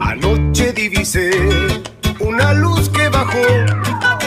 [0.00, 1.30] Anoche divisé
[2.20, 3.42] una luz que bajó,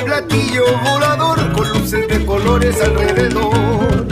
[0.05, 4.07] platillo volador con luces de colores alrededor.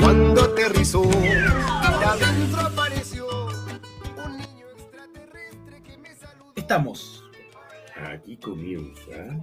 [0.00, 3.26] Cuando aterrizó, adentro apareció
[4.24, 6.52] un niño extraterrestre que me saludó.
[6.56, 7.24] Estamos.
[8.12, 9.42] Aquí comienza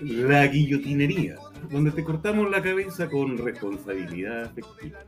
[0.00, 1.36] la guillotinería,
[1.70, 4.98] donde te cortamos la cabeza con responsabilidad afectiva.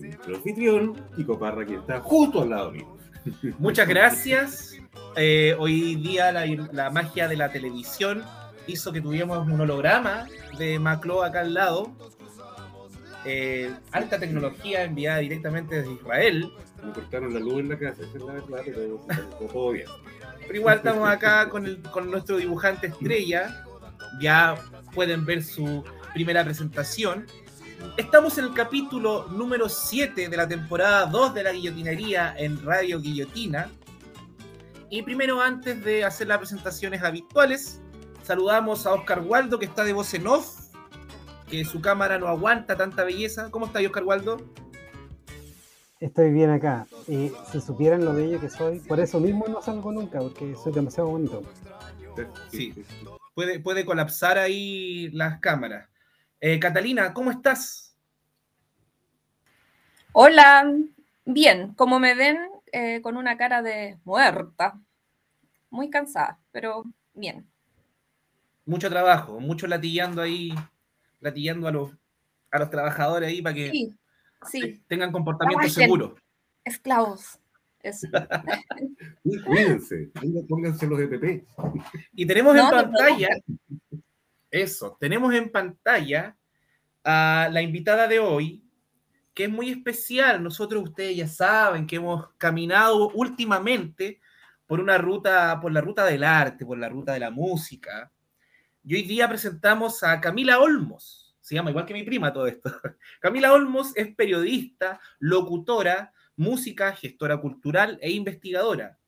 [0.00, 2.96] Nuestro anfitrión, Kiko Parra, que está justo al lado mío.
[3.58, 4.76] Muchas gracias.
[5.16, 8.24] Eh, hoy día la, la magia de la televisión
[8.66, 10.26] hizo que tuviéramos un holograma
[10.58, 11.92] de Maclo acá al lado.
[13.24, 16.50] Eh, alta tecnología enviada directamente desde Israel.
[16.84, 19.06] Me cortaron la luz en la casa, es la verdad, pero
[19.52, 19.86] todo bien.
[20.46, 23.64] Pero igual estamos acá con, el- con nuestro dibujante estrella.
[24.20, 24.54] Ya
[24.94, 27.26] pueden ver su primera presentación.
[27.96, 33.00] Estamos en el capítulo número 7 de la temporada 2 de la guillotinería en Radio
[33.00, 33.70] Guillotina.
[34.88, 37.80] Y primero, antes de hacer las presentaciones habituales,
[38.22, 40.70] saludamos a Oscar Waldo, que está de voz en off,
[41.48, 43.50] que su cámara no aguanta tanta belleza.
[43.50, 44.38] ¿Cómo está Oscar Waldo?
[46.00, 46.86] Estoy bien acá.
[47.06, 50.72] Y si supieran lo bello que soy, por eso mismo no salgo nunca, porque soy
[50.72, 51.42] demasiado bonito.
[52.50, 52.74] Sí.
[53.34, 55.89] Puede, puede colapsar ahí las cámaras.
[56.40, 57.94] Eh, Catalina, ¿cómo estás?
[60.12, 60.72] Hola,
[61.24, 62.38] bien, como me ven,
[62.72, 64.80] eh, con una cara de muerta,
[65.68, 67.46] muy cansada, pero bien.
[68.64, 70.52] Mucho trabajo, mucho latillando ahí,
[71.20, 71.92] latillando a los,
[72.50, 73.94] a los trabajadores ahí para que Sí,
[74.50, 75.82] sí, tengan comportamiento Trabajen.
[75.84, 76.14] seguro.
[76.64, 77.38] esclavos.
[77.82, 78.08] Eso.
[79.24, 80.10] Y cuídense,
[80.48, 81.44] pónganse los de PP.
[82.14, 83.28] Y tenemos No, en no pantalla,
[84.50, 86.36] eso, tenemos en pantalla
[87.04, 88.64] a la invitada de hoy,
[89.34, 90.42] que es muy especial.
[90.42, 94.20] Nosotros, ustedes ya saben que hemos caminado últimamente
[94.66, 98.12] por una ruta, por la ruta del arte, por la ruta de la música.
[98.84, 101.36] Y hoy día presentamos a Camila Olmos.
[101.40, 102.70] Se llama igual que mi prima todo esto.
[103.20, 108.98] Camila Olmos es periodista, locutora, música, gestora cultural e investigadora.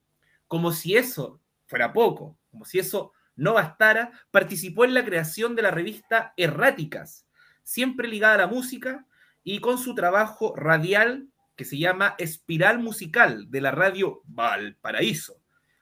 [0.49, 5.63] Como si eso fuera poco, como si eso no bastara, participó en la creación de
[5.63, 7.27] la revista Erráticas,
[7.65, 9.05] siempre ligada a la música
[9.43, 11.27] y con su trabajo radial
[11.57, 15.41] que se llama Espiral Musical de la radio Valparaíso,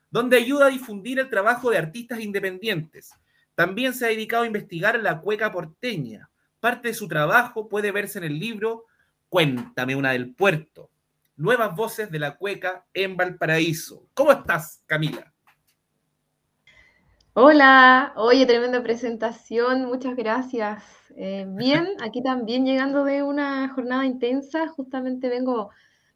[0.09, 3.13] donde ayuda a difundir el trabajo de artistas independientes.
[3.53, 6.31] También se ha dedicado a investigar la cueca porteña.
[6.59, 8.85] Parte de su trabajo puede verse en el libro
[9.29, 10.89] Cuéntame una del puerto.
[11.37, 14.07] Nuevas voces de la cueca en Valparaíso.
[14.15, 15.31] ¿Cómo estás, Camila?
[17.33, 20.83] Hola, oye, tremenda presentación, muchas gracias.
[21.15, 25.69] Eh, bien, aquí también llegando de una jornada intensa, justamente vengo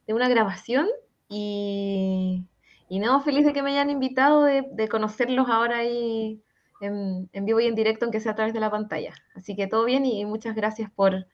[0.08, 0.88] de una grabación
[1.30, 2.44] y,
[2.90, 6.42] y no, feliz de que me hayan invitado, de, de conocerlos ahora ahí
[6.82, 9.14] en, en vivo y en directo, aunque sea a través de la pantalla.
[9.36, 11.28] Así que todo bien y muchas gracias por,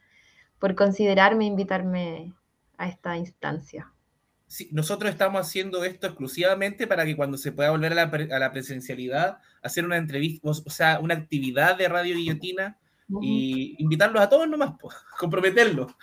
[0.59, 2.33] por considerarme e invitarme
[2.77, 3.91] a esta instancia.
[4.51, 8.33] Sí, nosotros estamos haciendo esto exclusivamente para que cuando se pueda volver a la, pre-
[8.33, 12.77] a la presencialidad, hacer una entrevista, o, o sea, una actividad de Radio Guillotina
[13.21, 15.93] y invitarlos a todos nomás, pues, comprometerlos.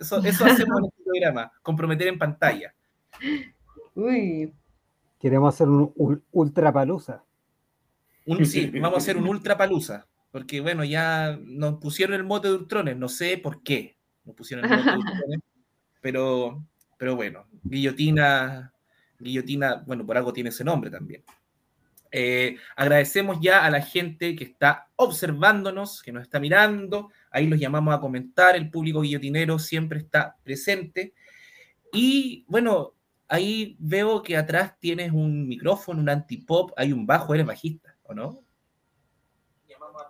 [0.00, 2.74] Eso, eso hacemos en este programa, comprometer en pantalla.
[3.94, 4.54] Uy,
[5.20, 7.24] Queremos hacer un ul- ultra palusa.
[8.24, 12.48] Un, sí, vamos a hacer un ultra palusa, porque bueno, ya nos pusieron el mote
[12.48, 15.40] de Ultrones, no sé por qué nos pusieron el mote de Ultrones,
[16.00, 16.64] pero,
[16.96, 18.72] pero bueno, Guillotina,
[19.18, 21.22] Guillotina, bueno, por algo tiene ese nombre también.
[22.10, 27.60] Eh, agradecemos ya a la gente que está observándonos, que nos está mirando, ahí los
[27.60, 31.12] llamamos a comentar, el público guillotinero siempre está presente.
[31.92, 32.94] Y bueno,
[33.28, 38.14] ahí veo que atrás tienes un micrófono, un antipop, hay un bajo, eres bajista, ¿o
[38.14, 38.42] no?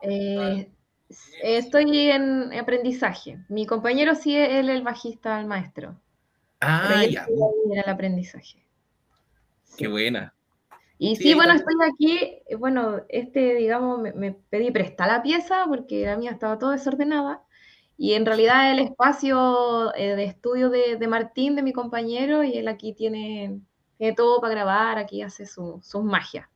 [0.02, 0.70] Eh,
[1.42, 3.38] estoy en aprendizaje.
[3.48, 6.00] Mi compañero sí es él el bajista, el maestro.
[6.60, 7.26] Ah, ya,
[7.66, 8.64] en el aprendizaje.
[9.76, 10.34] qué buena.
[11.00, 15.64] Y Sí, sí, bueno, estoy aquí, bueno, este, digamos, me, me pedí prestar la pieza
[15.68, 17.42] porque la mía estaba toda desordenada.
[17.96, 22.56] Y en realidad el espacio eh, de estudio de, de Martín, de mi compañero, y
[22.56, 23.60] él aquí tiene,
[23.96, 26.48] tiene todo para grabar, aquí hace su- sus magias.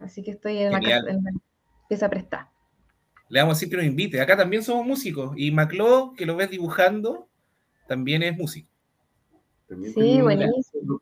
[0.00, 1.30] Así que estoy en la, casa- en la
[1.88, 2.52] pieza prestada.
[3.28, 4.20] Le vamos a decir que nos invite.
[4.20, 5.32] Acá también somos músicos.
[5.36, 7.28] Y Maclo, que lo ves dibujando,
[7.88, 8.68] también es músico.
[9.68, 11.00] También Sí, buenísimo.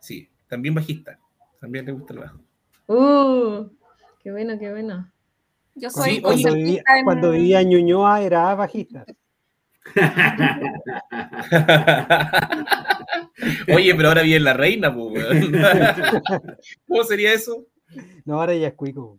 [0.00, 1.18] Sí, también bajista.
[1.60, 2.38] También le gusta el bajo.
[2.86, 3.68] Uh,
[4.22, 5.10] qué bueno, qué bueno.
[5.74, 9.04] Yo Sí, soy oye, Cuando vivía, en- cuando vivía en Ñuñoa era bajista.
[13.74, 15.52] Oye, pero ahora viene la reina, pues, weón.
[16.88, 17.66] ¿Cómo sería eso?
[18.24, 19.18] No, ahora ya es cuico.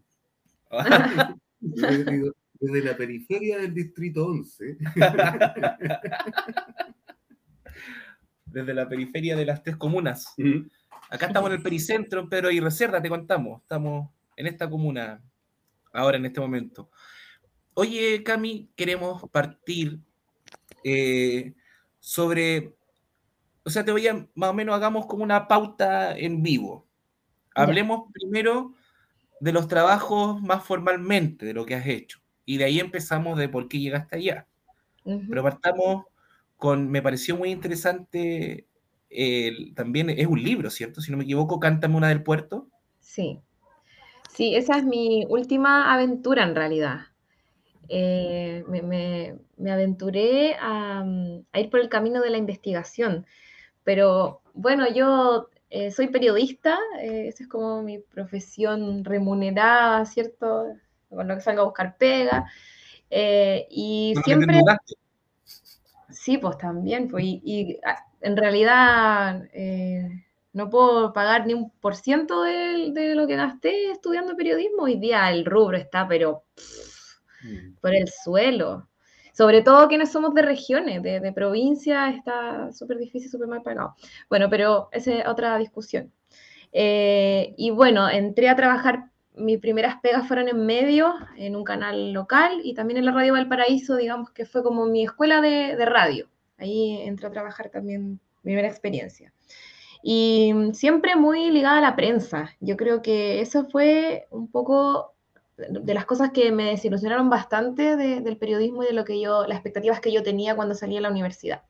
[1.60, 4.78] Desde la periferia del distrito 11.
[8.52, 10.34] Desde la periferia de las tres comunas.
[10.38, 10.68] Mm.
[11.10, 13.62] Acá estamos en el pericentro, en Pedro y Reserva, te contamos.
[13.62, 15.22] Estamos en esta comuna
[15.94, 16.90] ahora, en este momento.
[17.74, 20.00] Oye, Cami, queremos partir
[20.84, 21.54] eh,
[22.00, 22.76] sobre,
[23.64, 26.88] o sea, te voy a, más o menos hagamos como una pauta en vivo.
[27.56, 28.74] Hablemos primero
[29.40, 32.20] de los trabajos más formalmente, de lo que has hecho.
[32.46, 34.48] Y de ahí empezamos de por qué llegaste allá.
[35.04, 35.26] Ujú.
[35.30, 36.06] Pero partamos
[36.62, 38.68] con, me pareció muy interesante,
[39.76, 41.02] también es un libro, ¿cierto?
[41.02, 42.70] Si no me equivoco, Cántame una del puerto.
[43.00, 43.42] Sí,
[44.34, 47.02] sí, esa es mi última aventura en realidad.
[47.90, 53.26] Eh, me, me- me aventuré a, mm, a ir por el camino de la investigación,
[53.84, 60.66] pero bueno, yo eh, soy periodista, eh, esa es como mi profesión remunerada, ¿cierto?
[61.10, 62.46] Con lo que salgo a buscar pega,
[63.70, 64.62] y te siempre...
[66.24, 70.08] Sí, pues también, pues, y, y, ah, en realidad eh,
[70.54, 74.84] no puedo pagar ni un por ciento de, de lo que gasté estudiando periodismo.
[74.84, 76.44] Hoy día el rubro está, pero
[77.44, 77.76] Mm.
[77.82, 78.88] por el suelo.
[79.34, 83.96] Sobre todo quienes somos de regiones, de, de provincias, está súper difícil, súper mal pagado.
[84.30, 86.12] Bueno, pero esa es otra discusión.
[86.74, 92.12] Eh, y bueno, entré a trabajar, mis primeras pegas fueron en medios, en un canal
[92.14, 96.28] local y también en la Radio Valparaíso, digamos que fue como mi escuela de, radio.
[96.58, 99.34] Ahí entré a trabajar también, mi primera experiencia.
[100.04, 102.52] Y siempre muy ligada a la prensa.
[102.60, 105.14] Yo creo que eso fue un poco
[105.58, 109.46] de las cosas que me desilusionaron bastante de- del periodismo y de lo que yo,
[109.48, 111.64] las expectativas que yo tenía cuando salí de la universidad.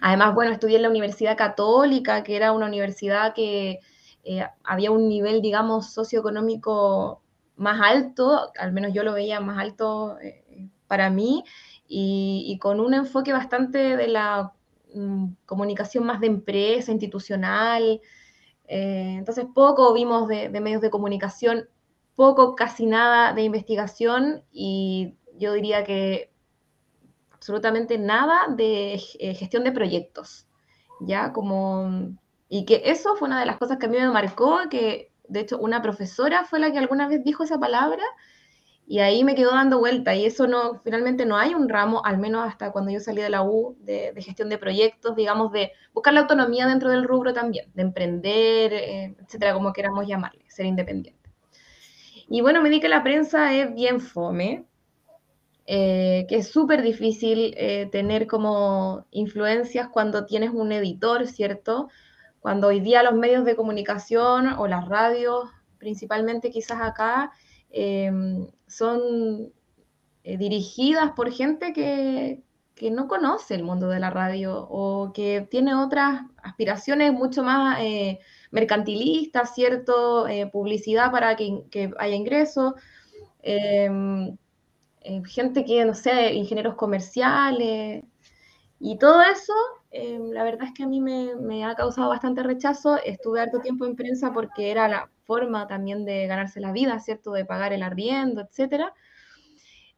[0.00, 3.80] Además, bueno, estudié en la Universidad Católica, que era una universidad que
[4.24, 7.22] eh, había un nivel, digamos, socioeconómico
[7.56, 11.44] más alto, al menos yo lo veía más alto eh, para mí,
[11.92, 14.52] y, con un enfoque bastante de la
[14.94, 18.00] mm, comunicación más de empresa, institucional.
[18.68, 21.68] Eh, entonces, poco vimos de, de medios de comunicación,
[22.14, 26.30] poco, casi nada de investigación, y yo diría que
[27.32, 28.98] absolutamente nada de
[29.38, 30.46] gestión de proyectos,
[31.00, 31.32] ¿ya?
[31.32, 32.14] Como,
[32.50, 35.40] y que eso fue una de las cosas que a mí me marcó, que de
[35.40, 38.02] hecho una profesora fue la que alguna vez dijo esa palabra,
[38.88, 42.18] y ahí me quedó dando vuelta, y eso no, finalmente no hay un ramo, al
[42.18, 45.70] menos hasta cuando yo salí de la U, de, de gestión de proyectos, digamos, de
[45.94, 50.66] buscar la autonomía dentro del rubro también, de emprender, eh, etcétera, como queramos llamarle, ser
[50.66, 51.30] independiente.
[52.28, 54.64] Y bueno, me di que la prensa es bien fome,
[55.66, 61.88] eh, que es súper difícil eh, tener como influencias cuando tienes un editor, ¿cierto?
[62.40, 67.32] Cuando hoy día los medios de comunicación o las radios, principalmente quizás acá,
[67.70, 68.10] eh,
[68.66, 69.52] son
[70.24, 72.42] eh, dirigidas por gente que,
[72.74, 77.78] que, no conoce el mundo de la radio o que tiene otras aspiraciones mucho más
[77.80, 78.18] eh,
[78.50, 80.26] mercantilistas, ¿cierto?
[80.26, 82.74] Eh, publicidad para que, que haya ingresos.
[83.42, 88.04] Eh, gente que, no sé, ingenieros comerciales.
[88.78, 89.52] Y todo eso,
[89.90, 92.96] eh, la verdad es que a mí me, me, ha causado bastante rechazo.
[93.04, 97.32] Estuve harto tiempo en prensa porque era la forma también de ganarse la vida, ¿cierto?
[97.32, 98.94] De pagar el arriendo, etcétera.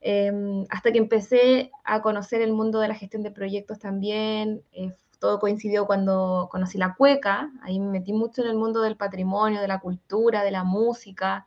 [0.00, 0.32] Eh,
[0.68, 4.62] hasta que empecé a conocer el mundo de la gestión de proyectos también.
[4.72, 7.52] Eh, todo coincidió cuando conocí la cueca.
[7.62, 11.46] Ahí me metí mucho en el mundo del patrimonio, de la cultura, de la música,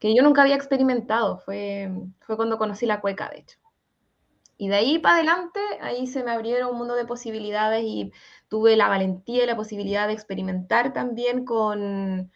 [0.00, 1.38] que yo nunca había experimentado.
[1.38, 1.90] Fue,
[2.20, 3.58] fue cuando conocí la cueca, de hecho.
[4.62, 8.12] Y de ahí para adelante, ahí se me abrieron un mundo de posibilidades y
[8.46, 12.30] tuve la valentía y la posibilidad de experimentar también con,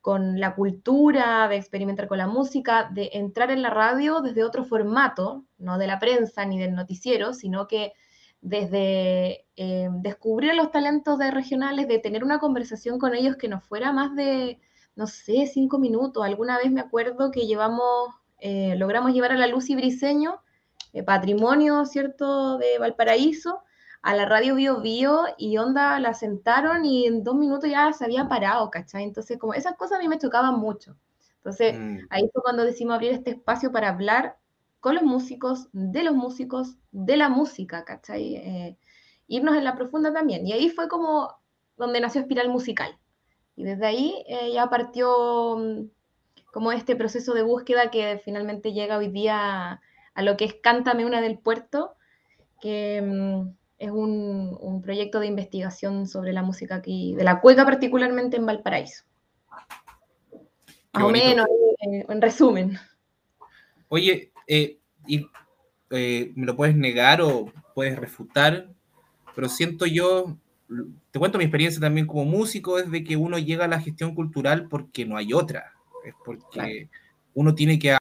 [0.00, 4.64] con la cultura, de experimentar con la música, de entrar en la radio desde otro
[4.64, 7.92] formato, no de la prensa ni del noticiero, sino que
[8.40, 13.60] desde eh, descubrir los talentos de regionales, de tener una conversación con ellos que no
[13.60, 14.58] fuera más de,
[14.96, 16.24] no sé, cinco minutos.
[16.24, 18.08] Alguna vez me acuerdo que llevamos,
[18.40, 20.40] eh, logramos llevar a la Lucy Briseño,
[21.06, 23.62] patrimonio, ¿cierto?, de Valparaíso,
[24.02, 28.04] a la radio Bio Bio y Onda la sentaron y en dos minutos ya se
[28.04, 29.04] había parado, ¿cachai?
[29.04, 30.96] Entonces, como esas cosas a mí me chocaban mucho.
[31.36, 32.06] Entonces, mm.
[32.10, 34.36] ahí fue cuando decidimos abrir este espacio para hablar
[34.80, 38.34] con los músicos, de los músicos, de la música, ¿cachai?
[38.34, 38.76] Eh,
[39.28, 40.46] irnos en la profunda también.
[40.46, 41.36] Y ahí fue como
[41.76, 42.98] donde nació Espiral Musical.
[43.54, 45.88] Y desde ahí eh, ya partió um,
[46.52, 49.80] como este proceso de búsqueda que finalmente llega hoy día
[50.14, 51.94] a, lo que es Cántame una del puerto,
[52.60, 57.64] que mm, es un, un proyecto de investigación sobre la música aquí, de la cueca
[57.64, 59.04] particularmente en Valparaíso.
[60.92, 61.46] Más o menos,
[61.80, 62.78] eh, en resumen.
[63.88, 65.26] Oye, eh, y,
[65.90, 68.68] eh, me lo puedes negar o puedes refutar,
[69.34, 70.36] pero siento yo,
[71.10, 74.14] te cuento mi experiencia también como músico, es de que uno llega a la gestión
[74.14, 75.72] cultural porque no hay otra,
[76.04, 76.70] es porque Claro.
[77.34, 77.96] uno tiene que...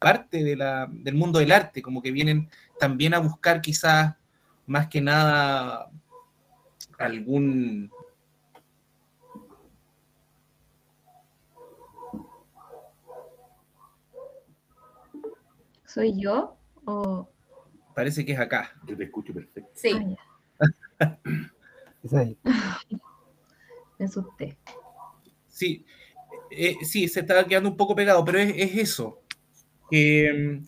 [0.00, 4.16] parte de la, del mundo del arte, como que vienen también a buscar quizás
[4.66, 5.90] más que nada
[6.98, 7.90] algún
[15.84, 16.56] ¿Soy yo?
[16.84, 17.28] O...
[17.94, 18.72] parece que es acá.
[18.86, 19.70] Yo te escucho perfecto.
[19.74, 20.16] Sí,
[21.00, 21.18] Ah,
[22.02, 22.38] Es ahí.
[23.98, 24.56] me asusté.
[25.48, 25.84] Sí,
[26.50, 29.19] eh, sí, se está quedando un poco pegado, pero es, es eso.
[29.90, 30.66] Que, mm,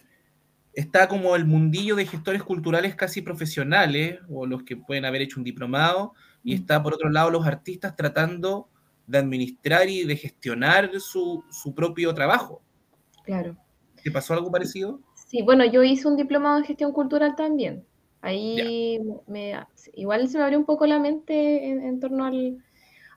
[0.75, 5.39] está como el mundillo de gestores culturales casi profesionales, o los que pueden haber hecho
[5.39, 8.69] un diplomado, y está por otro lado los artistas tratando
[9.07, 12.63] de administrar y de gestionar su, su propio trabajo.
[13.25, 13.57] Claro.
[14.03, 15.01] ¿Te pasó algo parecido?
[15.15, 17.85] Sí, bueno, yo hice un diplomado en gestión cultural también.
[18.21, 19.53] Ahí me,
[19.95, 22.59] igual se me abrió un poco la mente en, en torno al,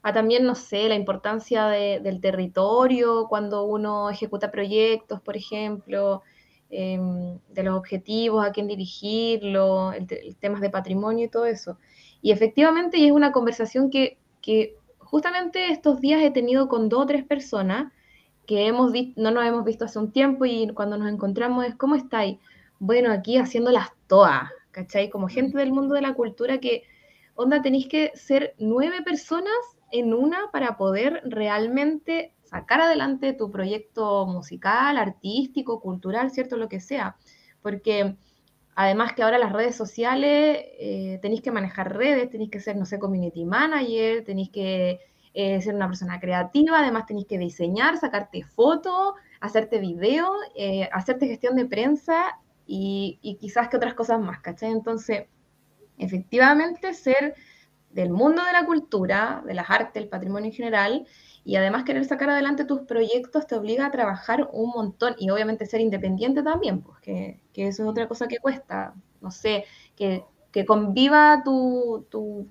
[0.06, 6.22] a también, no sé, la importancia de- del territorio cuando uno ejecuta proyectos, por ejemplo,
[6.70, 11.78] em, de los objetivos, a quién dirigirlo, el, el temas de patrimonio y todo eso.
[12.22, 17.04] Y efectivamente, y es una conversación que, que justamente estos días he tenido con dos
[17.04, 17.92] o tres personas
[18.48, 21.96] que hemos no nos hemos visto hace un tiempo y cuando nos encontramos es, ¿cómo
[21.96, 22.38] estáis?
[22.80, 25.10] Bueno, aquí haciéndolas todas, ¿cachai?
[25.10, 26.84] Como gente del mundo de la cultura que,
[27.36, 29.56] onda, tenéis que ser nueve personas
[29.92, 36.58] en una para poder realmente sacar adelante tu proyecto musical, artístico, cultural, ¿cierto?
[36.58, 37.18] Lo que sea.
[37.62, 38.16] Porque
[38.76, 42.86] además que ahora las redes sociales, eh, tenéis que manejar redes, tenéis que ser, no
[42.86, 45.00] sé, community manager, tenéis que
[45.34, 51.28] eh, ser una persona creativa, además tenéis que diseñar, sacarte fotos, hacerte video, eh, hacerte
[51.28, 54.72] gestión de prensa y, y quizás que otras cosas más, ¿cachai?
[54.72, 55.28] Entonces,
[55.98, 57.36] efectivamente, ser
[57.96, 61.08] del mundo de la cultura, de las artes, el patrimonio en general,
[61.44, 65.66] y además querer sacar adelante tus proyectos te obliga a trabajar un montón y obviamente
[65.66, 70.26] ser independiente también, pues que, que eso es otra cosa que cuesta, no sé, que,
[70.52, 72.48] que conviva tu, tu,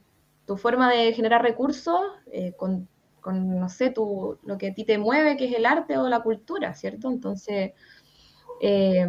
[0.47, 2.01] tu forma de generar recursos
[2.33, 2.89] eh, con,
[3.21, 6.09] con, no sé, tu, lo que a ti te mueve, que es el arte o
[6.09, 7.09] la cultura, ¿cierto?
[7.11, 7.73] Entonces,
[8.61, 9.07] eh,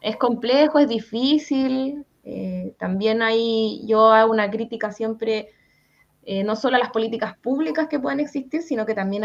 [0.00, 2.04] es complejo, es difícil.
[2.24, 5.50] eh, también hay, yo hago una crítica siempre,
[6.26, 9.24] eh, no solo a las políticas públicas que pueden existir, sino que también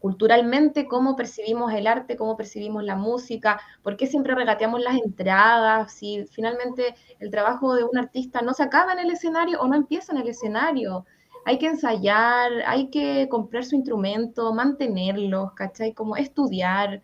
[0.00, 5.92] culturalmente cómo percibimos el arte, cómo percibimos la música, por qué siempre regateamos las entradas,
[5.92, 9.76] si finalmente el trabajo de un artista no se acaba en el escenario o no
[9.76, 11.04] empieza en el escenario.
[11.44, 15.92] Hay que ensayar, hay que comprar su instrumento, mantenerlos, ¿cachai?
[15.92, 17.02] Como estudiar.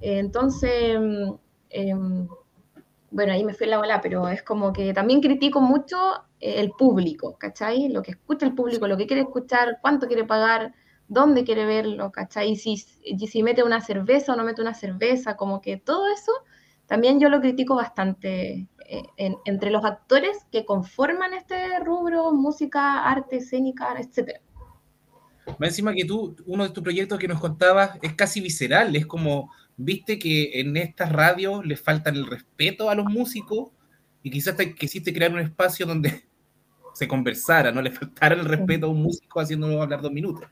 [0.00, 1.32] Eh, Entonces, mm,
[1.70, 2.28] em,
[3.14, 5.96] bueno, ahí me fui la bola, pero es como que también critico mucho
[6.40, 7.88] eh, el público, ¿cachai?
[7.88, 10.74] Lo que escucha el público, lo que quiere escuchar, cuánto quiere pagar,
[11.06, 12.50] dónde quiere verlo, ¿cachai?
[12.50, 16.08] Y si, y si mete una cerveza o no mete una cerveza, como que todo
[16.12, 16.32] eso
[16.86, 23.04] también yo lo critico bastante eh, en- entre los actores que conforman este rubro, música,
[23.04, 24.40] arte, escénica, etcétera.
[25.58, 29.06] Más encima que tú, uno de tus proyectos que nos contabas es casi visceral, es
[29.06, 33.70] como, viste que en estas radios les faltan el respeto a los músicos
[34.22, 36.24] y quizás te quisiste crear un espacio donde
[36.94, 40.48] se conversara, no le faltara el respeto a un músico haciéndolo hablar dos minutos.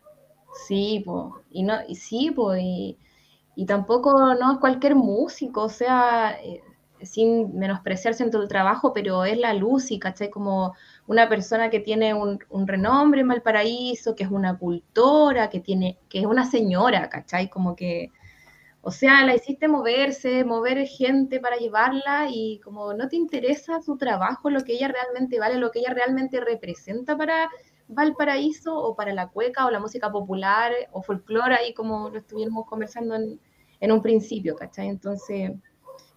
[0.67, 2.99] Sí, po, y no, y sí, po, y,
[3.57, 6.61] y tampoco no es cualquier músico, o sea, eh,
[7.03, 10.31] sin menospreciarse en tu trabajo, pero es la luz y, ¿cachai?
[10.31, 10.75] Como
[11.07, 15.99] una persona que tiene un, un renombre en Valparaíso, que es una cultora, que tiene,
[16.09, 17.49] que es una señora, ¿cachai?
[17.49, 18.11] Como que,
[18.85, 23.97] o sea, la hiciste moverse, mover gente para llevarla y como no te interesa su
[23.97, 27.49] trabajo, lo que ella realmente vale, lo que ella realmente representa para
[27.87, 32.67] Valparaíso o para la cueca o la música popular o folclore, ahí como lo estuvimos
[32.67, 34.89] conversando en, un principio, ¿cachai?
[34.89, 35.53] Entonces,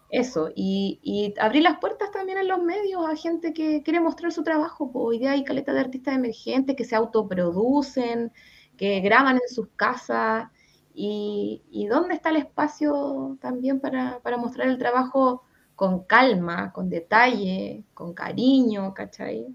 [0.10, 4.44] eso, y, abrir las puertas también en los medios a gente que quiere mostrar su
[4.44, 8.32] trabajo, hoy día hay caleta de artistas emergentes que se autoproducen,
[8.78, 10.50] que graban en sus casas,
[10.96, 15.44] y, dónde está el espacio también para, para mostrar el trabajo
[15.76, 19.48] con calma, con detalle, con cariño, ¿cachai?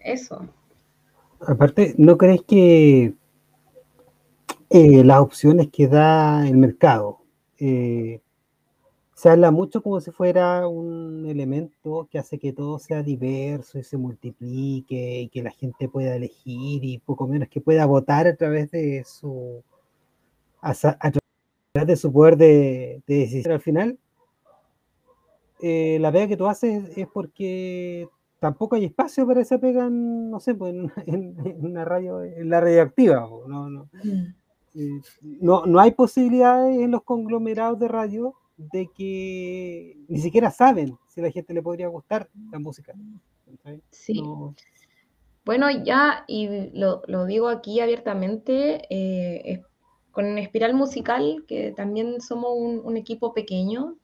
[0.00, 0.48] Eso.
[1.40, 3.14] Aparte, ¿no crees que
[4.70, 7.18] eh, las opciones que da el mercado
[7.58, 8.20] eh,
[9.14, 13.84] se habla mucho como si fuera un elemento que hace que todo sea diverso y
[13.84, 18.36] se multiplique y que la gente pueda elegir y poco menos que pueda votar a
[18.36, 19.62] través de su
[20.70, 21.10] a,
[21.74, 23.98] través de su poder de, de decisión al final
[25.62, 28.08] eh, la pega que tú haces es porque
[28.40, 32.22] tampoco hay espacio para esa pega en, no sé pues en, en- en una radio
[32.22, 33.88] en la radioactiva no, no,
[34.74, 40.96] eh, no, no hay posibilidades en los conglomerados de radio de que ni siquiera saben
[41.08, 42.94] si a la gente le podría gustar la música.
[43.90, 44.20] Sí.
[44.22, 44.54] No-
[45.44, 49.60] Bueno, ya, y lo, lo digo aquí abiertamente, eh, es-
[50.16, 53.96] con Espiral Musical, que también somos un, equipo pequeño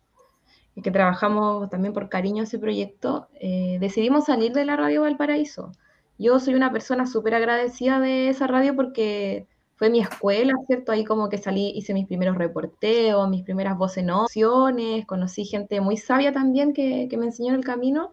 [0.75, 5.01] y que trabajamos también por cariño a ese proyecto, eh, decidimos salir de la radio
[5.01, 5.73] Valparaíso.
[6.19, 10.93] Yo soy una persona súper agradecida de esa radio porque fue mi escuela, ¿cierto?
[10.93, 15.81] Ahí como que salí, hice mis primeros reporteos, mis primeras voces en opciones, conocí gente
[15.81, 18.11] muy sabia también que, que me enseñó el camino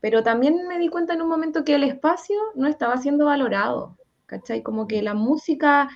[0.00, 3.96] pero también me di cuenta en un momento que el espacio no estaba siendo valorado,
[4.26, 4.62] ¿cachai?
[4.62, 5.88] Como que la música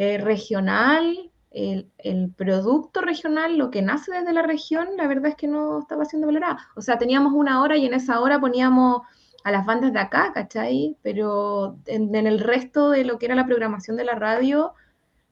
[0.00, 1.90] eh, regional, el,
[2.36, 6.28] producto regional, lo que nace desde la región, la verdad es que no estaba siendo
[6.28, 6.68] valorada.
[6.76, 9.02] O sea, teníamos una hora y en esa hora poníamos
[9.42, 10.96] a las bandas de acá, ¿cachai?
[11.02, 14.74] Pero en, el resto de lo que era la programación de la radio,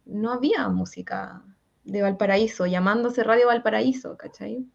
[0.05, 1.45] no había música
[1.85, 4.67] de Valparaíso, llamándose Radio Valparaíso, ¿cachai?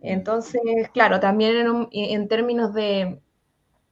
[0.00, 0.62] Entonces,
[0.94, 3.20] claro, también en, un- en términos de,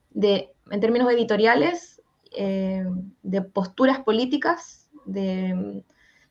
[0.09, 2.83] de- en términos editoriales, eh,
[3.21, 5.83] de posturas políticas, de,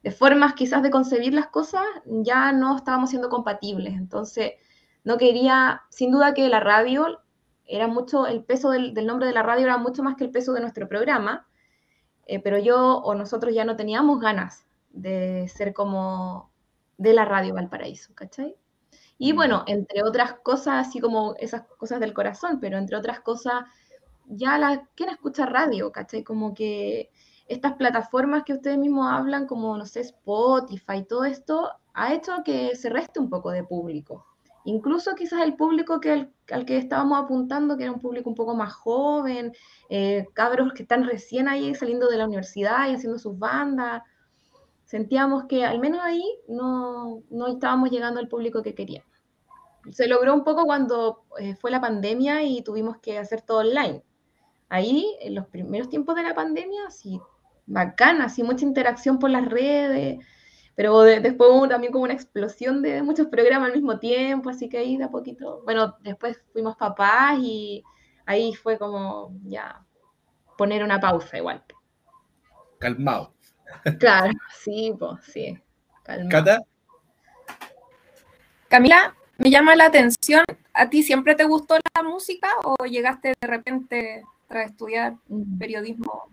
[0.02, 3.94] de formas quizás de concebir las cosas, ya no estábamos siendo compatibles.
[3.94, 4.52] Entonces,
[5.04, 7.20] no quería, sin duda que la radio
[7.66, 10.30] era mucho, el peso del, del nombre de la radio era mucho más que el
[10.30, 11.46] peso de nuestro programa,
[12.26, 16.50] eh, pero yo o nosotros ya no teníamos ganas de ser como
[16.98, 18.57] de la radio Valparaíso, ¿cachai?
[19.18, 19.37] Y Mm.
[19.37, 23.64] bueno, entre otras cosas, así como esas cosas del corazón, pero entre otras cosas,
[24.26, 25.90] ya la, ¿quién escucha radio?
[25.92, 26.22] ¿Cachai?
[26.24, 27.11] Como que
[27.48, 32.76] estas plataformas que ustedes mismos hablan, como, no sé, Spotify, todo esto, ha hecho que
[32.76, 34.26] se reste un poco de público.
[34.64, 38.54] Incluso quizás el público que al, que estábamos apuntando, que era un público un poco
[38.54, 39.52] más joven,
[39.88, 44.02] eh, cabros que están recién ahí saliendo de la universidad y haciendo sus bandas,
[44.84, 49.08] sentíamos que al menos ahí no, no estábamos llegando al público que queríamos.
[49.90, 54.02] Se logró un poco cuando eh, fue la pandemia y tuvimos que hacer todo online.
[54.68, 57.18] Ahí, en los primeros tiempos de la pandemia, sí,
[57.68, 60.18] bacana, así mucha interacción por las redes,
[60.74, 64.68] pero de- después hubo también como una explosión de muchos programas al mismo tiempo, así
[64.68, 67.85] que ahí de a poquito, bueno, después fuimos papás y
[68.26, 69.85] ahí fue como ya
[70.57, 71.62] poner una pausa igual.
[72.78, 73.35] Calmado.
[73.98, 75.59] Claro, sí, pues sí,
[76.04, 76.31] calma.
[76.31, 76.61] Cata,
[78.68, 83.46] Camila, me llama la atención, ¿a ti siempre te gustó la música o llegaste de
[83.46, 85.59] repente tras estudiar Mm.
[85.59, 86.31] periodismo?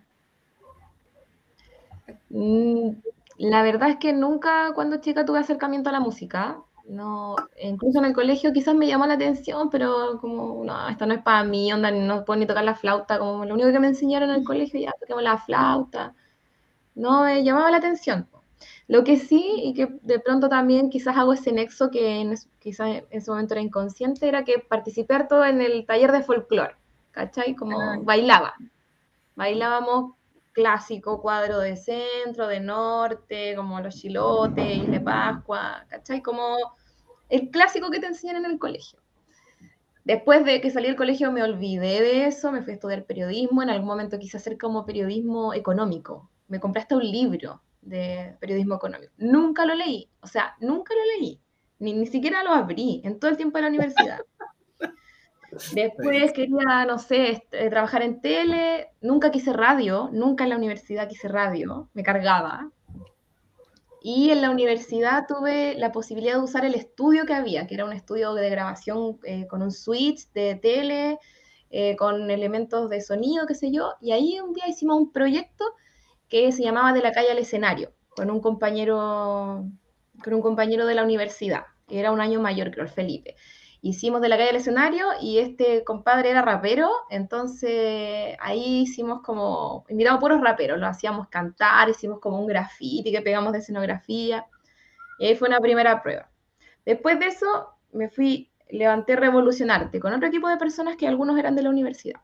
[2.36, 2.90] Mm,
[3.38, 6.58] La verdad es que nunca cuando chica tuve acercamiento a la música.
[6.88, 11.16] No, incluso en el colegio quizás me llamó la atención, pero como, no, esto no
[11.16, 13.88] es para mí, onda, no puedo ni tocar la flauta, como lo único que me
[13.88, 16.14] enseñaron en el colegio, ya toquemos la flauta.
[16.96, 18.28] No me llamaba la atención.
[18.88, 22.90] Lo que sí, y que de pronto también quizás hago ese nexo que en quizás
[22.90, 26.76] en ese momento era inconsciente, era que participé harto en el taller de folclore,
[27.12, 27.56] ¿cachai?
[27.56, 27.98] Como Ah.
[28.02, 28.56] bailaba.
[29.36, 30.16] Bailábamos
[30.56, 36.22] clásico, cuadro de centro, de norte, como los chilotes, Isla de Pascua, ¿cachai?
[36.22, 36.58] Como
[37.30, 39.00] el clásico que te enseñan en el colegio.
[40.06, 43.64] Después de que salí del colegio me olvidé de eso, me fui a estudiar periodismo,
[43.64, 46.30] en algún momento quise hacer como periodismo económico.
[46.48, 49.14] Me compré hasta un libro de periodismo económico.
[49.18, 51.42] Nunca lo leí, o sea, nunca lo leí,
[51.80, 54.20] ni, ni siquiera lo abrí en todo el tiempo de la universidad.
[55.74, 60.58] Después quería, no sé, est- eh, trabajar en tele, nunca quise radio, nunca en la
[60.58, 62.72] universidad quise radio, me cargaba.
[64.02, 67.86] Y en la universidad tuve la posibilidad de usar el estudio que había, que era
[67.86, 71.18] un estudio de grabación eh, con un switch de tele,
[71.72, 75.66] eh, con elementos de sonido, qué sé yo, y ahí un día hicimos un proyecto
[76.30, 79.66] que se llamaba De la calle al escenario, con un compañero,
[80.24, 83.36] con un compañero de la universidad, que era un año mayor, creo, el Felipe
[83.86, 89.86] hicimos de la calle al escenario y este compadre era rapero, entonces ahí hicimos como,
[89.90, 94.48] invitamos puros raperos, lo hacíamos cantar, hicimos como un graffiti que pegamos de escenografía,
[95.20, 96.32] y ahí fue una primera prueba.
[96.84, 101.56] Después de eso me fui, levanté Revolucionarte con otro equipo de personas que algunos eran
[101.56, 102.22] de la universidad.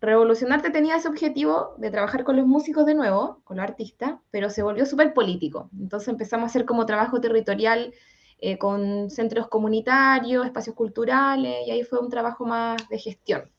[0.00, 4.48] Revolucionarte tenía ese objetivo de trabajar con los músicos de nuevo, con los artistas, pero
[4.48, 5.68] se volvió súper político.
[5.78, 7.92] Entonces empezamos a hacer como trabajo territorial
[8.40, 13.50] eh, con centros comunitarios, espacios culturales, y ahí fue un trabajo más de gestión.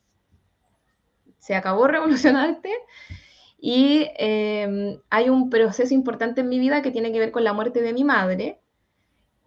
[1.38, 2.72] Se acabó Revolucionarte
[3.60, 7.54] y eh, hay un proceso importante en mi vida que tiene que ver con la
[7.54, 8.62] muerte de mi madre,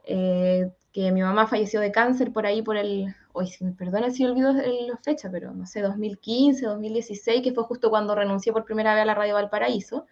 [0.05, 4.11] eh, que mi mamá falleció de cáncer por ahí por el hoy si me perdona
[4.11, 8.65] si olvido la fecha, pero no sé, 2015, 2016, que fue justo cuando renuncié por
[8.65, 10.07] primera vez a la Radio Valparaíso.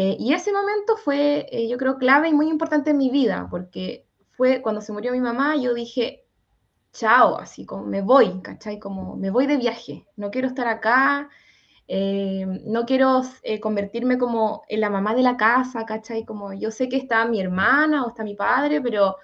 [0.00, 3.48] Eh, y ese momento fue, eh, yo creo, clave y muy importante en mi vida,
[3.50, 4.06] porque
[4.36, 6.24] fue cuando se murió mi mamá, yo dije,
[6.92, 8.78] chao, así como me voy, ¿cachai?
[8.78, 11.28] Como me voy de viaje, no quiero estar acá,
[11.88, 13.22] eh, no quiero
[13.60, 16.24] convertirme como en la mamá de la casa, ¿cachai?
[16.24, 19.16] Como yo sé que está mi hermana o está mi padre, pero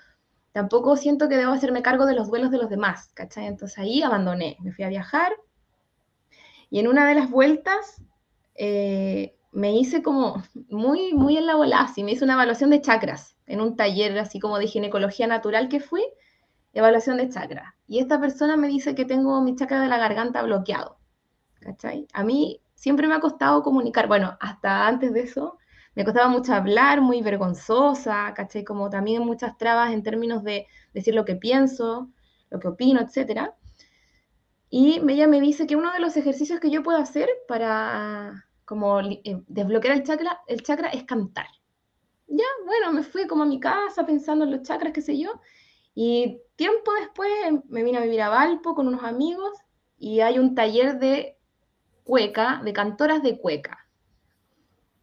[0.51, 3.47] tampoco siento que debo hacerme cargo de los duelos de los demás, ¿cachai?
[3.47, 5.37] Entonces ahí abandoné, me fui a viajar
[6.69, 8.03] y en una de las vueltas
[9.55, 13.37] me hice como muy, muy en la bola, así, me hice una evaluación de chakras
[13.47, 16.03] en un taller así como de ginecología natural que fui,
[16.73, 17.73] evaluación de chakras.
[17.87, 20.99] Y esta persona me dice que tengo mi chakra de la garganta bloqueado,
[21.61, 22.09] ¿cachai?
[22.13, 25.59] A mí siempre me ha costado comunicar, bueno, hasta antes de eso,
[25.95, 28.65] me costaba mucho hablar, muy vergonzosa, ¿cachai?
[28.65, 32.11] Como también muchas trabas en términos de decir lo que pienso,
[32.51, 33.51] lo que opino, etc.
[34.69, 39.01] Y ella me dice que uno de los ejercicios que yo puedo hacer para como
[39.01, 41.47] eh, desbloquear el chakra, el chakra es cantar.
[42.27, 45.41] Ya, bueno, me fui como a mi casa pensando en los chakras, qué sé yo,
[45.95, 47.31] y tiempo después
[47.69, 49.53] me vine a vivir a Valpo con unos amigos
[49.99, 51.39] y hay un taller de
[52.03, 53.79] cueca, de cantoras de cueca.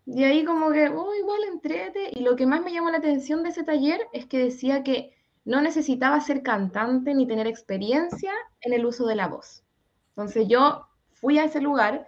[0.05, 2.09] Y ahí como que, oh, igual entrete.
[2.11, 5.15] Y lo que más me llamó la atención de ese taller es que decía que
[5.45, 9.63] no necesitaba ser cantante ni tener experiencia en el uso de la voz.
[10.09, 12.07] Entonces yo fui a ese lugar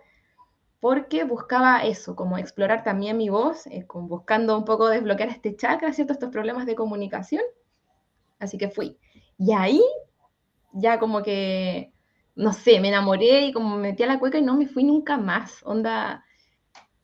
[0.84, 5.94] porque buscaba eso, como explorar también mi voz, eh, buscando un poco desbloquear este chakra,
[5.94, 6.12] ¿cierto?
[6.12, 7.42] Estos problemas de comunicación.
[8.38, 8.98] Así que fui.
[9.38, 9.82] Y ahí
[10.74, 11.94] ya como que,
[12.36, 14.84] no sé, me enamoré y como me metí a la cueca y no me fui
[14.84, 15.62] nunca más.
[15.64, 16.26] Onda,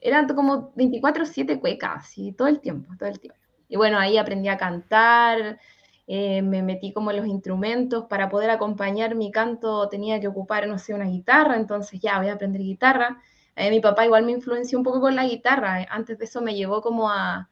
[0.01, 3.39] eran como 24/7 cuecas, y todo el tiempo, todo el tiempo.
[3.69, 5.57] Y bueno, ahí aprendí a cantar,
[6.05, 10.67] eh, me metí como en los instrumentos, para poder acompañar mi canto tenía que ocupar,
[10.67, 13.21] no sé, una guitarra, entonces ya voy a aprender guitarra.
[13.59, 16.55] Eh, mi papá igual me influenció un poco con la guitarra, antes de eso me
[16.55, 17.49] llevó como a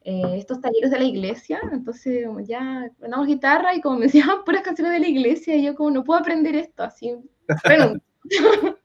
[0.00, 4.62] eh, estos talleres de la iglesia, entonces ya aprendamos guitarra y como me decían puras
[4.62, 7.14] canciones de la iglesia, y yo como no puedo aprender esto, así,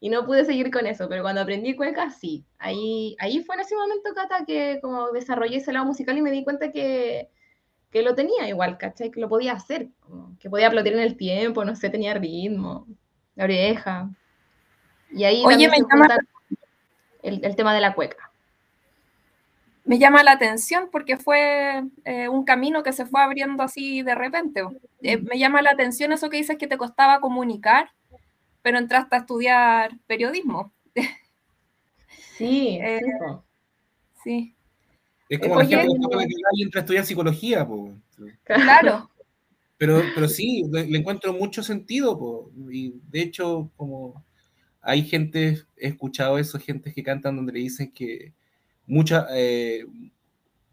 [0.00, 2.44] y no pude seguir con eso, pero cuando aprendí cueca, sí.
[2.58, 6.32] Ahí, ahí fue en ese momento, Cata, que como desarrollé ese lado musical y me
[6.32, 7.30] di cuenta que,
[7.92, 9.12] que lo tenía igual, ¿cachai?
[9.12, 9.90] Que lo podía hacer,
[10.40, 12.88] que podía aplaudir en el tiempo, no sé, tenía ritmo,
[13.36, 14.10] la oreja.
[15.12, 16.08] Y ahí Oye, me llama...
[17.22, 18.30] el, el, tema de la cueca.
[19.84, 24.14] Me llama la atención porque fue eh, un camino que se fue abriendo así de
[24.14, 24.62] repente.
[25.02, 27.90] Eh, me llama la atención eso que dices que te costaba comunicar
[28.62, 30.72] pero entraste a estudiar periodismo.
[32.36, 33.00] Sí, eh,
[34.24, 34.54] sí.
[35.28, 37.94] Es como Oye, la gente que entra a estudiar psicología, po.
[38.44, 39.08] Claro.
[39.78, 42.50] Pero, pero sí, le, le encuentro mucho sentido, po.
[42.70, 44.22] y de hecho, como
[44.82, 48.32] hay gente, he escuchado eso, gente que cantan donde le dicen que
[48.86, 49.86] mucha, eh,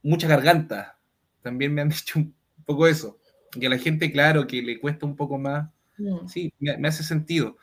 [0.02, 0.98] mucha garganta,
[1.42, 2.34] también me han dicho un
[2.66, 3.20] poco eso,
[3.56, 6.28] y a la gente, claro, que le cuesta un poco más, mm.
[6.28, 7.58] sí, me, me hace sentido.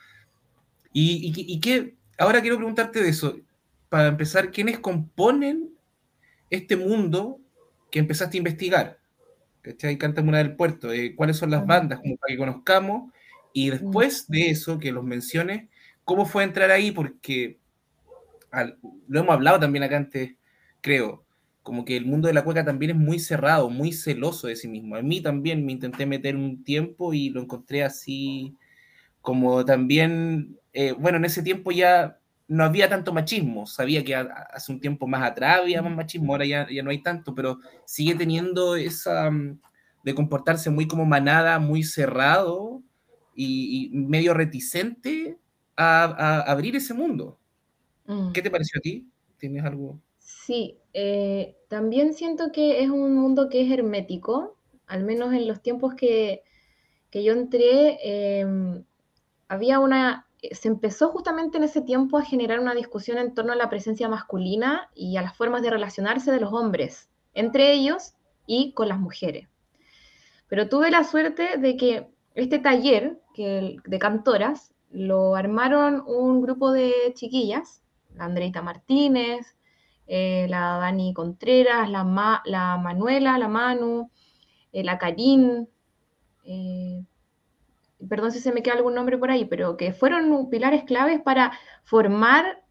[0.97, 3.37] Y, y, qué, ahora quiero preguntarte de eso,
[3.89, 5.71] para empezar, ¿quiénes componen
[6.49, 7.41] este mundo
[7.91, 8.99] que empezaste a investigar?
[9.61, 9.97] ¿Cachai?
[9.97, 11.99] Canta una del Puerto, eh, ¿cuáles son las bandas?
[11.99, 13.11] Como para que conozcamos,
[13.51, 15.69] y después de eso, que los menciones,
[16.05, 16.91] ¿cómo fue entrar ahí?
[16.91, 17.59] Porque
[18.51, 20.35] al, lo hemos hablado también acá antes,
[20.79, 21.25] creo,
[21.61, 24.69] como que el mundo de la cueca también es muy cerrado, muy celoso de sí
[24.69, 24.95] mismo.
[24.95, 28.55] A mí también me intenté meter un tiempo y lo encontré así,
[29.21, 34.73] como también eh, bueno, en ese tiempo ya no había tanto machismo, sabía que hace
[34.73, 38.13] un tiempo más atrás había más machismo, ahora ya, ya no hay tanto, pero sigue
[38.13, 39.57] teniendo esa mm,
[40.03, 42.83] de comportarse muy como manada, muy cerrado
[43.33, 45.37] y, medio reticente
[45.75, 47.37] a, abrir ese mundo.
[48.05, 48.31] Mm.
[48.31, 49.07] ¿Qué te pareció a ti?
[49.37, 49.99] ¿Tienes algo?
[50.19, 54.55] Sí, eh, también siento que es un mundo que es hermético,
[54.87, 56.43] al menos en los tiempos que,
[57.09, 57.97] que yo entré,
[58.39, 58.83] em,
[59.47, 63.55] había una se empezó justamente en ese tiempo a generar una discusión en torno a
[63.55, 68.13] la presencia masculina y a las formas de relacionarse de los hombres, entre ellos
[68.45, 69.47] y con las mujeres.
[70.47, 76.71] Pero tuve la suerte de que este taller que, de cantoras lo armaron un grupo
[76.71, 77.83] de chiquillas,
[78.15, 79.55] la Andreita Martínez,
[80.07, 84.09] eh, la Dani Contreras, la, Ma- la Manuela, la Manu,
[84.71, 85.67] eh, la Karin,
[86.45, 87.03] eh,
[88.09, 91.53] perdón si se me queda algún nombre por ahí, pero que fueron pilares claves para
[91.83, 92.63] formar,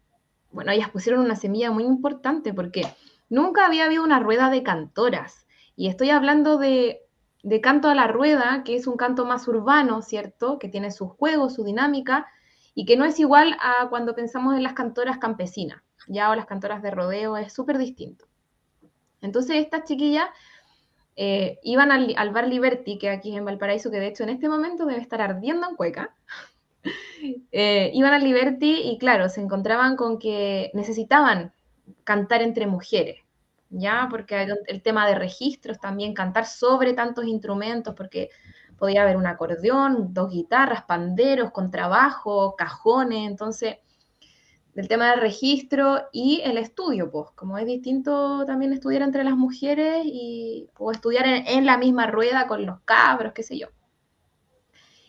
[0.51, 2.85] bueno, ellas pusieron una semilla muy importante porque
[3.29, 5.47] nunca había habido una rueda de cantoras.
[5.75, 7.01] Y estoy hablando de,
[7.45, 10.57] de canto a la rueda, que es un canto más urbano, ¿cierto?
[10.57, 12.25] Que tiene sus juegos, su dinámica,
[12.73, 16.47] y que no es igual a cuando pensamos en las cantoras campesinas, ya o las
[16.47, 18.25] cantoras de rodeo, es súper distinto.
[19.21, 20.25] Entonces estas chiquillas
[21.15, 24.49] eh, iban al, al bar Liberty, que aquí en Valparaíso, que de hecho en este
[24.49, 26.15] momento debe estar ardiendo en Cueca.
[27.51, 31.51] Eh, iban al Liberty y claro, se encontraban con que necesitaban
[32.03, 33.24] cantar entre mujeres,
[33.79, 34.07] ¿ya?
[34.09, 38.29] Porque hay el tema de registros también, cantar sobre tantos instrumentos, porque
[38.77, 43.77] podía haber un acordeón, dos guitarras, panderos, contrabajo, cajones, entonces
[44.75, 49.35] el tema del registro y el estudio, pues, como es distinto también estudiar entre las
[49.37, 53.67] mujeres y, o estudiar en, la misma rueda con los cabros, qué sé yo.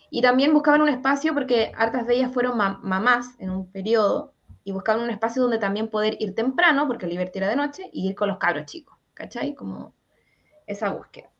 [0.09, 4.35] Y también buscaban un espacio, porque hartas de ellas fueron ma- mamás en un periodo,
[4.67, 8.09] y buscaban un espacio donde también poder ir temprano, porque Liberty era de noche, y
[8.09, 9.55] ir con los cabros chicos, ¿cachai?
[9.55, 9.95] Como
[10.67, 11.31] esa búsqueda.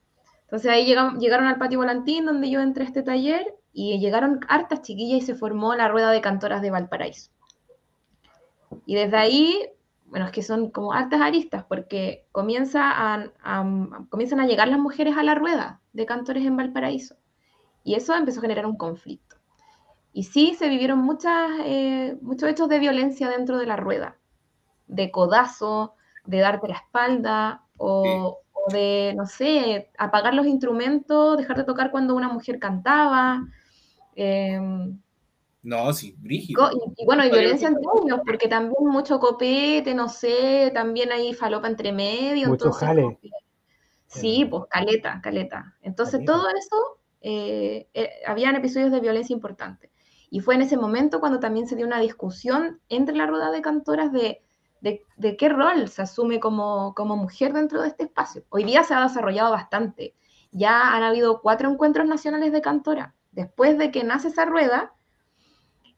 [0.43, 4.83] Entonces ahí llegaron, al patio volantín, donde yo entré a este taller, y llegaron hartas
[4.83, 7.33] chiquillas y se formó la rueda de cantoras de Valparaíso.
[8.87, 9.71] Y desde ahí,
[10.05, 13.65] bueno, es que son como hartas aristas, porque comienza a-
[14.09, 17.17] comienzan a llegar las mujeres a la rueda de cantores en Valparaíso.
[17.83, 19.36] Y eso empezó a generar un conflicto.
[20.17, 24.17] Y sí, se vivieron muchas, eh, muchos hechos de violencia dentro de la rueda,
[24.87, 31.59] de codazo, de darte la espalda, o, o de, no sé, apagar los instrumentos, dejar
[31.59, 33.43] de tocar cuando una mujer cantaba.
[34.15, 34.99] em,
[35.63, 36.71] No, sí, brígido.
[36.73, 41.35] Y, y bueno, y violencia entre ellos, porque también mucho copete, no sé, también hay
[41.35, 42.49] falopa entre medio.
[42.49, 43.19] Mucho entonces, jale.
[44.07, 45.77] Sí, pues caleta, caleta.
[45.83, 46.33] Entonces Caleta.
[46.33, 49.91] todo eso, eh, eh, habían episodios de violencia importantes.
[50.31, 53.63] Y fue en ese momento cuando también se dio una discusión entre la rueda de
[53.63, 54.43] cantoras de,
[54.81, 58.45] de, de qué rol se asume como, como mujer dentro de este espacio.
[58.51, 60.15] Hoy día se ha desarrollado bastante.
[60.53, 63.15] Ya han habido cuatro encuentros nacionales de cantora.
[63.33, 64.95] Después de que nace esa rueda,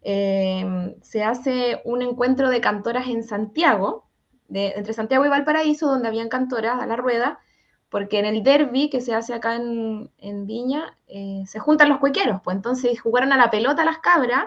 [0.02, 4.06] eh, se hace un encuentro de cantoras en Santiago,
[4.48, 7.38] de- entre Santiago y Valparaíso, donde habían cantoras a la rueda,
[7.90, 11.98] porque en el derby que se hace acá en, en Viña, eh, se juntan los
[11.98, 14.46] cuequeros, pues entonces jugaron a la pelota las cabras,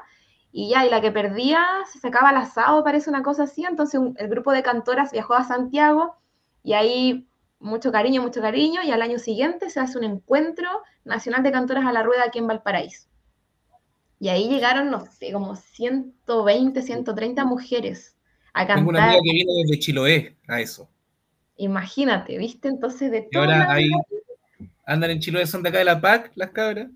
[0.51, 3.99] y ya, y la que perdía se sacaba al asado, parece una cosa así, entonces
[3.99, 6.15] un- el grupo de cantoras viajó a Santiago,
[6.63, 7.27] y ahí
[7.59, 10.67] mucho cariño, mucho cariño, y al año siguiente se hace un encuentro
[11.05, 13.07] nacional de cantoras a la rueda aquí en Valparaíso.
[14.19, 18.15] Y ahí llegaron, no sé, como 120, 130 mujeres
[18.53, 19.09] a Tengo una cantar.
[19.09, 20.89] amiga que viene desde Chiloé a eso.
[21.57, 22.67] Imagínate, ¿viste?
[22.67, 23.89] Entonces de Y ahora hay,
[24.85, 26.89] andan en Chiloé, son de acá de la PAC, las cabras.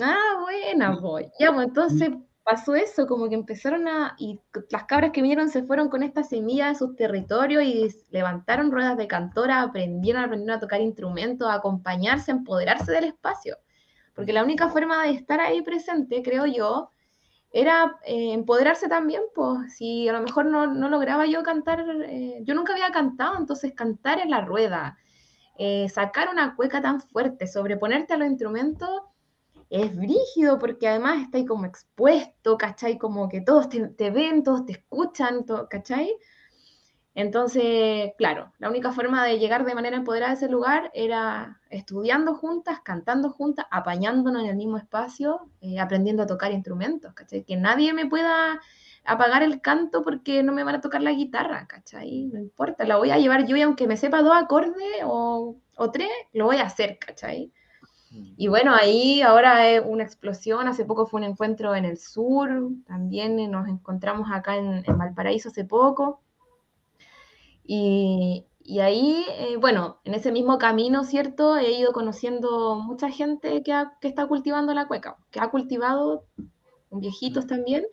[0.00, 1.26] Ah, buena, voy.
[1.38, 2.10] Ya, pues entonces
[2.44, 4.14] pasó eso, como que empezaron a.
[4.18, 8.70] Y las cabras que vinieron se fueron con esta semilla de sus territorios y levantaron
[8.70, 13.56] ruedas de cantora, aprendieron, aprendieron a tocar instrumentos, a acompañarse, a empoderarse del espacio.
[14.14, 16.90] Porque la única forma de estar ahí presente, creo yo,
[17.52, 22.40] era eh, empoderarse también, pues si a lo mejor no, no lograba yo cantar, eh,
[22.44, 24.98] yo nunca había cantado, entonces cantar en la rueda,
[25.58, 29.02] eh, sacar una cueca tan fuerte, sobreponerte a los instrumentos,
[29.70, 32.98] es brígido porque además está ahí como expuesto, ¿cachai?
[32.98, 36.16] Como que todos te, ven, todos te escuchan, to- ¿cachai?
[37.20, 42.34] Entonces, claro, la única forma de llegar de manera empoderada a ese lugar era estudiando
[42.34, 47.44] juntas, cantando juntas, apañándonos en el mismo espacio, eh, aprendiendo a tocar instrumentos, ¿cachai?
[47.44, 48.60] Que nadie me pueda
[49.04, 52.24] apagar el canto porque no me van a tocar la guitarra, ¿cachai?
[52.32, 55.90] No importa, la voy a llevar yo y aunque me sepa dos acordes o, o
[55.90, 57.52] tres, lo voy a hacer, ¿cachai?
[58.10, 60.66] Y bueno, ahí ahora es una explosión.
[60.68, 62.50] Hace poco fue un encuentro en el sur,
[62.86, 66.20] también nos encontramos acá en, en Valparaíso hace poco.
[67.64, 68.46] Y,
[68.80, 71.56] ahí, eh, bueno, en ese mismo camino, ¿cierto?
[71.56, 76.24] He ido conociendo mucha gente que está cultivando la cueca, que ha cultivado
[76.90, 77.84] viejitos también,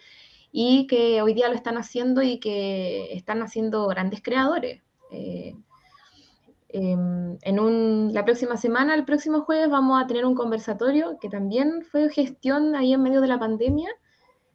[0.51, 4.82] y que hoy día lo están haciendo y que están haciendo grandes creadores.
[5.12, 5.56] Eh,
[6.69, 11.30] Em, en un, la próxima semana, el próximo jueves, vamos a tener un conversatorio que
[11.30, 13.89] también fue gestión ahí en medio de la pandemia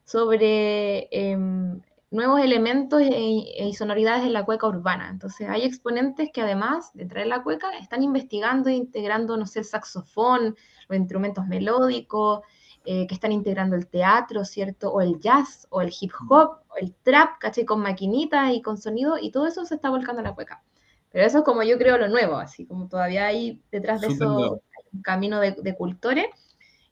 [0.05, 1.81] sobre em,
[2.13, 5.09] nuevos elementos e, e sonoridades en la cueca urbana.
[5.11, 9.61] Entonces, hay exponentes que además de traer la cueca, están investigando e integrando, no sé,
[9.61, 10.57] el saxofón,
[10.89, 12.43] los instrumentos melódicos,
[12.85, 14.93] eh, que están integrando el teatro, ¿cierto?
[14.93, 17.65] O el jazz, o el hip hop, o el trap, ¿cachai?
[17.65, 20.63] Con maquinitas y con sonido, y todo eso se está volcando en la cueca.
[21.11, 24.27] Pero eso es como yo creo lo nuevo, así como todavía hay detrás de Súper
[24.27, 24.63] eso nuevo.
[24.93, 26.27] un camino de, de cultores,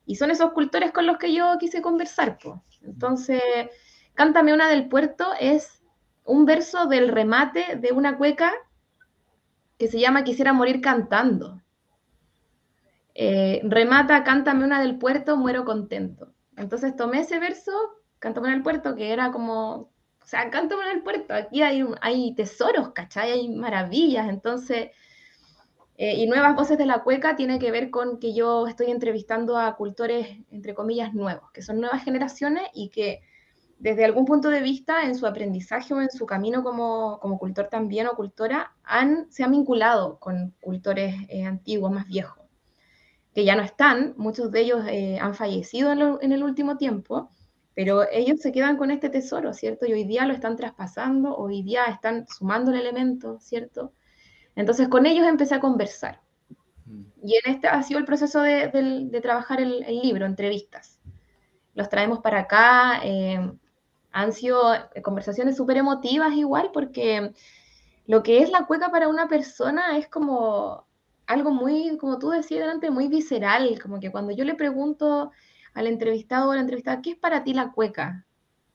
[0.06, 2.56] y son esos cultores con los que yo quise conversar, pues.
[2.82, 3.42] Entonces,
[4.20, 5.82] Cántame una del puerto es
[6.26, 8.52] un verso del remate de una cueca
[9.78, 11.62] que se llama Quisiera morir cantando.
[13.14, 16.34] Eh, remata, cántame una del puerto, muero contento.
[16.58, 17.72] Entonces tomé ese verso,
[18.18, 21.82] cántame una del puerto, que era como, o sea, cántame una del puerto, aquí hay,
[22.02, 23.30] hay tesoros, ¿cachai?
[23.32, 24.90] Hay maravillas, entonces,
[25.96, 29.56] eh, y Nuevas Voces de la Cueca tiene que ver con que yo estoy entrevistando
[29.56, 33.22] a cultores, entre comillas, nuevos, que son nuevas generaciones y que
[33.80, 37.68] desde algún punto de vista, en su aprendizaje o en su camino como, como cultor
[37.68, 42.44] también o cultora, han, se han vinculado con cultores eh, antiguos, más viejos,
[43.34, 46.76] que ya no están, muchos de ellos eh, han fallecido en, lo- en el último
[46.76, 47.30] tiempo,
[47.74, 49.86] pero ellos se quedan con este tesoro, ¿cierto?
[49.86, 53.92] Y hoy día lo están traspasando, hoy día están sumando el elemento, ¿cierto?
[54.56, 56.20] Entonces con ellos empecé a conversar.
[57.22, 60.98] Y en este ha sido el proceso de, del- de trabajar el, el libro, entrevistas.
[61.74, 63.00] Los traemos para acá.
[63.04, 63.52] eh,
[64.12, 67.32] han sido eh, conversaciones súper emotivas igual, porque
[68.06, 70.86] lo que es la cueca para una persona es como
[71.26, 73.80] algo muy, como tú decías delante, muy visceral.
[73.80, 75.30] Como que cuando yo le pregunto
[75.74, 78.26] al entrevistado o a la entrevistada, ¿qué es para ti la cueca?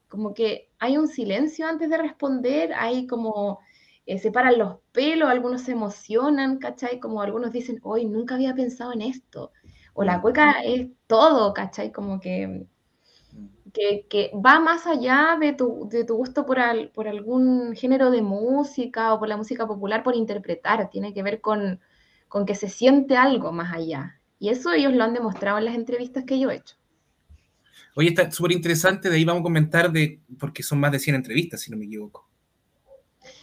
[0.08, 3.60] Como que hay un silencio antes de responder, hay como
[4.06, 7.00] eh, se paran los pelos, algunos se emocionan, ¿cachai?
[7.00, 9.52] Como algunos dicen, hoy nunca había pensado en esto.
[9.94, 11.92] O la cueca es todo, ¿cachai?
[11.92, 12.68] Como que,
[13.76, 18.12] que, que va más allá de tu, de tu gusto por, al- por algún género
[18.12, 20.90] de música o por la música popular, por interpretar.
[20.90, 21.82] Tiene que ver con,
[22.30, 24.22] con que se siente algo más allá.
[24.40, 26.76] Y eso ellos lo han demostrado en las entrevistas que yo he hecho.
[27.96, 31.16] Oye, está súper interesante, de ahí vamos a comentar de, porque son más de 100
[31.16, 32.30] entrevistas, si no me equivoco.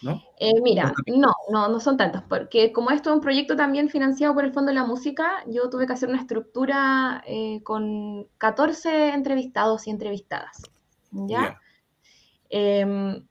[0.03, 0.21] ¿No?
[0.39, 4.35] Eh, mira, no, no, no son tantos, porque como esto es un proyecto también financiado
[4.35, 9.11] por el Fondo de la Música, yo tuve que hacer una estructura eh, con 14
[9.11, 10.63] entrevistados y entrevistadas.
[11.13, 11.61] ¿Ya?
[12.49, 13.25] Em,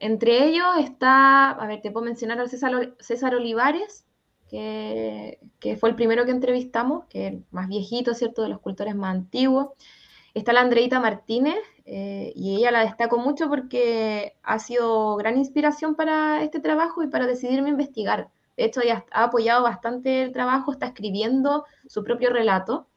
[0.00, 4.06] entre ellos está, a ver, te puedo mencionar al César, César Olivares,
[4.48, 8.60] que, que fue el primero que entrevistamos, que es el más viejito, ¿cierto?, de los
[8.60, 9.68] cultores más antiguos.
[10.34, 15.94] Está la Andreita Martínez, eh, y ella la destaco mucho porque ha sido gran inspiración
[15.94, 18.30] para este trabajo y para decidirme investigar.
[18.56, 22.88] De hecho, ella ha apoyado bastante el trabajo, está escribiendo su propio relato.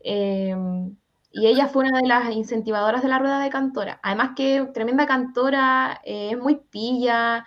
[0.00, 0.54] Eh,
[1.30, 4.00] y ella fue una de las incentivadoras de la rueda de cantora.
[4.02, 7.46] Además que tremenda cantora, eh, es muy pilla,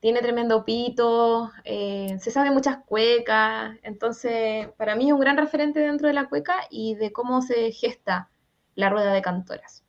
[0.00, 3.76] tiene tremendo pito, se sabe muchas cuecas.
[3.82, 7.72] Entonces, para mí es un gran referente dentro de la cueca y de cómo se
[7.72, 8.30] gesta
[8.76, 9.82] la rueda de cantoras.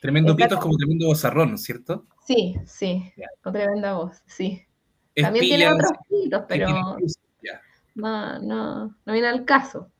[0.00, 2.06] Tremendo pito es como tremendo bozarrón, ¿cierto?
[2.26, 3.12] Sí, sí,
[3.42, 4.62] con tremenda voz, sí.
[5.14, 6.68] Es También tiene otros pitos, pero
[7.94, 9.90] no, no, no viene al caso.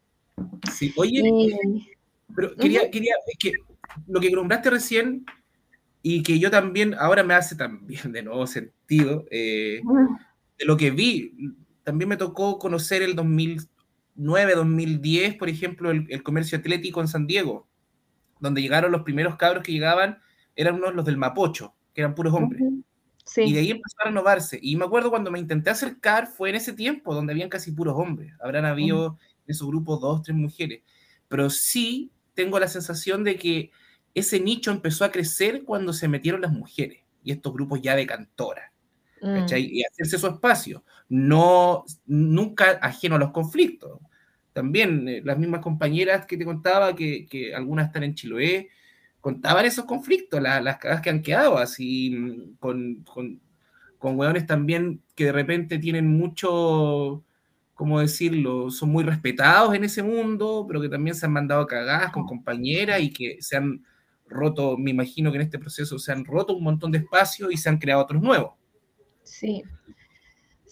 [0.71, 1.89] Sí, oye, Y-
[2.35, 3.53] pero quería, quería, es que
[4.07, 5.25] lo que nombraste recién
[6.03, 9.81] y que yo también, ahora me hace también de nuevo sentido, eh,
[10.59, 16.23] de lo que vi, también me tocó conocer el 2009, 2010, por ejemplo, el, el
[16.23, 17.67] comercio atlético en San Diego,
[18.41, 20.19] donde llegaron los primeros cabros que llegaban,
[20.55, 22.63] eran unos los del Mapocho, que eran puros hombres.
[23.37, 24.59] Y de ahí empezó a renovarse.
[24.63, 27.95] Y me acuerdo cuando me intenté acercar, fue en ese tiempo donde habían casi puros
[27.97, 28.33] hombres.
[28.41, 30.83] Habrán habido en esos grupos dos, tres mujeres.
[31.29, 33.71] Pero sí tengo la sensación de que
[34.15, 38.07] ese nicho empezó a crecer cuando se metieron las mujeres y estos grupos ya de
[38.07, 38.71] cantoras.
[39.21, 39.47] mm.
[39.57, 40.85] Y hacerse su espacio.
[41.09, 43.99] No, nunca ajeno a los conflictos.
[44.57, 48.71] También eh, las mismas compañeras que te contaba, que, que algunas están en Chiloé,
[49.21, 53.41] contaban esos conflictos, la- las cagas que han quedado, así, mm, con, con,
[53.99, 57.25] con hueones también que de repente tienen mucho,
[57.75, 58.71] ¿cómo decirlo?
[58.71, 63.01] Son muy respetados en ese mundo, pero que también se han mandado cagadas con compañeras
[63.01, 63.85] y que se han
[64.29, 67.57] roto, me imagino que en este proceso se han roto un montón de espacios y
[67.59, 68.55] se han creado otros nuevos.
[69.23, 69.63] sí.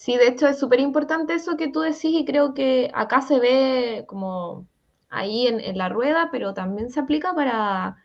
[0.05, 3.40] Sí, de hecho es súper importante eso que tú decís y creo que acá se
[3.40, 4.66] ve como
[5.09, 7.96] ahí en, en la rueda, pero también se aplica para,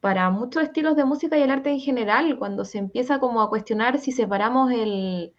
[0.00, 3.48] para muchos estilos de música y el arte en general, cuando se empieza como a
[3.48, 5.32] cuestionar si separamos el,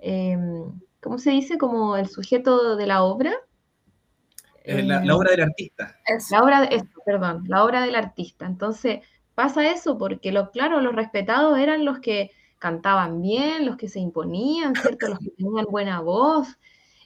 [0.00, 1.58] em, ¿cómo se dice?
[1.58, 3.32] Como el sujeto de la obra.
[4.64, 5.96] Eh, la, Eh, la obra del artista.
[6.30, 8.46] La obra, de- esto, perdón, la obra del artista.
[8.46, 9.00] Entonces,
[9.34, 12.30] pasa eso porque, lo, claro, los respetados eran los que
[12.62, 15.08] cantaban bien, los que se imponían, ¿cierto?
[15.08, 16.48] Los que tenían buena voz.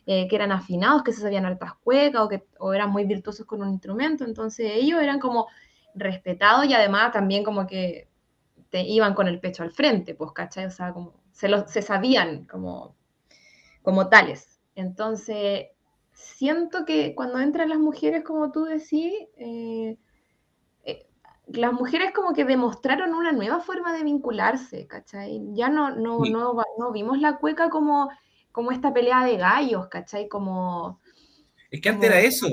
[0.06, 3.46] eh, que eran afinados, que se sabían hartas cuecas o que o eran muy virtuosos
[3.46, 5.48] con un instrumento, entonces ellos eran como
[5.94, 8.08] respetados y además también como que
[8.70, 10.66] te iban con el pecho al frente, pues, ¿cachai?
[10.66, 12.96] O sea, como se, lo, se sabían como,
[13.82, 14.60] como tales.
[14.74, 15.66] Entonces,
[16.12, 19.96] siento que cuando entran las mujeres, como tú decís, eh,
[21.46, 25.40] las mujeres como que demostraron una nueva forma de vincularse, ¿cachai?
[25.54, 26.30] Ya no, no, Sí.
[26.30, 28.10] no, no vimos la cueca como,
[28.52, 30.28] como esta pelea de gallos, ¿cachai?
[30.28, 31.00] Como,
[31.70, 32.48] Es que antes era eso.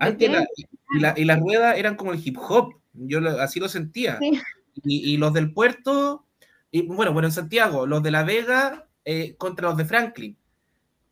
[0.00, 0.46] Antes la,
[0.94, 2.74] y, la, y las ruedas eran como el hip hop.
[2.94, 4.18] Yo lo- así lo sentía.
[4.18, 4.40] Sí.
[4.84, 6.24] Y, y los del puerto,
[6.70, 10.36] y, bueno, bueno, en Santiago, los de La Vega eh, contra los de Franklin.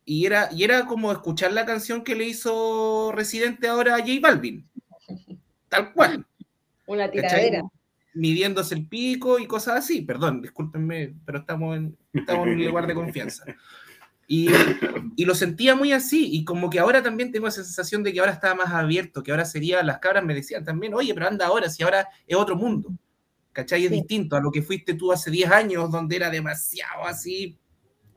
[0.05, 4.13] Y era, y era como escuchar la canción que le hizo Residente ahora a J
[4.21, 4.67] Balvin.
[5.69, 6.25] Tal cual.
[6.89, 7.21] Una ¿cachai?
[7.21, 7.61] tiradera.
[8.15, 10.01] Midiéndose el pico y cosas así.
[10.01, 13.45] Perdón, discúlpenme, pero estamos en, estamos en un lugar de confianza.
[14.27, 14.49] Y,
[15.15, 18.19] y lo sentía muy así, y como que ahora también tengo esa sensación de que
[18.19, 21.47] ahora estaba más abierto, que ahora sería, las cabras me decían también, oye, pero anda
[21.47, 22.91] ahora, si ahora es otro mundo,
[23.53, 23.85] ¿cachai?
[23.85, 23.95] Es Sí.
[23.95, 27.57] distinto a lo que fuiste tú hace 10 años, donde era demasiado así,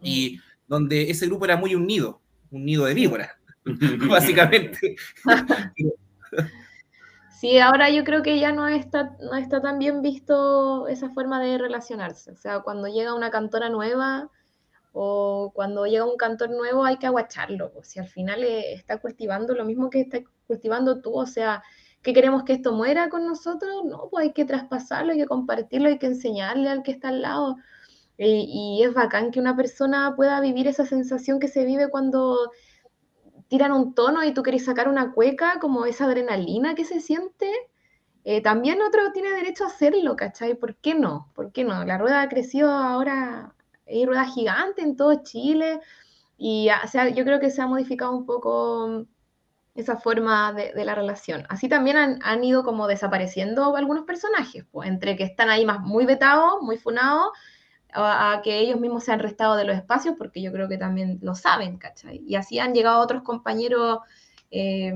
[0.03, 2.21] y donde ese grupo era muy unido,
[2.51, 3.31] un nido de víboras,
[4.11, 4.97] básicamente.
[7.43, 11.41] Sí, ahora yo creo que ya no está, no está tan bien visto esa forma
[11.43, 12.31] de relacionarse.
[12.31, 14.31] O sea, cuando llega una cantora nueva
[14.93, 17.73] o cuando llega un cantor nuevo hay que aguacharlo.
[17.75, 21.65] O si al final eh, está cultivando lo mismo que estás cultivando tú, o sea,
[22.01, 23.85] ¿qué queremos que esto muera con nosotros?
[23.87, 27.23] No, pues hay que traspasarlo, hay que compartirlo, hay que enseñarle al que está al
[27.23, 27.57] lado.
[28.19, 32.53] Eh, y es bacán que una persona pueda vivir esa sensación que se vive cuando
[33.53, 37.53] tiran un tono y tú querés sacar una cueca, como esa adrenalina que se siente,
[38.25, 40.55] eh, también otro tiene derecho a hacerlo, ¿cachai?
[40.55, 41.31] ¿Por qué no?
[41.35, 41.85] ¿Por qué no?
[41.85, 43.55] La rueda ha crecido ahora,
[43.87, 45.81] hay rueda gigante en todo Chile
[46.39, 49.05] y o sea, yo creo que se ha modificado un poco
[49.75, 51.45] esa forma de, de la relación.
[51.51, 55.81] Así también han, han, ido como desapareciendo algunos personajes, pues, entre que están ahí más
[55.81, 57.33] muy vetados, muy funados,
[57.93, 60.79] a, a, que ellos mismos se han restado de los espacios, porque yo creo que
[60.79, 62.23] también lo saben, ¿cachai?
[62.27, 63.99] Y así han llegado otros compañeros
[64.51, 64.93] eh,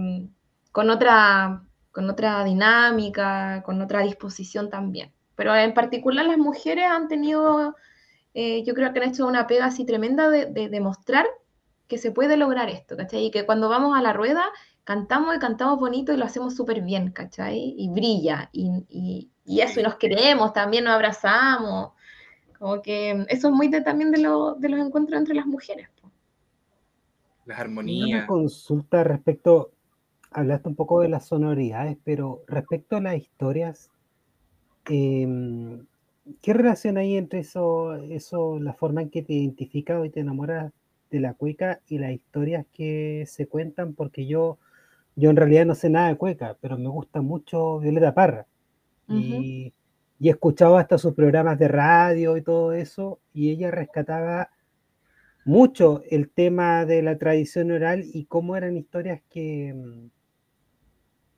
[0.73, 5.13] con, otra, con otra dinámica, con otra disposición también.
[5.35, 7.75] Pero en particular las mujeres han tenido,
[8.35, 11.27] eh, yo creo que han hecho una pega así tremenda de, de demostrar
[11.89, 13.27] que se puede lograr esto, ¿cachai?
[13.27, 14.45] Y que cuando vamos a la rueda
[14.85, 17.75] cantamos y cantamos bonito y lo hacemos súper bien, ¿cachai?
[17.77, 21.91] Y brilla, y, y, y, eso, y nos queremos, también nos abrazamos.
[22.67, 25.89] Como que eso es muy de, también de, lo, de, los encuentros entre las mujeres.
[27.45, 28.09] Las armonías.
[28.09, 29.71] Una consulta respecto,
[30.33, 33.89] hablaste un poco de las sonoridades, pero respecto a las historias,
[34.91, 35.79] eh,
[36.43, 40.73] ¿qué relación hay entre eso, eso, la forma en que te identificas y te enamoras
[41.13, 43.95] de la cueca y las historias que se cuentan?
[43.95, 44.59] Porque yo,
[45.15, 48.45] yo en realidad no sé nada de cueca, pero me gusta mucho Violeta Parra.
[49.07, 49.45] Uh -huh.
[49.45, 49.73] y,
[50.19, 54.51] y he escuchado hasta sus programas de radio y todo eso, y ella rescataba
[55.47, 60.11] mucho el tema de la tradición oral y cómo eran historias que mm,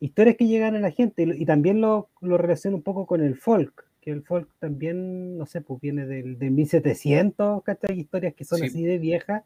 [0.01, 3.21] historias que llegan a la gente y, y también lo, lo relaciona un poco con
[3.21, 8.01] el folk que el folk también no sé pues viene del, del 1700 ¿cachai?
[8.01, 8.67] historias que son sí.
[8.67, 9.43] así de viejas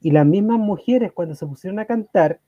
[0.00, 2.40] y las mismas mujeres cuando se pusieron a cantar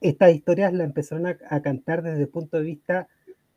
[0.00, 3.08] estas historias las empezaron a, a cantar desde el punto de vista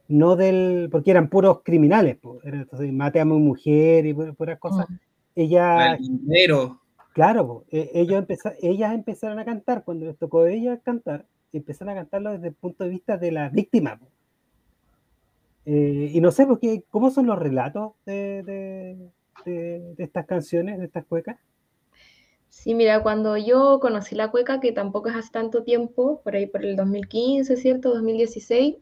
[0.09, 4.89] no del, porque eran puros criminales, pues, entonces mate a mi mujer y puras cosas.
[4.89, 4.95] Mm.
[5.35, 6.81] Ella, dinero.
[7.13, 11.93] claro, pues, ellos empezar, ellas empezaron a cantar, cuando les tocó a ellas cantar, empezaron
[11.93, 13.97] a cantarlo desde el punto de vista de la víctima.
[13.99, 14.11] Pues.
[15.65, 18.97] Eh, y no sé, porque, ¿cómo son los relatos de, de,
[19.45, 21.37] de, de estas canciones, de estas cuecas?
[22.49, 26.47] Sí, mira, cuando yo conocí la cueca, que tampoco es hace tanto tiempo, por ahí
[26.47, 27.93] por el 2015, ¿cierto?
[27.93, 28.77] 2016,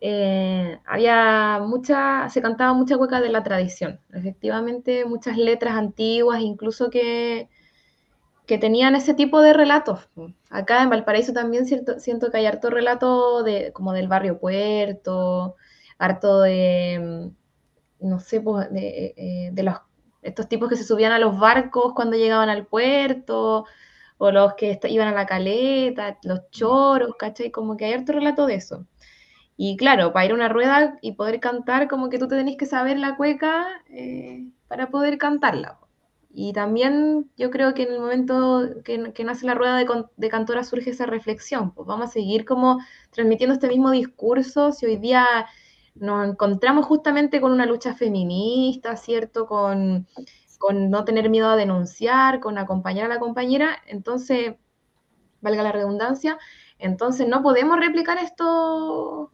[0.00, 6.90] eh, había mucha, se cantaba mucha cueca de la tradición, efectivamente muchas letras antiguas, incluso
[6.90, 7.48] que,
[8.46, 10.08] que tenían ese tipo de relatos.
[10.48, 15.56] Acá en Valparaíso también cierto, siento que hay harto relato de, como del barrio puerto,
[15.98, 17.30] harto de,
[18.00, 19.76] no sé, pues, de, eh, de los,
[20.22, 23.66] estos tipos que se subían a los barcos cuando llegaban al puerto,
[24.22, 27.50] o los que iban a la caleta, los choros, ¿cachai?
[27.50, 28.86] Como que hay harto relato de eso.
[29.62, 32.56] Y claro, para ir a una rueda y poder cantar, como que tú te tenés
[32.56, 35.78] que saber la cueca eh, para poder cantarla.
[36.30, 39.86] Y también yo creo que en el momento que, nace la rueda de,
[40.16, 42.78] de, cantora surge esa reflexión, pues vamos a seguir como
[43.10, 45.26] transmitiendo este mismo discurso, si hoy día
[45.94, 49.46] nos encontramos justamente con una lucha feminista, ¿cierto?
[49.46, 50.06] Con,
[50.58, 54.54] con no tener miedo a denunciar, con acompañar a la compañera, entonces,
[55.42, 56.38] valga la redundancia,
[56.78, 59.30] entonces no podemos replicar esto,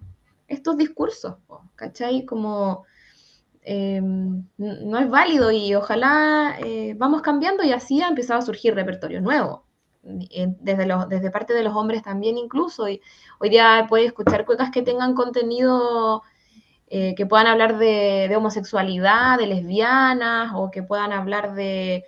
[0.48, 1.36] estos discursos,
[1.76, 2.24] ¿cachai?
[2.24, 2.84] Como
[3.62, 8.74] eh, no es válido y ojalá eh, vamos cambiando y así ha empezado a surgir
[8.74, 9.64] repertorio nuevo,
[10.02, 12.88] desde, desde parte de los hombres también incluso.
[12.88, 13.00] Y
[13.40, 16.22] hoy día puedes escuchar cuecas que tengan contenido
[16.88, 22.04] eh, que puedan hablar de, de homosexualidad, de lesbianas, o que puedan hablar de,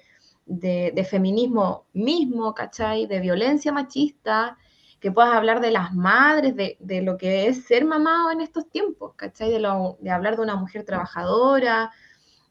[0.47, 3.07] de- de feminismo mismo, ¿cachai?
[3.07, 4.57] De violencia machista,
[5.01, 8.69] que puedas hablar de las madres, de, de lo que es ser mamá en estos
[8.69, 9.51] tiempos, ¿cachai?
[9.51, 11.91] De, hablar de una mujer trabajadora,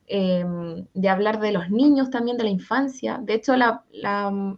[0.07, 0.45] eh,
[0.93, 3.19] de hablar de los niños también, de la infancia.
[3.21, 4.57] De hecho, la, la,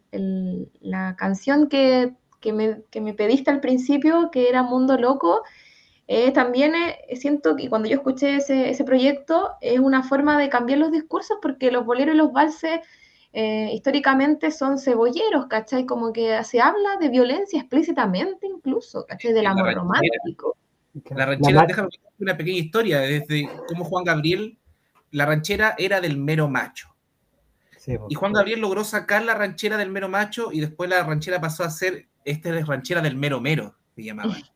[0.82, 5.44] la canción que, que me, que me pediste al principio, que era Mundo Loco,
[6.08, 10.50] eh, también eh, siento que cuando yo escuché ese, ese proyecto es una forma de
[10.50, 12.80] cambiar los discursos porque los boleros y los valses
[13.34, 15.86] eh, históricamente son cebolleros, ¿cachai?
[15.86, 19.34] Como que se habla de violencia explícitamente incluso, ¿cachai?
[19.34, 19.82] Del La amor ranchera.
[19.82, 20.57] romántico.
[21.15, 24.57] La ranchera, ma- déjame contar una pequeña historia desde cómo Juan Gabriel,
[25.11, 26.89] la ranchera era del mero macho.
[27.77, 28.07] sí, po.
[28.09, 31.63] Y Juan Gabriel logró sacar la ranchera del mero macho y después la ranchera pasó
[31.63, 34.36] a ser, esta es ranchera del mero mero, se llamaba.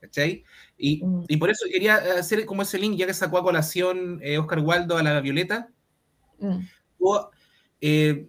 [0.00, 0.44] ¿Cachai?
[0.78, 1.24] Y, Mm.
[1.28, 4.60] y por eso quería hacer como ese link, ya que sacó a colación eh, Oscar
[4.60, 5.68] Waldo a la Violeta,
[6.38, 6.60] Mm,
[7.00, 7.30] o,
[7.80, 8.28] eh,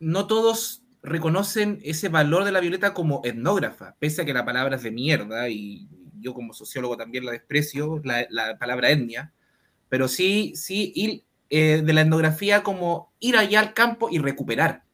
[0.00, 4.76] no todos reconocen ese valor de la Violeta como etnógrafa, pese a que la palabra
[4.76, 5.88] es de mierda y
[6.20, 9.32] yo como sociólogo también la desprecio, la, la palabra etnia,
[9.88, 14.84] pero sí, sí eh, de la etnografía como ir allá al campo y recuperar,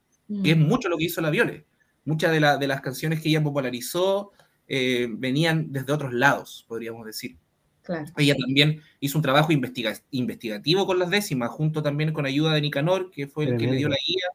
[0.41, 1.65] que es mm, mucho lo que hizo la Viole.
[2.05, 4.31] Muchas de, la- de las canciones que ella popularizó
[4.67, 7.37] eh, venían desde otros lados, podríamos decir.
[7.85, 8.05] Claro.
[8.17, 12.61] Ella también hizo un trabajo investiga- investigativo con las décimas, junto también con ayuda de
[12.61, 14.25] Nicanor, que fue el que le dio la guía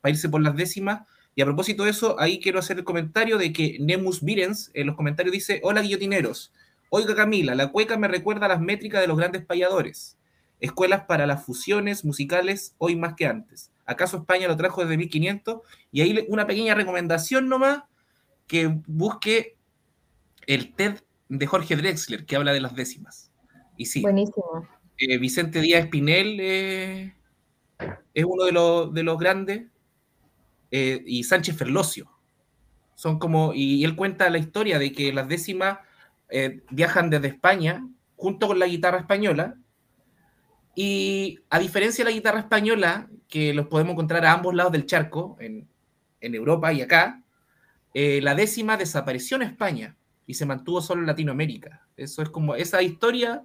[0.00, 1.02] para irse por las décimas.
[1.34, 4.86] Y a propósito de eso, ahí quiero hacer el comentario de que Nemus Virens en
[4.86, 6.52] los comentarios dice: Hola guillotineros.
[6.88, 10.16] Oiga Camila, la cueca me recuerda a las métricas de los grandes payadores.
[10.60, 13.70] Escuelas para las fusiones musicales hoy más que antes.
[13.84, 15.60] ¿Acaso España lo trajo desde 1500?
[15.92, 17.82] Y ahí una pequeña recomendación nomás,
[18.46, 19.56] que busque
[20.46, 23.32] el TED de Jorge Drexler, que habla de las décimas.
[23.76, 24.68] Y sí, Buenísimo.
[24.98, 27.14] eh, Vicente Díaz Espinel eh,
[28.14, 29.66] es uno de los, de los grandes,
[30.70, 32.10] eh, y Sánchez Ferlosio.
[32.94, 35.78] Son como, y, y él cuenta la historia de que las décimas
[36.70, 39.56] viajan desde España junto con la guitarra española,
[40.74, 44.86] y a diferencia de la guitarra española, que los podemos encontrar a ambos lados del
[44.86, 45.68] charco, en,
[46.20, 47.22] en Europa y acá,
[47.94, 49.96] la décima desapareció en España
[50.26, 51.86] y se mantuvo solo en Latinoamérica.
[51.96, 53.44] Eso es como esa historia,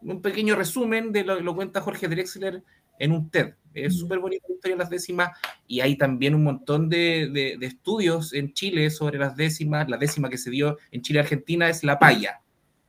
[0.00, 2.62] un pequeño resumen de lo que lo cuenta Jorge Drexler
[2.98, 3.54] en un TED.
[3.74, 5.30] Es súper bonita la historia de las décimas
[5.66, 9.88] y hay también un montón de, de- de estudios en Chile sobre las décimas.
[9.88, 12.40] La décima que se dio en Chile y Argentina es la paya.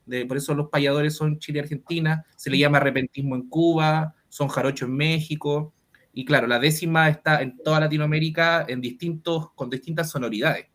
[0.05, 2.25] De- por eso los payadores son Chile y Argentina.
[2.35, 5.73] Se le llama repentismo en Cuba, son jarocho en México.
[6.13, 10.67] Y claro, la décima está en toda Latinoamérica en distintos, con distintas sonoridades.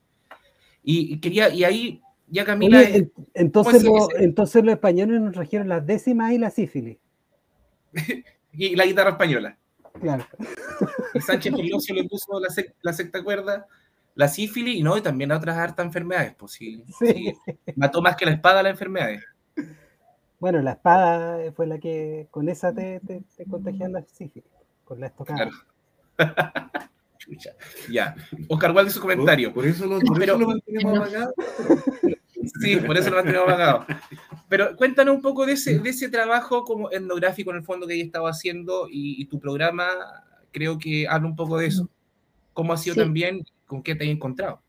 [0.83, 2.01] Y, y quería, y ahí
[2.31, 6.51] ya Camila, Oye, entonces, ¿cómo lo- es los españoles nos trajeron las décimas y la
[6.51, 6.99] sífilis.
[8.53, 9.57] y la guitarra española.
[10.01, 10.25] Claro.
[11.15, 13.67] Y Sánchez Ferlosio le puso la, sec- la sexta cuerda,
[14.15, 16.35] la sífilis y no, y también a otras hartas enfermedades.
[16.37, 17.33] Pues sí, Sí.
[17.45, 19.25] sí, mató más que la espada las enfermedades.
[20.39, 24.49] Bueno, la espada fue la que con esa te, te, te contagian la sífilis,
[24.85, 25.49] con la estocada.
[25.49, 25.53] Claro.
[27.19, 27.51] Chucha.
[27.91, 28.15] Ya.
[28.49, 29.53] Oscar Walde su comentario.
[29.53, 31.35] Por, por eso lo, por Pero- eso lo mantenemos apagado.
[32.61, 33.87] Sí, por eso lo mantenemos apagado.
[34.49, 37.95] Pero cuéntanos un poco de ese, de ese trabajo como etnográfico en el fondo que
[37.95, 39.87] ella estaba haciendo y, y tu programa
[40.53, 41.89] creo que habla un poco de eso.
[42.53, 43.01] ¿Cómo ha sido Sí.
[43.01, 43.45] también?
[43.67, 44.61] ¿Con qué te has encontrado?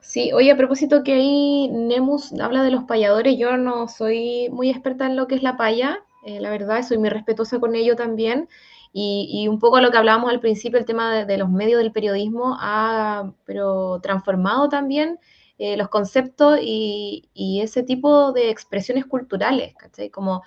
[0.00, 4.70] Sí, oye, a propósito que ahí Nemus habla de los payadores, yo no soy muy
[4.70, 7.96] experta en lo que es la paya, eh, la verdad, soy muy respetuosa con ello
[7.96, 8.48] también,
[8.92, 11.78] y, y un poco lo que hablábamos al principio, el tema de, de los medios
[11.82, 15.18] del periodismo ha pero transformado también
[15.58, 17.28] eh, los conceptos y,
[17.62, 20.10] ese tipo de expresiones culturales, ¿cachai?
[20.10, 20.42] Como,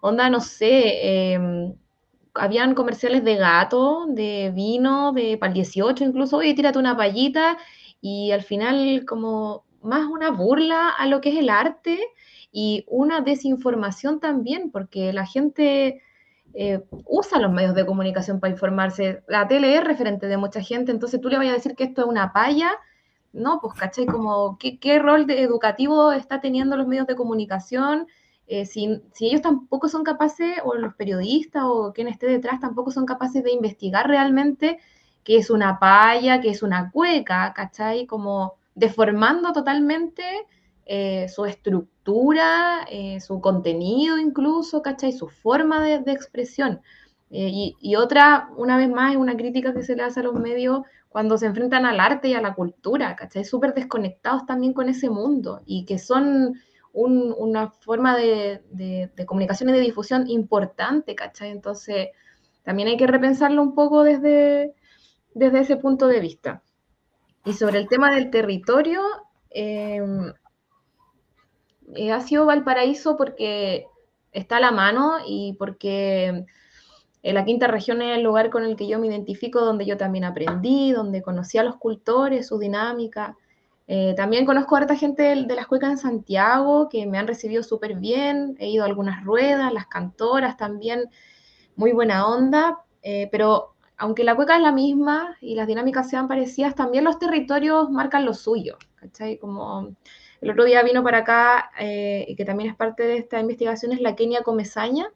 [0.00, 1.74] onda, no sé, em,
[2.34, 7.58] habían comerciales de gato, de vino, de para el 18 incluso, oye, tírate una payita,
[8.00, 11.98] y al final como más una burla a lo que es el arte
[12.52, 16.02] y una desinformación también, porque la gente
[16.54, 19.22] eh, usa los medios de comunicación para informarse.
[19.28, 22.02] La tele es referente de mucha gente, entonces tú le vayas a decir que esto
[22.02, 22.72] es una paya.
[23.32, 24.06] No, pues, ¿cachai?
[24.06, 28.06] Como, ¿qué, rol de- educativo está teniendo los medios de comunicación
[28.48, 32.90] eh, si, si ellos tampoco son capaces, o los periodistas o quien esté detrás, tampoco
[32.90, 34.80] son capaces de investigar realmente
[35.22, 38.06] qué es una paya, qué es una cueca, ¿cachai?
[38.06, 40.24] Como deformando totalmente
[40.86, 45.12] eh, su estructura, eh, su contenido incluso, ¿cachai?
[45.12, 46.80] Su forma de, de expresión.
[47.30, 50.34] Y, y, otra, una vez más, es una crítica que se le hace a los
[50.34, 53.44] medios cuando se enfrentan al arte y a la cultura, ¿cachai?
[53.44, 56.54] Súper desconectados también con ese mundo y que son
[56.92, 61.50] un, una forma de, de, de, comunicación y de difusión importante, ¿cachai?
[61.50, 62.08] Entonces,
[62.62, 64.72] también hay que repensarlo un poco desde,
[65.34, 66.62] desde ese punto de vista.
[67.44, 69.02] Y sobre el tema del territorio,
[69.50, 70.00] eh,
[71.96, 73.86] eh, ha sido Valparaíso porque
[74.30, 76.46] está a la mano y porque
[77.22, 79.96] eh, la quinta región es el lugar con el que yo me identifico, donde yo
[79.96, 83.36] también aprendí, donde conocí a los cultores, su dinámica.
[83.86, 87.26] Eh, también conozco a harta gente de, de, las cuecas en Santiago que me han
[87.26, 91.04] recibido súper bien, he ido a algunas ruedas, las cantoras también,
[91.76, 96.28] muy buena onda, eh, pero aunque la cueca es la misma y las dinámicas sean
[96.28, 98.78] parecidas, también los territorios marcan lo suyo.
[99.40, 99.94] Como
[100.40, 104.00] el otro día vino para acá, y que también es parte de esta investigación, es
[104.00, 105.10] la Kenia Comezaña.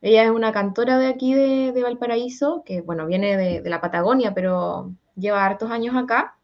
[0.00, 3.80] Ella es una cantora de aquí de, de Valparaíso, que bueno, viene de, de, la
[3.80, 6.38] Patagonia, pero lleva hartos años acá.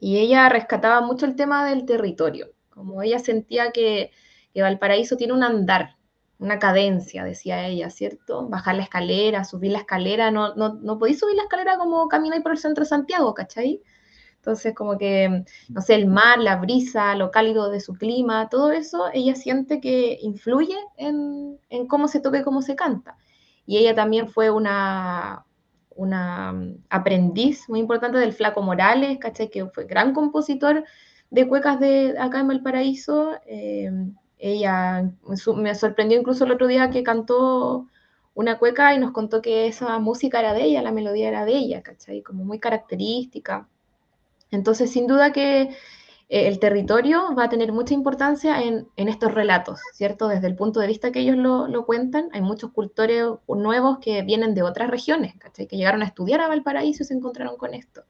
[0.00, 4.12] Y ella rescataba mucho el tema del territorio, como ella sentía que,
[4.54, 5.96] que Valparaíso tiene un andar,
[6.38, 8.48] una cadencia, decía ella, ¿cierto?
[8.48, 12.42] Bajar la escalera, subir la escalera, no, no, no podéis subir la escalera como camináis
[12.42, 13.82] por el centro de Santiago, ¿cachai?
[14.38, 18.72] Entonces, como que, no sé, el mar, la brisa, lo cálido de su clima, todo
[18.72, 23.18] eso, ella siente que influye en, en cómo se toca y cómo se canta.
[23.66, 25.44] Y ella también fue una,
[25.98, 26.54] una
[26.88, 29.50] aprendiz muy importante del Flaco Morales, ¿cachai?
[29.50, 30.84] Que fue gran compositor
[31.30, 33.32] de cuecas de acá en Valparaíso.
[33.46, 33.90] Eh,
[34.38, 35.10] ella
[35.56, 37.86] me sorprendió incluso el otro día que cantó
[38.34, 41.56] una cueca y nos contó que esa música era de ella, la melodía era de
[41.56, 42.22] ella, ¿cachai?
[42.22, 43.68] Como muy característica.
[44.50, 49.32] Entonces, sin duda que eh, el territorio va a tener mucha importancia en, en, estos
[49.34, 50.28] relatos, ¿cierto?
[50.28, 54.22] Desde el punto de vista que ellos lo, lo, cuentan, hay muchos cultores nuevos que
[54.22, 55.66] vienen de otras regiones, ¿cachai?
[55.66, 58.04] Que llegaron a estudiar a Valparaíso y se encontraron con esto.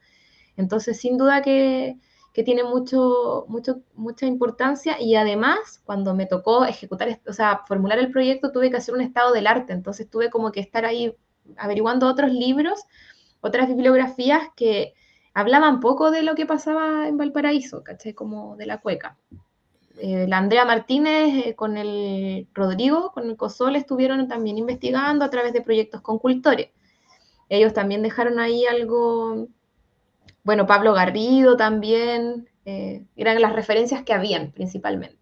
[0.56, 1.98] Entonces, sin duda que,
[2.32, 7.98] que tiene mucho, mucho, mucha importancia y además, cuando me tocó ejecutar, o sea, formular
[7.98, 11.14] el proyecto, tuve que hacer un estado del arte, entonces tuve como que estar ahí
[11.56, 12.80] averiguando otros libros,
[13.40, 14.94] otras bibliografías que
[15.34, 18.14] hablaban poco de lo que pasaba en Valparaíso, ¿cachai?
[18.14, 19.16] Como de la cueca.
[20.00, 25.30] Eh, la Andrea Martínez eh, con el Rodrigo, con el COSOL, estuvieron también investigando a
[25.30, 26.68] través de proyectos con cultores.
[27.48, 29.48] Ellos también dejaron ahí algo,
[30.44, 35.16] bueno, Pablo Garrido también, eh, eran las referencias que habían principalmente.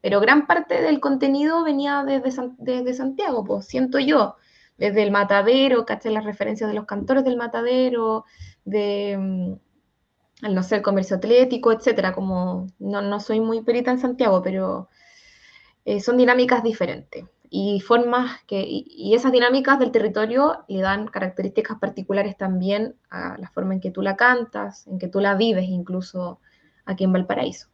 [0.00, 4.36] Pero gran parte del contenido venía desde, desde Santiago, pues siento yo,
[4.78, 6.12] desde el matadero, ¿cachai?
[6.12, 8.24] Las referencias de los cantores del matadero,
[8.64, 13.98] de, mm, no sé, el comercio atlético, etcétera, como no, no soy muy perita en
[13.98, 14.88] Santiago, pero
[15.84, 21.78] eh, son dinámicas diferentes y formas que, y, esas dinámicas del territorio le dan características
[21.78, 25.64] particulares también a la forma en que tú la cantas, en que tú la vives
[25.68, 26.40] incluso
[26.84, 27.68] aquí en Valparaíso.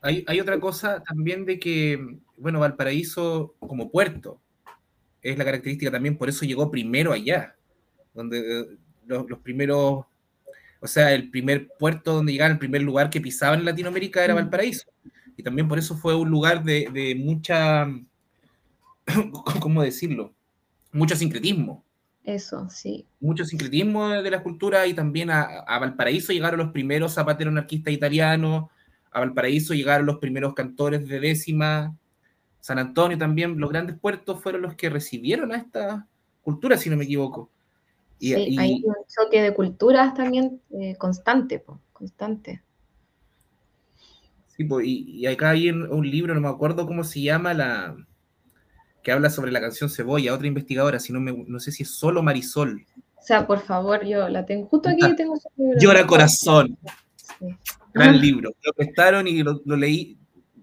[0.00, 1.98] Hay, hay otra cosa también de que,
[2.36, 4.40] bueno, Valparaíso como puerto
[5.22, 7.54] es la característica también, por eso llegó primero allá,
[8.14, 10.04] donde los, los, primeros,
[10.80, 14.34] o sea, el primer puerto donde llegaban, el primer lugar que pisaban en Latinoamérica era
[14.34, 14.90] Valparaíso.
[15.36, 17.86] Y también por eso fue un lugar de, de mucha,
[19.60, 20.34] ¿cómo decirlo?
[20.92, 21.84] Mucho sincretismo.
[22.24, 23.06] Eso, sí.
[23.20, 27.94] Mucho sincretismo de la cultura y también a, a Valparaíso llegaron los primeros zapateros anarquistas
[27.94, 28.66] italianos,
[29.10, 31.96] a Valparaíso llegaron los primeros cantores de décima,
[32.60, 36.06] San Antonio también, los grandes puertos fueron los que recibieron a esta
[36.42, 37.50] cultura, si no me equivoco.
[38.18, 42.62] Y, sí, y, hay un choque de culturas también eh, constante, po, constante.
[44.56, 47.96] Sí, po, y, y, acá hay un, libro, no me acuerdo cómo se llama, la
[49.02, 51.90] que habla sobre la canción Cebolla, otra investigadora, si no, me, no sé si es
[51.90, 52.84] solo Marisol.
[53.16, 55.78] O sea, por favor, yo la tengo, justo aquí ah, tengo su libro.
[55.80, 56.76] Llora Corazón.
[57.38, 57.46] Sí.
[57.94, 58.50] Gran libro.
[58.62, 60.18] Lo prestaron y lo, lo, leí,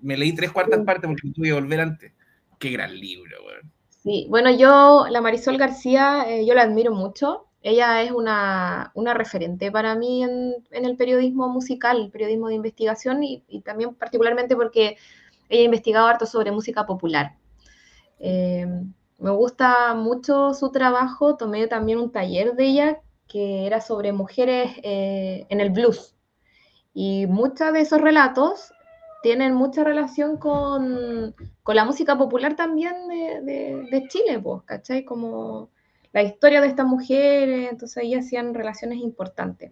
[0.06, 0.86] me leí tres cuartas sí.
[0.86, 2.14] partes porque tuve que volver antes.
[2.60, 3.72] Qué gran libro, weón.
[3.89, 7.47] Sí, bueno, yo, la Marisol García, eh, yo la admiro mucho.
[7.64, 12.53] Ella es una, una referente para mí en, en, el periodismo musical, el periodismo de
[12.53, 14.97] investigación y, y, también particularmente porque
[15.49, 17.36] ella ha investigado harto sobre música popular.
[18.20, 18.68] Eh,
[19.18, 24.72] me gusta mucho su trabajo, tomé también un taller de ella que era sobre mujeres
[24.84, 26.16] eh, en el blues.
[26.93, 28.72] Y muchos de esos relatos
[29.26, 35.04] tienen mucha relación con, con la música popular también de, de, Chile, pues, ¿cachai?
[35.04, 35.72] Como
[36.14, 39.72] la historia de estas mujeres, entonces ahí hacían relaciones importantes.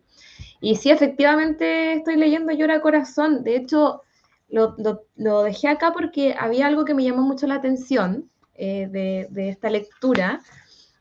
[0.60, 4.02] Y sí, efectivamente estoy leyendo Llora Corazón, de hecho
[4.50, 8.88] lo, lo, lo dejé acá porque había algo que me llamó mucho la atención eh,
[8.90, 10.42] de, de, esta lectura,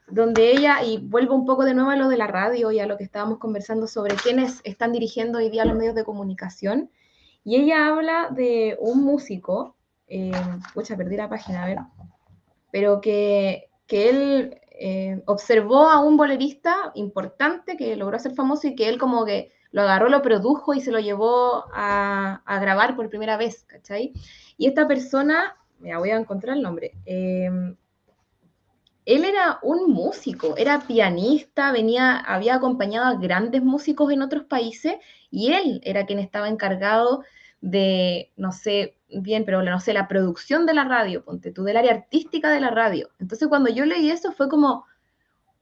[0.08, 2.86] donde ella, y vuelvo un poco de nuevo a lo de la radio y a
[2.86, 6.90] lo que estábamos conversando sobre quiénes están dirigiendo hoy día los medios de comunicación,
[7.44, 9.76] y ella habla de un músico,
[10.06, 10.32] eh,
[10.74, 11.78] pucha, perdí la página, a ver,
[12.70, 18.74] pero que, que él eh, observó a un bolerista importante que logró ser famoso y
[18.74, 23.08] que él como que lo agarró, lo produjo y se lo llevó a, grabar por
[23.08, 24.12] primera vez, ¿cachai?
[24.56, 27.50] Y esta persona, me voy a encontrar el nombre, eh,
[29.04, 34.94] él era un músico, era pianista, venía, había acompañado a grandes músicos en otros países
[35.30, 37.24] y él era quien estaba encargado
[37.60, 41.76] de, no sé bien, pero no sé, la producción de la radio, ponte tú, del
[41.76, 43.10] área artística de la radio.
[43.18, 44.84] Entonces cuando yo leí eso fue como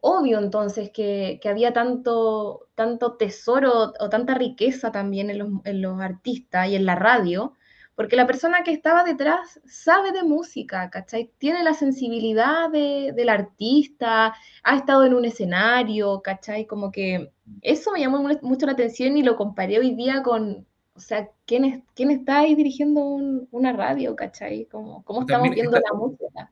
[0.00, 6.76] obvio entonces que, había tanto, tanto tesoro o tanta riqueza también en los artistas y
[6.76, 7.54] en la radio,
[7.94, 11.30] porque la persona que estaba detrás sabe de música, ¿cachai?
[11.38, 16.66] Tiene la sensibilidad de, del artista, ha estado en un escenario, ¿cachai?
[16.66, 17.30] Como que
[17.62, 21.64] eso me llamó mucho la atención y lo comparé hoy día con, o sea, ¿quién,
[21.64, 24.66] es, quién está ahí dirigiendo un, una radio, ¿cachai?
[24.70, 26.50] ¿Cómo, cómo estamos viendo está, la música?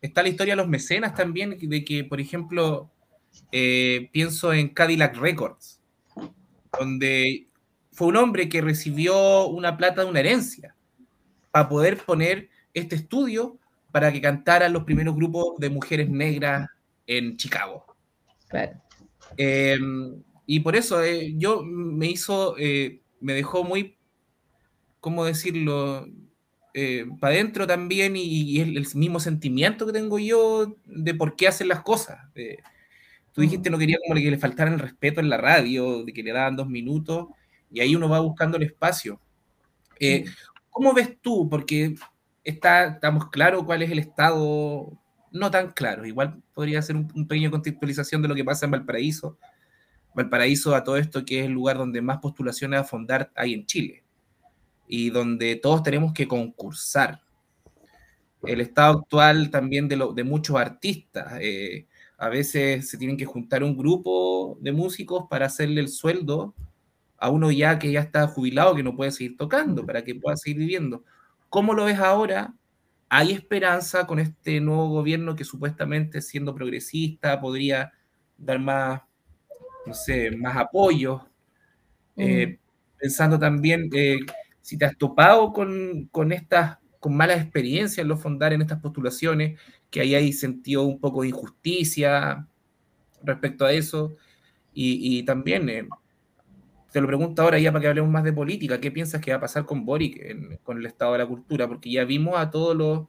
[0.00, 2.90] Está la historia de los mecenas también, de que, por ejemplo,
[3.52, 5.80] eh, pienso en Cadillac Records,
[6.78, 7.47] donde
[7.98, 10.76] fue un hombre que recibió una plata de una herencia
[11.50, 13.58] para poder poner este estudio
[13.90, 16.70] para que cantaran los primeros grupos de mujeres negras
[17.08, 17.96] en Chicago.
[18.46, 18.80] Claro.
[19.36, 19.76] Eh,
[20.46, 23.96] y por eso eh, yo me hizo eh, me dejó muy,
[25.00, 26.06] ¿cómo decirlo?
[26.74, 31.48] Eh, para adentro también y, y, el mismo sentimiento que tengo yo de por qué
[31.48, 32.18] hacen las cosas.
[33.32, 36.22] Tú dijiste no quería como que le faltara el respeto en la radio, de que
[36.22, 37.26] le daban dos minutos
[37.70, 39.20] y ahí uno va buscando el espacio.
[40.00, 40.24] Eh,
[40.70, 41.48] ¿Cómo ves tú?
[41.48, 41.94] Porque
[42.44, 44.98] está, estamos claros cuál es el estado,
[45.32, 48.72] no tan claro, igual podría ser un, un pequeño contextualización de lo que pasa en
[48.72, 49.38] Valparaíso,
[50.14, 53.66] Valparaíso a todo esto que es el lugar donde más postulaciones a fondar hay en
[53.66, 54.04] Chile
[54.88, 57.20] y donde todos tenemos que concursar.
[58.42, 61.34] El estado actual también de, lo, de muchos artistas.
[61.40, 66.54] Eh, a veces se tienen que juntar un grupo de músicos para hacerle el sueldo
[67.18, 70.36] a uno ya que ya está jubilado, que no puede seguir tocando, para que pueda
[70.36, 71.04] seguir viviendo.
[71.48, 72.54] ¿Cómo lo ves ahora?
[73.08, 77.92] ¿Hay esperanza con este nuevo gobierno que supuestamente siendo progresista podría
[78.38, 79.02] dar más
[79.86, 81.28] no sé, más apoyo.
[82.16, 82.58] Eh,
[82.98, 84.18] pensando también eh,
[84.60, 88.80] si te has topado con, con estas, con malas experiencias en los fondar en estas
[88.80, 89.58] postulaciones,
[89.90, 92.46] que ahí hay sentido un poco de injusticia
[93.22, 94.16] respecto a eso.
[94.74, 95.88] Y, y también, eh,
[96.92, 99.36] te lo pregunto ahora ya para que hablemos más de política, ¿qué piensas que va
[99.36, 101.68] a pasar con Boric, con el estado de la cultura?
[101.68, 103.06] Porque ya vimos a todos los,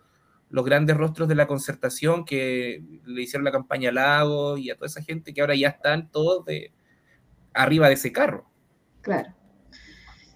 [0.49, 4.75] los grandes rostros de la concertación que le hicieron la campaña a Lago y a
[4.75, 6.71] toda esa gente que ahora ya están todos de,
[7.53, 8.45] arriba de ese carro.
[9.01, 9.33] Claro.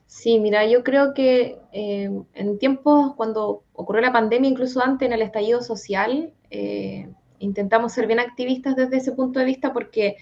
[0.05, 5.13] Sí, mira, yo creo que eh, en tiempos cuando ocurrió la pandemia, incluso antes en
[5.13, 10.17] el estallido social, eh, intentamos ser bien activistas desde ese punto de vista porque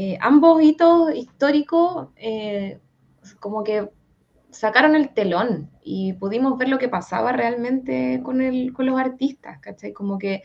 [0.00, 2.10] eh, ambos hitos históricos
[3.40, 3.90] como que
[4.50, 9.92] sacaron el telón y pudimos ver lo que pasaba realmente con, los artistas, ¿cachai?
[9.92, 10.44] Como que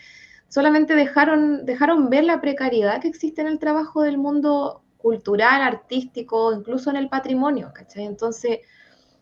[0.50, 6.52] solamente dejaron, dejaron ver la precariedad que existe en el trabajo del mundo cultural, artístico,
[6.52, 8.06] incluso en el patrimonio, ¿cachai?
[8.06, 8.58] Entonces,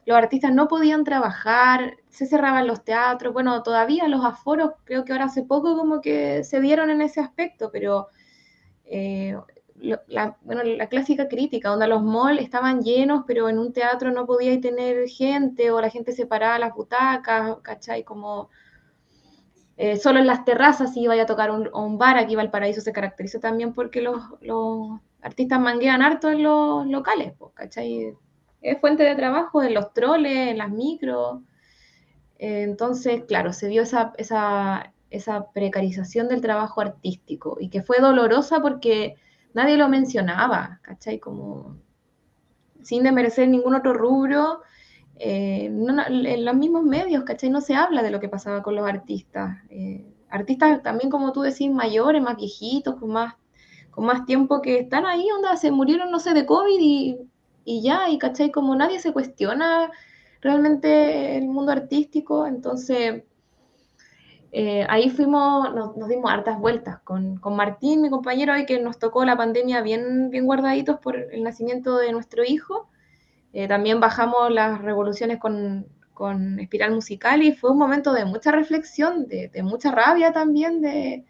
[0.06, 5.12] los artistas no podían trabajar, se cerraban los teatros, bueno, todavía los aforos, creo que
[5.12, 8.08] ahora hace poco como que se dieron en ese aspecto, pero
[8.86, 9.36] eh,
[9.82, 14.26] la, bueno, la clásica crítica, donde los malls estaban llenos, pero en un teatro no
[14.26, 18.04] podía tener gente, o la gente se paraba las butacas, ¿cachai?
[18.04, 18.50] Como
[19.78, 23.74] eh, solo en las terrazas iba a tocar un, bar, aquí Valparaíso se caracteriza también
[23.74, 28.14] porque los, los artistas manguean harto en los locales, ¿cachai?
[28.62, 31.40] Es fuente de trabajo en los troles, en las micros.
[32.38, 38.00] Eh, entonces, claro, se vio esa, esa, esa precarización del trabajo artístico y que fue
[38.00, 39.16] dolorosa porque
[39.54, 41.20] nadie lo mencionaba, ¿cachai?
[41.20, 41.78] Como
[42.82, 44.62] sin desmerecer ningún otro rubro,
[45.18, 47.50] eh, en los mismos medios, ¿cachai?
[47.50, 49.58] No se habla de lo que pasaba con los artistas.
[49.70, 53.36] Eh, artistas también, como tú decís, mayores, más viejitos, con más,
[53.92, 57.18] con más tiempo que están ahí, onda, se murieron, no sé, de COVID y,
[57.66, 58.52] y ya, y ¿cachai?
[58.52, 59.92] Como nadie se cuestiona
[60.42, 63.24] realmente el mundo artístico, entonces
[64.52, 68.80] eh, ahí fuimos, nos, nos, dimos hartas vueltas con, con, Martín, mi compañero, hoy que
[68.80, 72.90] nos tocó la pandemia bien, bien guardaditos por el nacimiento de nuestro hijo.
[73.54, 78.52] Eh, también bajamos las revoluciones con, con, Espiral Musical y fue un momento de mucha
[78.52, 81.26] reflexión, de, de mucha rabia también, de,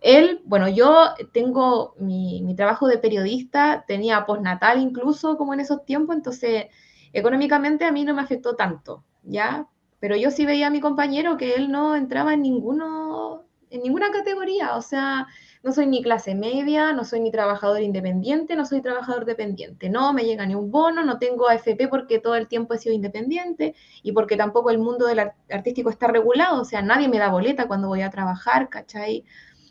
[0.00, 5.84] él, bueno, yo tengo mi, mi, trabajo de periodista, tenía postnatal incluso como en esos
[5.84, 6.66] tiempos, entonces
[7.12, 9.66] económicamente a mí no me afectó tanto, ¿ya?
[10.00, 14.10] Pero yo sí veía a mi compañero que él no entraba en ninguno, en ninguna
[14.10, 15.26] categoría, o sea,
[15.62, 20.12] no soy ni clase media, no soy ni trabajador independiente, no soy trabajador dependiente, no
[20.12, 23.74] me llega ni un bono, no tengo AFP porque todo el tiempo he sido independiente
[24.02, 27.66] y porque tampoco el mundo del artístico está regulado, o sea, nadie me da boleta
[27.66, 29.24] cuando voy a trabajar, ¿cachai?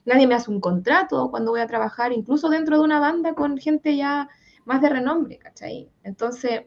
[0.04, 3.58] Nadie me hace un contrato cuando voy a trabajar, incluso dentro de una banda con
[3.58, 4.28] gente ya
[4.66, 5.90] más de renombre, ¿cachai?
[6.04, 6.64] Entonces,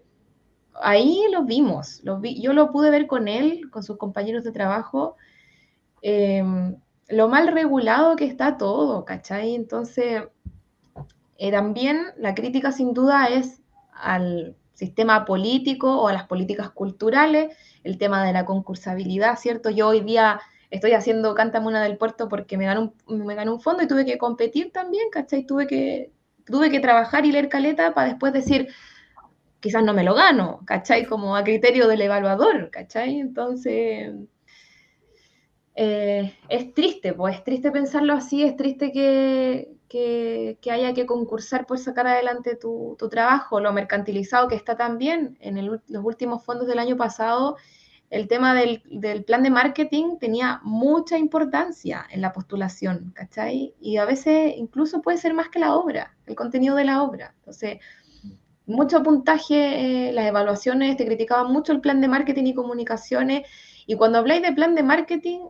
[0.83, 5.16] ahí lo vimos, yo lo pude ver con él, con sus compañeros de trabajo,
[6.03, 6.43] eh,
[7.09, 9.55] lo mal regulado que está todo, ¿cachai?
[9.55, 10.24] Entonces,
[11.39, 13.62] eh, también la crítica sin duda es
[13.93, 19.70] al sistema político o a las políticas culturales, el tema de la concursabilidad, ¿cierto?
[19.70, 23.61] Yo hoy día estoy haciendo Cántame una del puerto porque me ganó, un, me un
[23.61, 25.45] fondo y tuve que competir también, ¿cachai?
[25.45, 26.12] Tuve que,
[26.45, 28.68] tuve que trabajar y leer caleta para después decir,
[29.61, 31.05] quizás no me lo gano, ¿cachai?
[31.07, 33.19] Como a criterio del evaluador, ¿cachai?
[33.19, 34.13] Entonces,
[35.75, 41.67] eh, es triste, pues es triste pensarlo así, es triste que, que, haya que concursar
[41.67, 46.67] por sacar adelante tu, tu, trabajo, lo mercantilizado que está también en los últimos fondos
[46.67, 47.57] del año pasado.
[48.11, 53.75] El tema del, del, plan de marketing tenía mucha importancia en la postulación, ¿cachai?
[53.81, 57.35] Y a veces incluso puede ser más que la obra, el contenido de la obra.
[57.39, 57.79] Entonces,
[58.69, 63.49] mucho puntaje, eh, las evaluaciones, te criticaban mucho el plan de marketing y comunicaciones,
[63.87, 65.41] y cuando habláis de plan de marketing,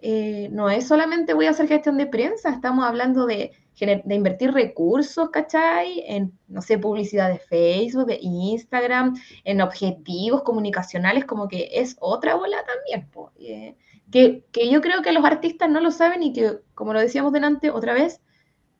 [0.00, 3.50] eh, no es solamente voy a hacer gestión de prensa, estamos hablando de,
[3.80, 6.04] de, invertir recursos, ¿cachai?
[6.06, 12.36] En, no sé, publicidad de Facebook, de Instagram, en objetivos comunicacionales, como que es otra
[12.36, 13.74] bola también, po, eh,
[14.12, 17.32] que, que yo creo que los artistas no lo saben y que, como lo decíamos
[17.32, 18.20] delante otra vez,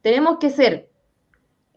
[0.02, 0.88] tenemos que ser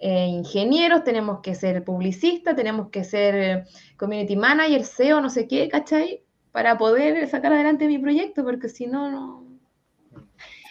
[0.03, 3.63] eh, ingenieros, tenemos que ser publicistas, tenemos que ser eh,
[3.97, 6.23] community manager, SEO, no sé qué, ¿cachai?
[6.51, 9.45] Para poder sacar adelante mi proyecto, porque si no, no.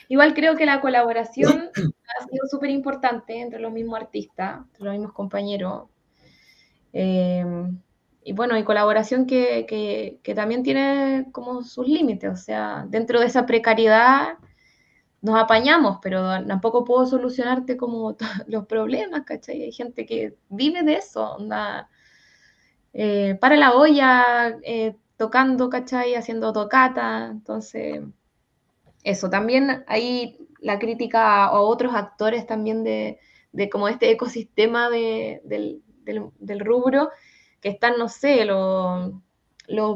[0.09, 4.95] Igual creo que la colaboración ha sido súper importante entre los mismos artistas, entre los
[4.95, 5.85] mismos compañeros.
[6.93, 7.45] Eh,
[8.25, 13.21] y bueno, y colaboración que, que, que también tiene como sus límites, o sea, dentro
[13.21, 14.39] de esa precariedad
[15.23, 18.17] nos apañamos, pero tampoco puedo solucionarte como
[18.47, 19.63] los problemas, ¿cachai?
[19.63, 21.89] Hay gente que vive de eso, onda,
[22.93, 26.15] eh, para la olla, eh, tocando, ¿cachai?
[26.15, 28.03] Haciendo tocata, entonces,
[29.05, 33.19] eso, también hay la crítica a otros actores también de,
[33.53, 35.83] de como este ecosistema de, del,
[36.61, 37.11] rubro,
[37.61, 39.13] que están, no sé, los,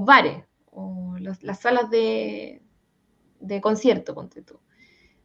[0.04, 2.62] bares o las salas de,
[3.40, 4.60] de concierto, ponte tú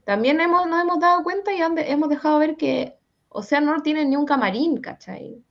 [0.10, 2.98] también hemos, nos hemos dado cuenta y hemos dejado ver que,
[3.28, 5.44] o sea, no tiene ni un camarín, ¿cachai?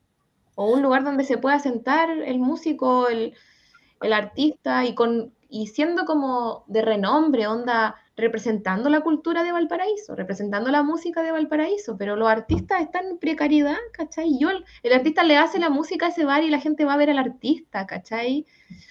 [0.57, 3.35] O un lugar donde se pueda sentar el músico, el,
[4.03, 10.17] el artista, y, con, y siendo como de renombre, onda, representando la cultura de Valparaíso,
[10.17, 14.41] representando la música de Valparaíso, pero los artistas están en precariedad, ¿cachai?
[14.41, 14.49] Yo,
[14.83, 17.11] el artista le hace la música a ese bar y la gente va a ver
[17.11, 18.45] al artista, ¿cachai?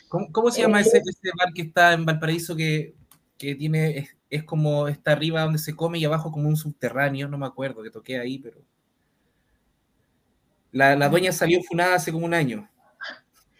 [0.07, 2.95] ¿Cómo, cómo se llama eh, ese, ese, bar que está en Valparaíso que,
[3.37, 7.37] que tiene es como está arriba donde se come y abajo como un subterráneo, no
[7.37, 8.57] me acuerdo que toqué ahí, pero.
[10.71, 12.69] La, la dueña salió funada hace como un año.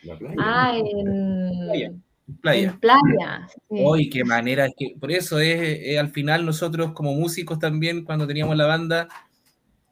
[0.04, 0.36] La playa.
[0.40, 1.94] Ah, en playa.
[2.42, 2.70] Playa.
[2.70, 3.48] En playa.
[3.48, 3.58] Sí.
[3.70, 8.04] Hoy, qué manera, es que por eso es, es, al final nosotros como músicos también,
[8.04, 9.08] cuando teníamos la banda,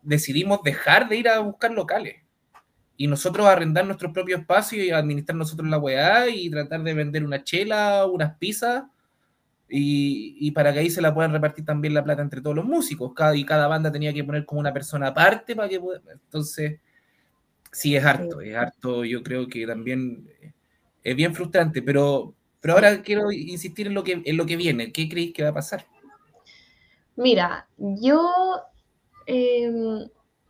[0.02, 2.18] decidimos dejar de ir a buscar locales.
[2.98, 7.26] Y nosotros arrendar nuestro propio espacio y administrar nosotros la weá y tratar de vender
[7.26, 8.84] una chela, unas pizzas
[9.68, 12.66] y, y, para que ahí se la puedan repartir también la plata entre todos los
[12.66, 13.13] músicos.
[13.13, 16.80] Cada, y cada banda tenía que poner como una persona aparte para que Entonces,
[17.72, 19.03] sí, es harto, es harto.
[19.03, 20.30] Yo creo que también
[21.03, 24.91] es bien frustrante, pero, pero ahora quiero insistir en lo, que, en lo que viene.
[24.91, 25.86] ¿Qué creéis que va a pasar?
[27.16, 28.32] Mira, yo
[29.26, 29.72] eh,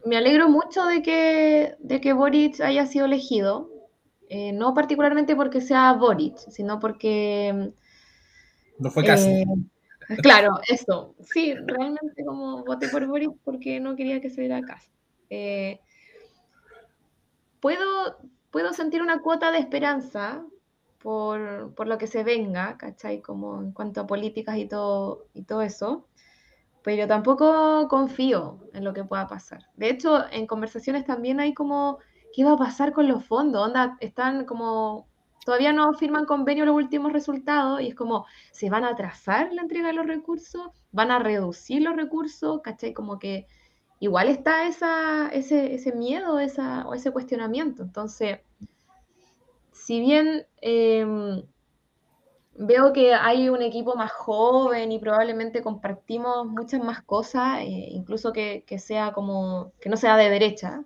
[0.06, 3.70] me alegro mucho de que, de que Boric haya sido elegido.
[4.28, 7.74] Eh, no particularmente porque sea Boric, sino porque
[8.80, 9.30] no fue casi.
[9.30, 9.46] Eh,
[10.22, 11.16] claro, eso.
[11.20, 14.90] Sí, realmente como voté por Boris porque no quería que se diera caso.
[15.30, 15.80] Eh,
[17.60, 18.18] puedo,
[18.52, 20.46] puedo sentir una cuota de esperanza
[21.00, 23.22] por, por lo que se venga, ¿cachai?
[23.22, 26.08] Como en cuanto a políticas y todo, y todo eso,
[26.84, 29.66] pero tampoco confío en lo que pueda pasar.
[29.76, 31.98] De hecho, en conversaciones también hay como,
[32.34, 33.66] ¿qué va a pasar con los fondos?
[33.66, 35.08] Onda, están como,
[35.46, 39.62] todavía no firman convenio los últimos resultados y es como, ¿se van a atrasar la
[39.62, 40.68] entrega de los recursos?
[40.92, 42.62] ¿Van a reducir los recursos?
[42.64, 42.94] ¿Cachai?
[42.94, 43.46] Como que
[44.00, 47.84] igual está ese, ese miedo o ese cuestionamiento.
[47.84, 48.40] Entonces,
[49.72, 51.44] si bien em,
[52.56, 58.34] veo que hay un equipo más joven y probablemente compartimos muchas más cosas, eh, incluso
[58.34, 60.84] que, que, sea como, que no sea de derecha,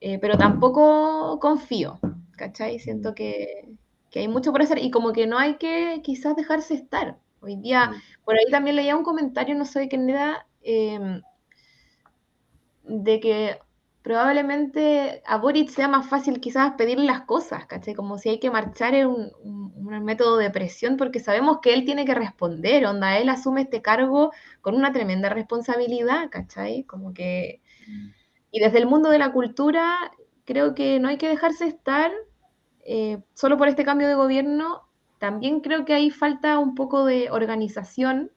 [0.00, 1.98] eh, pero tampoco confío,
[2.38, 2.78] ¿cachai?
[2.78, 3.68] Siento que,
[4.10, 7.18] que, hay mucho por hacer y como que no hay que quizás dejarse estar.
[7.40, 7.92] Hoy día,
[8.24, 11.20] por ahí también leía un comentario, no sé de quién era, eh,
[12.84, 13.58] de que
[14.02, 17.94] probablemente a Boric sea más fácil quizás pedirle las cosas, ¿cachai?
[17.94, 21.74] Como si hay que marchar en un, un, un, método de presión, porque sabemos que
[21.74, 24.32] él tiene que responder, onda, él asume este cargo
[24.62, 26.84] con una tremenda responsabilidad, ¿cachai?
[26.84, 27.60] Como que...
[28.50, 30.10] Y desde el mundo de la cultura,
[30.46, 32.10] creo que no hay que dejarse estar
[32.90, 34.88] eh, solo por este cambio de gobierno.
[35.18, 38.32] También creo que ahí falta un poco de organización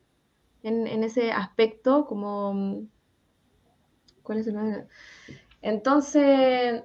[0.62, 2.82] en, ese aspecto, como...
[4.24, 4.88] ¿Cuál es el nombre?
[5.62, 6.84] Entonces,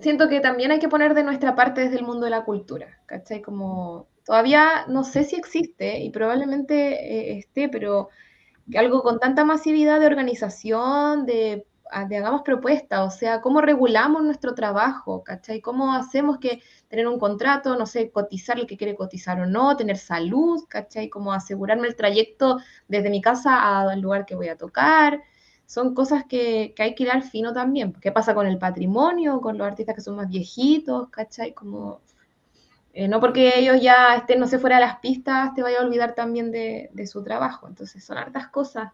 [0.00, 3.00] siento que también hay que poner de nuestra parte desde el mundo de la cultura,
[3.06, 3.42] ¿cachai?
[3.42, 8.08] Como todavía no sé si existe y probablemente eh, esté, pero
[8.76, 11.64] algo con tanta masividad de organización, de,
[12.08, 15.60] de, hagamos propuestas, o sea, cómo regulamos nuestro trabajo, ¿cachai?
[15.60, 19.76] ¿Cómo hacemos que tener un contrato, no sé, cotizar el que quiere cotizar o no,
[19.76, 21.08] tener salud, ¿cachai?
[21.08, 25.22] Cómo asegurarme el trayecto desde mi casa al lugar que voy a tocar,
[25.66, 27.92] son cosas que, que, hay que ir al fino también.
[27.94, 31.54] ¿Qué pasa con el patrimonio, con los artistas que son más viejitos, ¿cachai?
[31.54, 32.00] Como,
[32.94, 35.84] eh, no porque ellos ya estén, no sé, fuera de las pistas, te vaya a
[35.84, 37.68] olvidar también de, de su trabajo.
[37.68, 38.92] Entonces, son hartas cosas.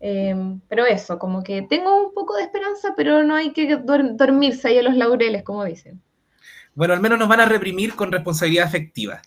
[0.00, 0.34] Eh,
[0.68, 4.68] pero eso, como que tengo un poco de esperanza, pero no hay que dor dormirse
[4.68, 6.00] ahí en los laureles, como dicen.
[6.74, 9.22] Bueno, al menos nos van a reprimir con responsabilidad afectiva.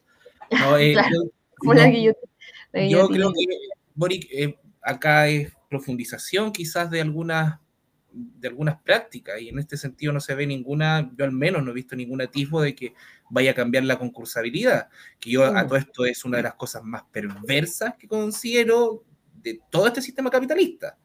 [0.51, 0.77] ¿no?
[0.77, 2.87] Eh, claro, yo, como no, la guillotina.
[2.87, 3.45] yo creo que,
[3.95, 7.59] Boric, eh, acá es profundización quizás de algunas
[8.17, 11.71] de algunas prácticas y en este sentido no se ve ninguna, yo al menos no
[11.71, 12.93] he visto ningún atisbo de que
[13.29, 14.89] vaya a cambiar la concursabilidad,
[15.19, 19.03] que yo a todo esto es una de las cosas más perversas que considero
[19.53, 20.97] de todo este sistema capitalista.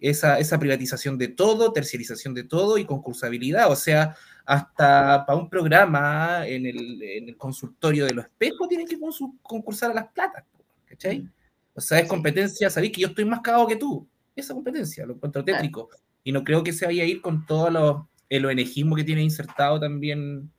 [0.00, 5.48] Esa, esa privatización de todo, terciarización de todo y concursabilidad, o sea, hasta para un
[5.48, 8.98] programa en el, en el consultorio de los espejos tienen que
[9.42, 10.44] concursar a las platas,
[10.86, 11.28] ¿cachai?
[11.74, 14.06] O sea, es competencia, sabéis que yo estoy más cagado que tú.
[14.34, 15.88] Esa competencia, lo encuentro tétrico.
[16.24, 19.22] Y no creo que se vaya a ir con todo lo, el ONGismo que tiene
[19.22, 20.50] insertado también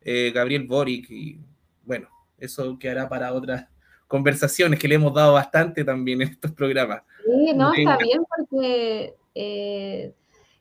[0.00, 1.10] eh, Gabriel Boric.
[1.10, 1.40] Y
[1.84, 2.08] bueno,
[2.38, 3.66] eso quedará para otras
[4.08, 7.02] conversaciones que le hemos dado bastante también en estos programas.
[7.24, 10.14] Sí, no, está bien porque, eh,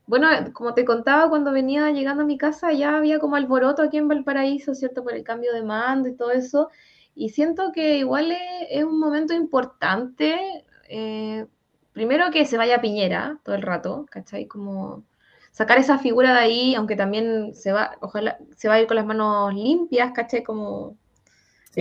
[0.05, 3.97] bueno, como te contaba, cuando venía llegando a mi casa ya había como alboroto aquí
[3.97, 5.03] en Valparaíso, ¿cierto?
[5.03, 6.69] Por el cambio de mando y todo eso.
[7.15, 11.47] Y siento que igual es, es un momento importante, eh,
[11.93, 14.45] primero que se vaya Piñera todo el rato, ¿cachai?
[14.45, 15.03] Como
[15.51, 18.97] sacar esa figura de ahí, aunque también se va, ojalá, se va a ir con
[18.97, 20.43] las manos limpias, ¿cachai?
[20.43, 20.97] Como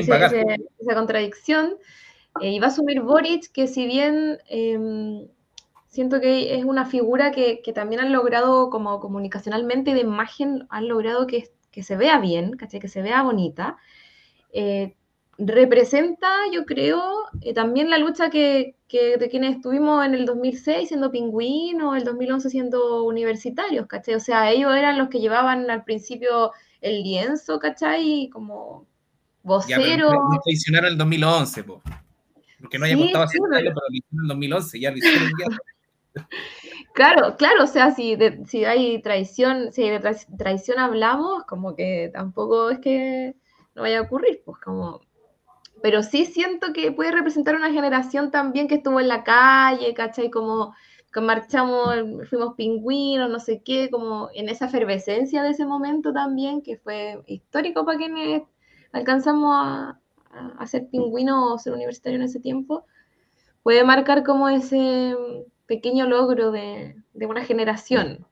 [0.01, 1.77] esa contradicción.
[2.41, 5.27] Eh, y va a asumir Boric, que si bien eh,
[5.89, 10.89] siento que es una figura que, que, también han logrado como comunicacionalmente de imagen, han
[10.89, 12.81] logrado que, que se vea bien, ¿cachai?
[12.81, 13.79] Que se vea bonita.
[14.53, 14.95] Eh,
[15.39, 17.03] representa, yo creo,
[17.43, 22.05] eh, también la lucha que, que, de quienes estuvimos en el 2006 siendo pingüino, el
[22.05, 24.15] 2011 siendo universitarios, ¿cachai?
[24.15, 28.29] O sea, ellos eran los que llevaban al principio el lienzo, ¿cachai?
[28.33, 28.87] Como
[29.47, 30.11] vocero.
[30.11, 31.83] Ya, traicionaron el 2011, po.
[32.61, 35.31] porque no haya sí, costado sí, pero lo hicieron en el 2011, ya lo hicieron
[35.39, 35.57] ya.
[36.95, 40.01] Claro, claro, o sea, si, de, si hay traición, si de
[40.39, 43.35] traición hablamos, como que tampoco es que
[43.75, 45.03] no vaya a ocurrir, pues como
[45.83, 50.31] pero sí siento que puede representar una generación también que estuvo en la calle, ¿cachai?
[50.31, 50.75] Como
[51.13, 51.95] que marchamos,
[52.29, 57.23] fuimos pingüinos, no sé qué, como en esa efervescencia de ese momento también, que fue
[57.27, 58.43] histórico para quienes
[58.93, 60.01] alcanzamos a,
[60.59, 62.87] a ser pingüinos o ser universitarios en ese tiempo,
[63.63, 65.17] puede marcar como ese
[65.67, 68.27] pequeño logro de, de una generación.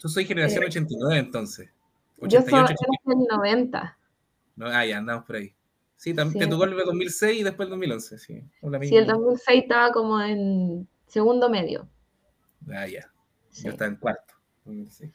[0.00, 1.70] Tú soy generación eh, 89 entonces.
[2.20, 3.98] 88, yo soy del 90.
[4.56, 5.54] No, ah, ya andamos por ahí.
[5.96, 6.48] Sí, también sí.
[6.48, 8.42] te tocó el 2006 y después el 2011, sí.
[8.82, 11.88] Sí, el 2006 estaba como en segundo medio.
[12.70, 13.10] Ah, ya.
[13.50, 13.64] Sí.
[13.64, 14.34] Yo estaba en cuarto.
[14.64, 15.12] 2006.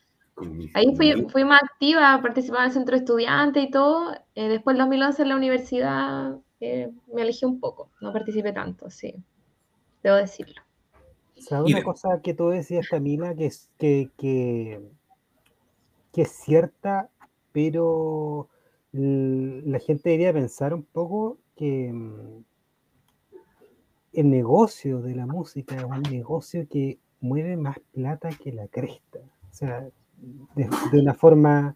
[0.73, 4.13] Ahí fui, más activa, participaba en el centro de estudiantes y todo.
[4.35, 7.89] Eh, después, en 2011, en la universidad, eh, me alejé un poco.
[8.01, 9.15] No participé tanto, sí.
[10.03, 10.61] Debo decirlo.
[11.37, 14.81] ¿Sabes una cosa que tú decías, Camila, que es, que, que,
[16.11, 17.09] que es cierta,
[17.51, 18.49] pero
[18.91, 22.43] la gente debería pensar un poco que mm,
[24.13, 29.19] el negocio de la música es un negocio que mueve más plata que la cresta.
[29.19, 29.89] O sea,
[30.55, 31.75] de, una forma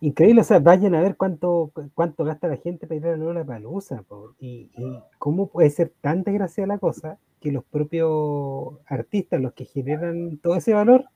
[0.00, 0.42] increíble.
[0.42, 4.04] O sea, vayan a ver cuánto, cuánto gasta la gente para ir a la Palusa.
[4.40, 9.64] Y, y cómo puede ser tan desgraciada la cosa que los propios artistas, los que
[9.64, 11.06] generan todo ese valor,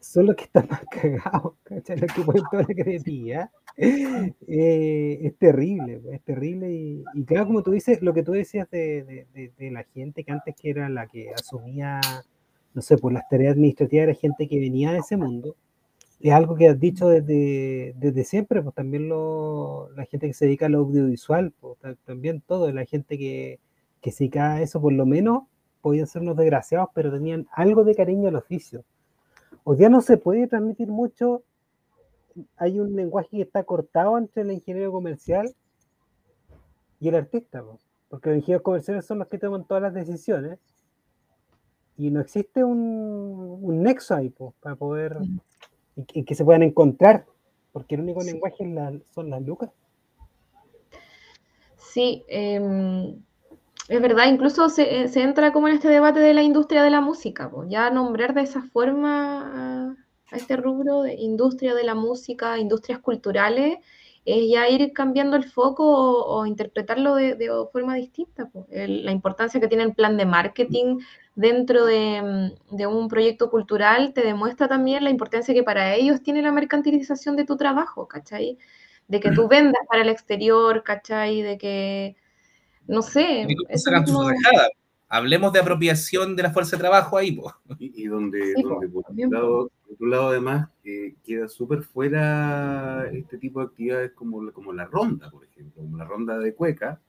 [0.00, 1.98] son los que están más cagados, ¿cachai?
[3.76, 6.72] Eh, es terrible, es terrible.
[6.72, 9.82] Y, y claro, como tú dices, lo que tú decías de, de- de- de la
[9.84, 12.00] gente que antes que era la que asumía,
[12.74, 15.56] no sé, por las tareas administrativas, era gente que venía de ese mundo.
[16.20, 20.46] Es algo que has dicho desde, desde siempre, pues también lo, la gente que se
[20.46, 23.58] dedica al audiovisual, pues, ta- también todo, la gente que,
[24.00, 25.44] que se dedica a eso, por lo menos,
[25.82, 28.84] podían ser unos desgraciados, pero tenían algo de cariño al oficio.
[29.64, 31.42] Hoy día no se puede transmitir mucho,
[32.56, 35.54] hay un lenguaje que está cortado entre el ingeniero comercial
[37.00, 40.58] y el artista, po, porque los ingenieros comerciales son los que toman todas las decisiones
[41.96, 45.16] y no existe un, un nexo ahí po, para poder
[45.96, 47.24] y que, y que se puedan encontrar,
[47.72, 48.32] porque el único Sí.
[48.32, 49.70] lenguaje es la- son las lucas.
[51.76, 53.22] Sí, em,
[53.88, 56.90] es verdad, incluso se, eh, se entra como en este debate de la industria de
[56.90, 57.64] la música, po.
[57.68, 59.96] Ya nombrar de esa forma a,
[60.32, 63.78] a este rubro de industria de la música, industrias culturales,
[64.24, 68.50] es ya ir cambiando el foco o, o interpretarlo de, de forma distinta.
[68.70, 70.98] El- la importancia que tiene el plan de marketing
[71.34, 72.22] dentro de,
[72.70, 76.52] mm, de un proyecto cultural te demuestra también la importancia que para ellos tiene la
[76.52, 78.58] mercantilización de tu trabajo, ¿cachai?
[79.08, 81.42] De que tú vendas para el exterior, ¿cachai?
[81.42, 82.16] De que,
[82.86, 84.30] no sé, mismo-.
[85.08, 87.54] Hablemos de apropiación de la fuerza de trabajo ahí, po.
[87.78, 91.48] Y, y donde, Sí, donde po, por, otro lado, por otro lado, además, eh, queda
[91.48, 96.04] súper fuera este tipo de actividades como, la- como la ronda, por ejemplo, como la
[96.04, 97.00] ronda de cueca,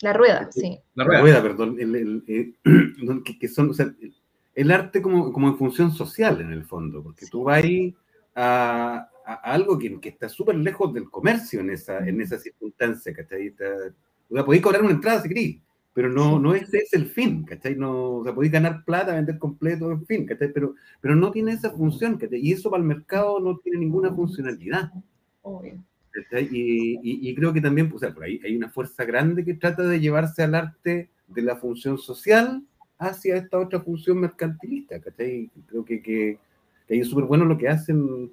[0.00, 0.78] la rueda, sí.
[0.94, 1.42] La la rueda.
[1.42, 2.52] perdón, el- el, eh,
[3.02, 4.14] don- que, que son, o sea, el,
[4.54, 7.94] el arte como, como en función social en el fondo, porque tú vas ahí
[8.34, 13.12] a, a algo que, que está súper lejos del comercio en esa, en esa circunstancia,
[13.14, 13.48] ¿cachai?
[13.48, 13.92] Está-
[14.28, 15.60] o sea, podéis cobrar una entrada si querís,
[15.96, 17.74] pero no, no ese es el fin, ¿cachai?
[17.74, 20.52] No, o sea, podéis ganar plata, vender completo, en fin, ¿cachai?
[20.52, 22.38] Pero, pero no tiene esa función, ¿cachai?
[22.46, 24.92] Y eso para el mercado no tiene ninguna funcionalidad.
[25.40, 25.82] Obvio.
[26.10, 26.50] ¿cachai?
[26.52, 29.54] Y, y- y creo que también, o sea, por ahí hay una fuerza grande que
[29.54, 32.62] trata de llevarse al arte de la función social
[32.98, 35.50] hacia esta otra función mercantilista, ¿cachai?
[35.66, 36.38] Creo que, que,
[36.86, 38.30] que ahí es súper bueno lo que hacen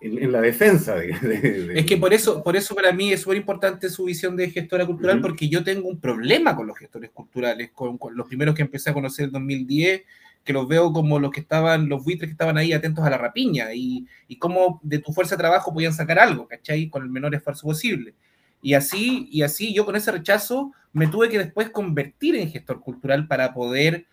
[0.00, 0.94] en, en la defensa.
[0.96, 4.04] de- de- de- Es que por eso, por eso para mí es súper importante su
[4.04, 5.28] visión de gestora cultural, Ujú.
[5.28, 8.90] porque yo tengo un problema con los gestores culturales, con, con los primeros que empecé
[8.90, 10.02] a conocer en 2010,
[10.44, 13.18] que los veo como los que estaban, los buitres que estaban ahí atentos a la
[13.18, 16.88] rapiña, y, y cómo de tu fuerza de trabajo podían sacar algo, ¿cachai?
[16.88, 18.14] Con el menor esfuerzo posible.
[18.62, 22.80] Y así, y así yo con ese rechazo me tuve que después convertir en gestor
[22.80, 24.06] cultural para poder...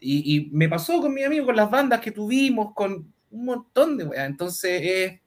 [0.00, 3.96] Y, y me pasó con mi amigo, con las bandas que tuvimos, con un montón
[3.96, 4.04] de...
[4.04, 4.26] weas.
[4.28, 5.20] Entonces, eh,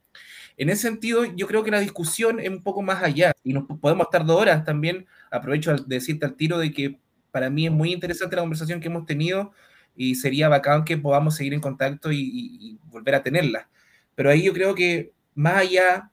[0.56, 3.64] en ese sentido, yo creo que la discusión es un poco más allá y nos
[3.80, 5.06] podemos estar dos horas también.
[5.30, 6.98] Aprovecho de decirte al tiro de que
[7.30, 9.52] para mí es muy interesante la conversación que hemos tenido
[9.94, 13.68] y sería bacán que podamos seguir en contacto y, y- y volver a tenerla.
[14.14, 16.10] Pero ahí yo creo que más allá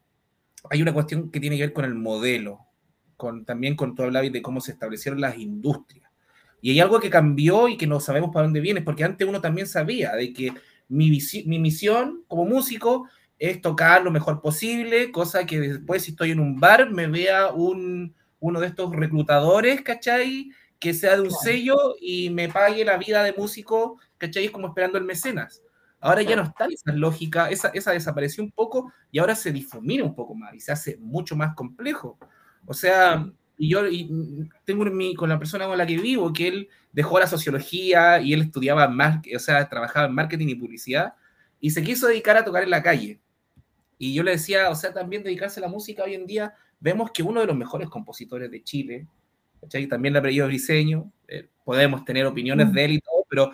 [0.69, 2.59] hay una cuestión que tiene que ver con el modelo,
[3.17, 6.09] con, también con tu hablabas de cómo se establecieron las industrias.
[6.61, 9.39] Y hay algo que cambió y que no sabemos para dónde viene, porque antes uno
[9.41, 10.51] también sabía de que
[10.87, 11.09] mi,
[11.45, 13.07] misión como músico
[13.37, 17.51] es tocar lo mejor posible, cosa que después si estoy en un bar me vea
[17.51, 20.51] un, uno de estos reclutadores, ¿cachai?
[20.79, 21.43] Que sea de un Claro.
[21.43, 24.45] sello y me pague la vida de músico, ¿cachai?
[24.45, 25.61] Es como esperando el mecenas.
[25.99, 30.03] Ahora ya no está esa lógica, esa, esa desapareció un poco y ahora se difumina
[30.03, 32.19] un poco más y se hace mucho más complejo.
[32.67, 35.97] O sea, y yo y mm, tengo en mi- con la persona con la que
[35.97, 40.47] vivo que él dejó la sociología y él estudiaba más, o sea, trabajaba en marketing
[40.49, 41.13] y publicidad
[41.59, 43.19] y se quiso dedicar a tocar en la calle.
[43.97, 47.11] Y yo le decía, o sea, también dedicarse a la música hoy en día, vemos
[47.11, 49.07] que uno de los mejores compositores de Chile,
[49.61, 49.87] ¿cachai?
[49.87, 53.51] también le apellido Briseño, eh, podemos tener opiniones de él y todo, pero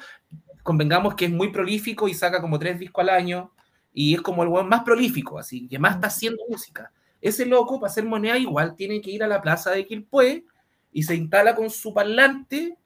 [0.63, 3.51] convengamos que es muy prolífico y saca como tres discos al año
[3.93, 6.91] y es como el weón más prolífico, así que más está haciendo música.
[7.21, 10.45] Ese loco, para hacer moneda, igual tiene que ir a la plaza de Quilpué
[10.91, 12.77] y se instala con su parlante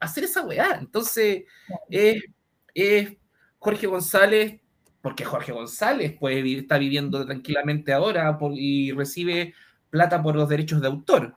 [0.00, 0.78] a hacer esa weá.
[0.80, 1.44] Entonces,
[1.88, 2.22] es,
[2.74, 3.12] es
[3.58, 4.60] Jorge González,
[5.00, 9.54] porque Jorge González pues, está viviendo tranquilamente ahora y recibe
[9.90, 11.36] plata por los derechos de autor.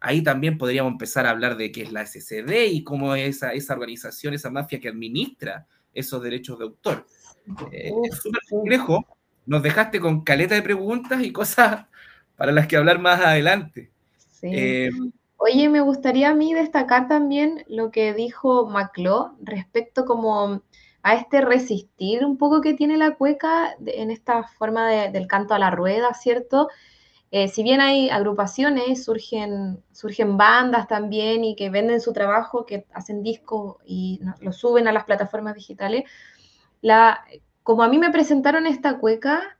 [0.00, 3.52] Ahí también podríamos empezar a hablar de qué es la SCD y cómo es esa,
[3.52, 7.06] esa organización, esa mafia que administra esos derechos de autor.
[7.72, 9.15] Eh, es súper complejo.
[9.46, 11.86] Nos dejaste con caleta de preguntas y cosas
[12.36, 13.90] para las que hablar más adelante.
[14.18, 14.48] Sí.
[14.52, 14.90] Eh,
[15.38, 20.62] Oye, me gustaría a mí destacar también lo que dijo Macló respecto como
[21.02, 25.58] a este resistir un poco que tiene la cueca en esta forma del canto a
[25.58, 26.68] la rueda, ¿cierto?
[27.30, 32.86] Eh, si bien hay agrupaciones, surgen, surgen bandas también y que venden su trabajo, que
[32.92, 36.04] hacen discos y lo suben a las plataformas digitales,
[36.80, 37.24] la,
[37.66, 39.58] como a mí me presentaron esta cueca,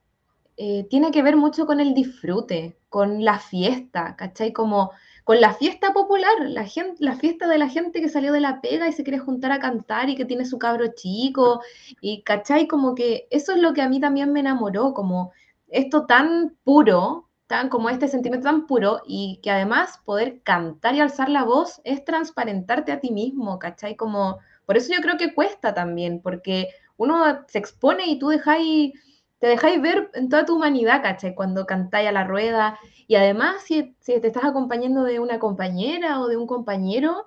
[0.57, 4.53] eh, tiene que ver mucho con el disfrute, con la fiesta, ¿cachai?
[4.53, 4.93] Como
[5.25, 8.61] con la fiesta popular, la, gente, la fiesta de la gente que salió de la
[8.61, 11.63] pega y se quiere juntar a cantar y que tiene su cabro chico,
[12.01, 12.69] y ¿cachai?
[12.69, 15.33] Como que eso es lo que a mí también me enamoró, como
[15.67, 21.01] esto tan puro, tan como este sentimiento tan puro, y que además poder cantar y
[21.01, 23.97] alzar la voz es transparentarte a ti mismo, ¿cachai?
[23.97, 28.93] Como, por eso yo creo que cuesta también, porque uno se expone y tú dejáis
[29.39, 31.35] te dejáis ver en toda tu humanidad, ¿cachai?
[31.35, 32.79] Cuando cantáis a la rueda.
[33.07, 37.27] Y además, si, te estás acompañando de una compañera o de un compañero,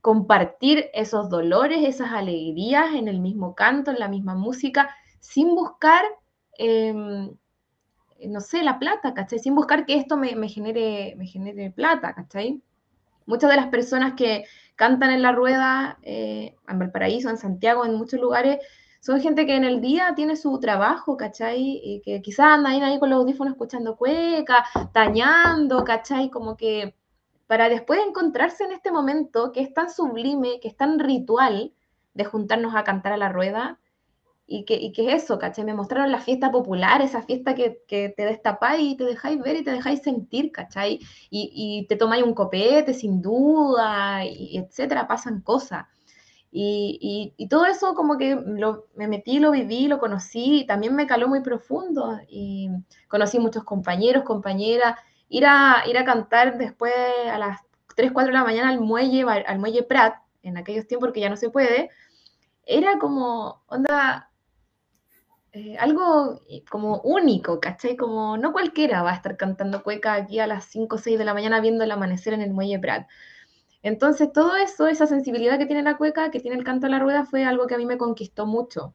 [0.00, 6.02] compartir esos dolores, esas alegrías en el mismo canto, en la misma música, sin buscar,
[6.56, 7.30] em,
[8.26, 9.38] no sé, la plata, ¿cachai?
[9.38, 12.62] Sin buscar que esto me, genere, me genere plata, ¿cachai?
[13.26, 14.44] Muchas de las personas que
[14.76, 18.58] cantan en la rueda, eh, en Valparaíso, en Santiago, en muchos lugares,
[19.00, 21.80] son gente que en el día tiene su trabajo, ¿cachai?
[21.82, 26.30] Y que quizás andan ahí con los audífonos escuchando cueca, tañando, ¿cachai?
[26.30, 26.94] Como que
[27.46, 31.72] para después encontrarse en este momento que es tan sublime, que es tan ritual
[32.14, 33.80] de juntarnos a cantar a la rueda,
[34.52, 35.64] y que, y que eso, ¿cachai?
[35.64, 39.56] Me mostraron la fiesta popular, esa fiesta que, que te destapáis y te dejáis ver
[39.56, 40.98] y te dejáis sentir, ¿cachai?
[41.30, 45.86] Y, y te tomáis un copete sin duda, y etcétera, pasan cosas.
[46.52, 50.96] Y, y, todo eso como que lo, me metí, lo viví, lo conocí, y también
[50.96, 52.70] me caló muy profundo y
[53.06, 54.98] conocí muchos compañeros, compañeras,
[55.28, 56.92] ir a, ir a cantar después
[57.30, 57.60] a las
[57.94, 61.30] 3, 4 de la mañana al muelle, al muelle Prat, en aquellos tiempos porque ya
[61.30, 61.90] no se puede,
[62.66, 64.30] era como, onda,
[65.52, 66.40] eh, algo
[66.70, 67.96] como único, ¿cachai?
[67.96, 71.24] Como no cualquiera va a estar cantando cueca aquí a las 5 o 6 de
[71.24, 73.08] la mañana viendo el amanecer en el muelle Prat.
[73.82, 76.98] Entonces, todo eso, esa sensibilidad que tiene la cueca, que tiene el canto a la
[76.98, 78.94] rueda, fue algo que a mí me conquistó mucho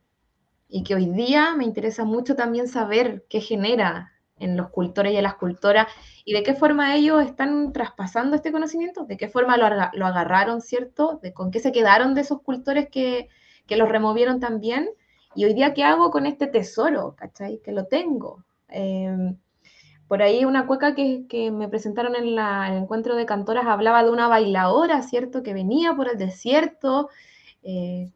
[0.68, 5.18] y que hoy día me interesa mucho también saber qué genera en los cultores y
[5.18, 5.88] en las cultoras
[6.26, 9.66] y de qué forma ellos están traspasando este conocimiento, de qué forma lo,
[10.06, 11.20] agarraron, ¿cierto?
[11.22, 13.30] De con qué se quedaron de esos cultores que,
[13.68, 14.90] que los removieron también.
[15.36, 17.16] Y hoy día, ¿qué hago con este tesoro?
[17.16, 17.60] ¿Cachai?
[17.64, 18.44] Que lo tengo.
[18.68, 19.38] Em,
[20.08, 24.28] por ahí una cueca que, me presentaron en, el encuentro de cantoras hablaba de una
[24.28, 25.42] bailadora, ¿cierto?
[25.44, 27.10] Que venía por el desierto,
[27.64, 28.12] eh,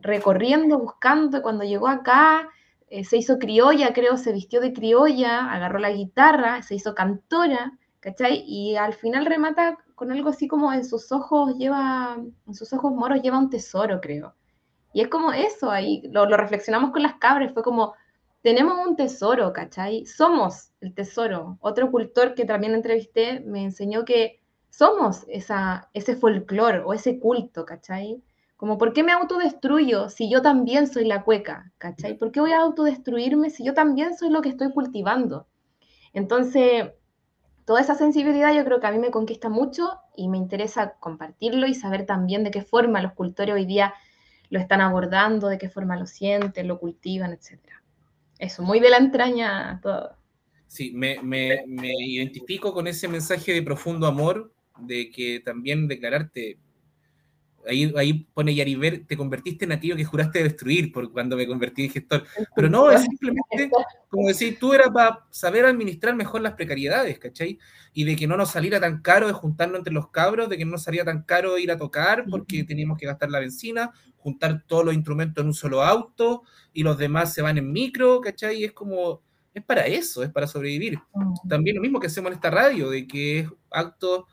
[0.00, 2.48] recorriendo, buscando, cuando llegó acá
[2.90, 7.72] eh, se hizo criolla, creo, se vistió de criolla, agarró la guitarra, se hizo cantora,
[8.00, 8.42] ¿cachai?
[8.46, 12.92] Y al final remata con algo así como en sus ojos lleva, en sus ojos
[12.92, 14.34] moros lleva un tesoro, creo.
[14.92, 17.94] Y es como eso, ahí lo, lo reflexionamos con las cabras, fue como
[18.42, 20.06] tenemos un tesoro, ¿cachai?
[20.06, 21.58] Somos el tesoro.
[21.60, 24.40] Otro cultor que también entrevisté me enseñó que
[24.70, 28.22] somos ese folclore o ese culto, ¿cachai?
[28.56, 31.72] Como, ¿por qué me autodestruyo si yo también soy la cueca?
[31.78, 32.16] ¿Cachai?
[32.18, 35.46] ¿Por qué voy a autodestruirme si yo también soy lo que estoy cultivando?
[36.12, 36.90] Entonces,
[37.64, 41.66] toda esa sensibilidad yo creo que a mí me conquista mucho y me interesa compartirlo
[41.66, 43.94] y saber también de qué forma los cultores hoy día
[44.50, 47.79] lo están abordando, de qué forma lo sienten, lo cultivan, etcétera.
[48.40, 50.16] Eso, muy de la entraña todo.
[50.66, 56.56] Sí, me, me, me, identifico con ese mensaje de profundo amor, de que también declararte,
[57.66, 61.84] ahí, ahí pone Yariver, te convertiste en aquello que juraste destruir por cuando me convertí
[61.84, 62.24] en gestor.
[62.54, 63.70] Pero no, es simplemente,
[64.08, 67.58] como decir, tú eras para saber administrar mejor las precariedades, ¿cachai?
[67.92, 70.64] Y de que no nos saliera tan caro de juntarnos entre los cabros, de que
[70.64, 74.64] no nos salía tan caro ir a tocar porque teníamos que gastar la benzina, juntar
[74.66, 76.42] todos los instrumentos en un solo auto
[76.72, 78.58] y los demás se van en micro, ¿cachai?
[78.58, 79.22] Y es como,
[79.54, 80.98] es para eso, es para sobrevivir.
[81.48, 84.26] También lo mismo que hacemos en esta radio, de que es acto,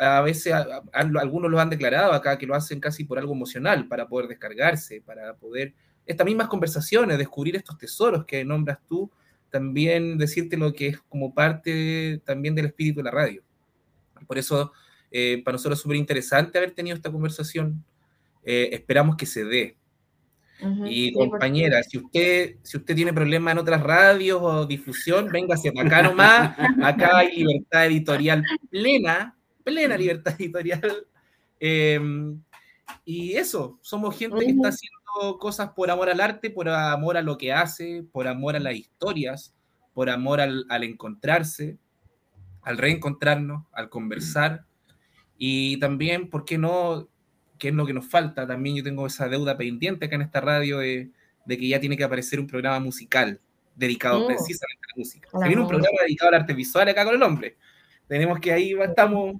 [0.00, 0.54] a veces
[0.92, 5.02] algunos lo han declarado acá, que lo hacen casi por algo emocional, para poder descargarse,
[5.02, 5.74] para poder,
[6.06, 9.10] estas mismas conversaciones, descubrir estos tesoros que nombras tú,
[9.50, 13.42] también decirte lo que es como parte también del espíritu de la radio.
[14.26, 14.72] Por eso,
[15.10, 17.84] eh, para nosotros es súper interesante haber tenido esta conversación
[18.44, 19.76] eh, esperamos que se dé.
[20.62, 24.66] Ujú, Y sí, por compañera, si usted, si usted tiene problemas en otras radios o
[24.66, 26.56] difusión, véngase para acá nomás.
[26.82, 31.06] Acá hay libertad editorial plena, plena libertad editorial.
[31.58, 32.00] Eh,
[33.04, 37.22] y eso, somos gente que está haciendo cosas por amor al arte, por amor a
[37.22, 39.54] lo que hace, por amor a las historias,
[39.94, 41.78] por amor al, al encontrarse,
[42.62, 44.64] al reencontrarnos, al conversar.
[45.38, 47.08] Y también, ¿por qué no?
[47.58, 48.46] ¿Qué es lo que nos falta?
[48.46, 51.10] También yo tengo esa deuda pendiente acá en esta radio de,
[51.44, 53.40] de que ya tiene que aparecer un programa musical
[53.74, 54.26] dedicado Mm.
[54.26, 55.28] precisamente a la música.
[55.46, 57.56] Viene un programa dedicado al arte visual acá con el hombre.
[58.10, 59.36] Tenemos que ahí estamos,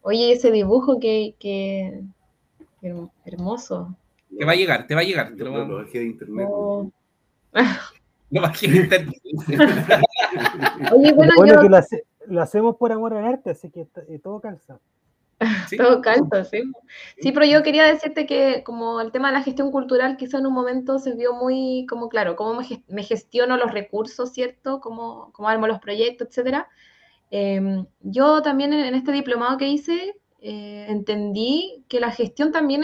[0.00, 2.00] Oye, ese dibujo que, que,
[2.80, 3.94] que her- hermoso.
[4.38, 5.34] te va a llegar, te va a llegar.
[5.36, 6.48] Te Lo, lo, lo bajé de internet.
[6.50, 6.90] Oh.
[8.30, 9.14] lo bajé internet.
[10.90, 13.86] Oye, bueno, Bueno, yo que lo, hace- lo hacemos por amor al arte, así que
[14.22, 14.80] todo calza.
[15.68, 15.76] Sí.
[15.76, 16.62] todo calza, sí.
[17.20, 20.46] Sí, pero yo quería decirte que como el tema de la gestión cultural quizá en
[20.46, 24.80] un momento se vio muy como, claro, cómo me gestiono los recursos, ¿cierto?
[24.80, 26.68] Cómo, cómo armo los proyectos, etcétera.
[27.30, 32.82] Eh, yo también en, este diplomado que hice eh, entendí que la gestión también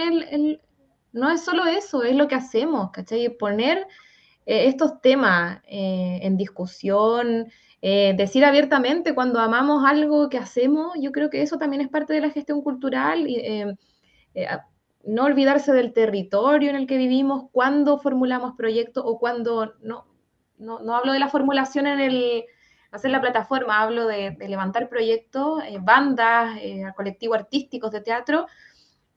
[1.13, 3.29] no es solo eso, es lo que hacemos, ¿cachai?
[3.37, 3.87] Poner
[4.47, 7.47] eh, estos temas eh, en discusión,
[7.83, 12.13] eh, decir abiertamente cuando amamos algo que hacemos, yo creo que eso también es parte
[12.15, 13.27] de la gestión cultural
[15.03, 20.05] no olvidarse del territorio en el que vivimos, cuando formulamos proyectos o cuando no,
[20.59, 22.45] no hablo de la formulación en el
[22.91, 28.47] hacer la plataforma, hablo de, de levantar proyectos, eh, bandas, eh, colectivos artísticos de teatro,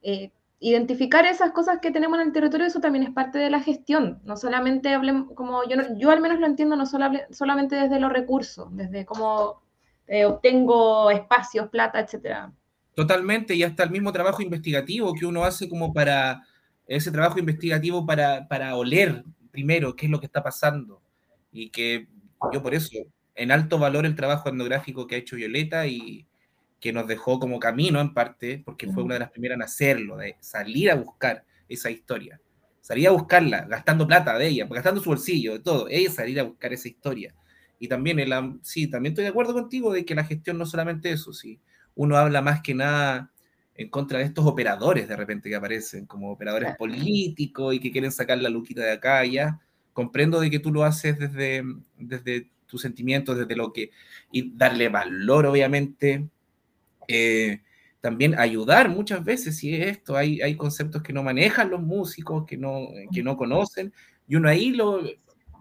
[0.01, 3.59] eh, identificar esas cosas que tenemos en el territorio, eso también es parte de la
[3.59, 4.21] gestión.
[4.23, 8.13] No solamente hablemos, como yo, yo al menos lo entiendo, no solo solamente desde los
[8.13, 9.61] recursos, desde cómo
[10.07, 12.53] eh, obtengo espacios, plata, etcétera.
[12.95, 16.43] Totalmente, y hasta el mismo trabajo investigativo que uno hace como para
[16.87, 21.01] ese trabajo investigativo para, para oler primero qué es lo que está pasando.
[21.51, 22.07] Y que
[22.53, 22.89] yo por eso
[23.35, 26.27] en alto valor el trabajo etnográfico que ha hecho Violeta y
[26.79, 30.17] que nos dejó como camino en parte, porque fue una de las primeras en hacerlo,
[30.17, 32.41] de salir a buscar esa historia,
[32.81, 36.43] salir a buscarla, gastando plata de ella, gastando su bolsillo, de todo, ella salir a
[36.43, 37.33] buscar esa historia.
[37.79, 38.33] Y también, el,
[38.63, 41.59] sí, también estoy de acuerdo contigo de que la gestión no solamente eso, sí,
[41.95, 43.31] uno habla más que nada
[43.75, 48.11] en contra de estos operadores de repente que aparecen, como operadores políticos y que quieren
[48.11, 49.59] sacar la luquita de acá y allá.
[49.93, 51.63] Comprendo de que tú lo haces desde,
[51.97, 53.91] desde tus sentimientos, desde lo que...
[54.31, 56.27] y darle valor, obviamente.
[57.07, 57.61] Eh,
[58.01, 62.45] también ayudar muchas veces, si es esto, hay, hay conceptos que no manejan los músicos,
[62.45, 63.93] que no, que no conocen,
[64.27, 65.01] y uno ahí lo...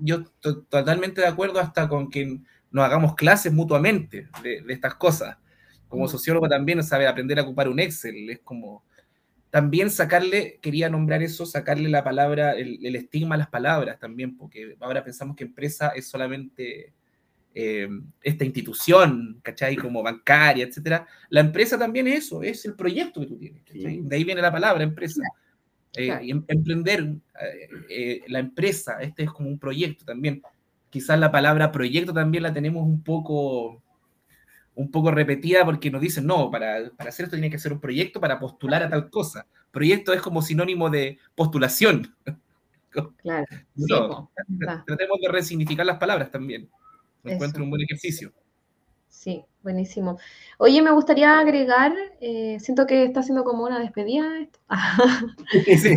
[0.00, 2.40] Yo to- totalmente de acuerdo hasta con que
[2.70, 5.36] nos hagamos clases mutuamente de, de estas cosas
[5.88, 6.08] como Mm.
[6.08, 8.82] sociólogo también sabe aprender a ocupar un Excel, es como
[9.50, 14.34] también sacarle, quería nombrar eso, sacarle la palabra, el, el estigma a las palabras también,
[14.38, 16.94] porque ahora pensamos que empresa es solamente
[17.54, 17.88] eh,
[18.22, 19.76] esta institución, ¿cachai?
[19.76, 21.06] Como bancaria, etcétera.
[21.28, 23.62] La empresa también es eso, es el proyecto que tú tienes.
[23.70, 24.00] Sí.
[24.02, 25.22] De ahí viene la palabra empresa.
[25.94, 26.24] Eh, Claro.
[26.24, 27.00] y em- emprender
[27.40, 30.40] eh, eh, la empresa, este es como un proyecto también.
[30.88, 33.82] Quizás la palabra proyecto también la tenemos un poco
[34.74, 37.80] un poco repetida porque nos dicen, no, para, para hacer esto tiene que ser un
[37.80, 39.46] proyecto para postular a tal cosa.
[39.70, 42.14] Proyecto es como sinónimo de postulación.
[43.22, 43.46] Claro.
[43.50, 44.84] Sí, No, verdad.
[44.86, 46.68] tratemos de resignificar las palabras también.
[47.22, 47.36] Me Eso.
[47.36, 48.32] encuentro un buen ejercicio.
[49.08, 50.18] Sí, buenísimo.
[50.58, 54.58] Oye, me gustaría agregar, eh, siento que está haciendo como una despedida esto.
[55.76, 55.96] Sí.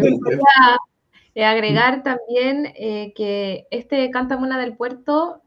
[1.36, 5.42] Eh, agregar también eh, que este Cántame una del Puerto,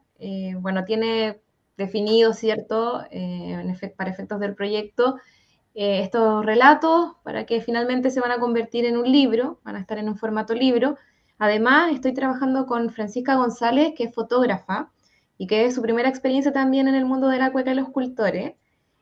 [0.60, 1.40] bueno, tiene
[1.76, 5.16] definido, ¿cierto?, en efe- para efectos del proyecto,
[5.74, 9.98] estos relatos para que finalmente se van a convertir en un libro, van a estar
[9.98, 10.96] en un formato libro.
[11.38, 14.92] Además, estoy trabajando con Francisca González, que es fotógrafa
[15.38, 17.88] y que es su primera experiencia también en el mundo de la cueca y los
[17.88, 18.54] cultores.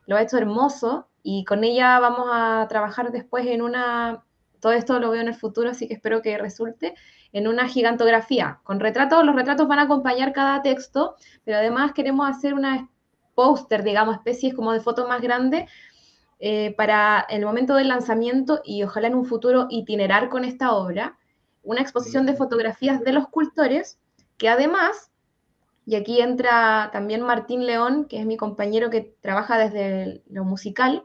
[0.07, 4.23] Lo ha hecho hermoso y con ella vamos a trabajar después en una,
[4.61, 6.95] todo esto lo veo en el futuro, así que espero que resulte,
[7.33, 9.25] en una gigantografía con retratos.
[9.25, 12.89] Los retratos van a acompañar cada texto, pero además queremos hacer una
[13.35, 15.71] póster, digamos, especies como de fotos más grandes
[16.39, 21.17] eh, para el momento del lanzamiento y ojalá en un futuro itinerar con esta obra,
[21.63, 23.99] una exposición de fotografías de los cultores
[24.37, 25.11] que además,
[25.87, 31.05] y aquí entra también Martín León, que es mi compañero que trabaja desde lo musical,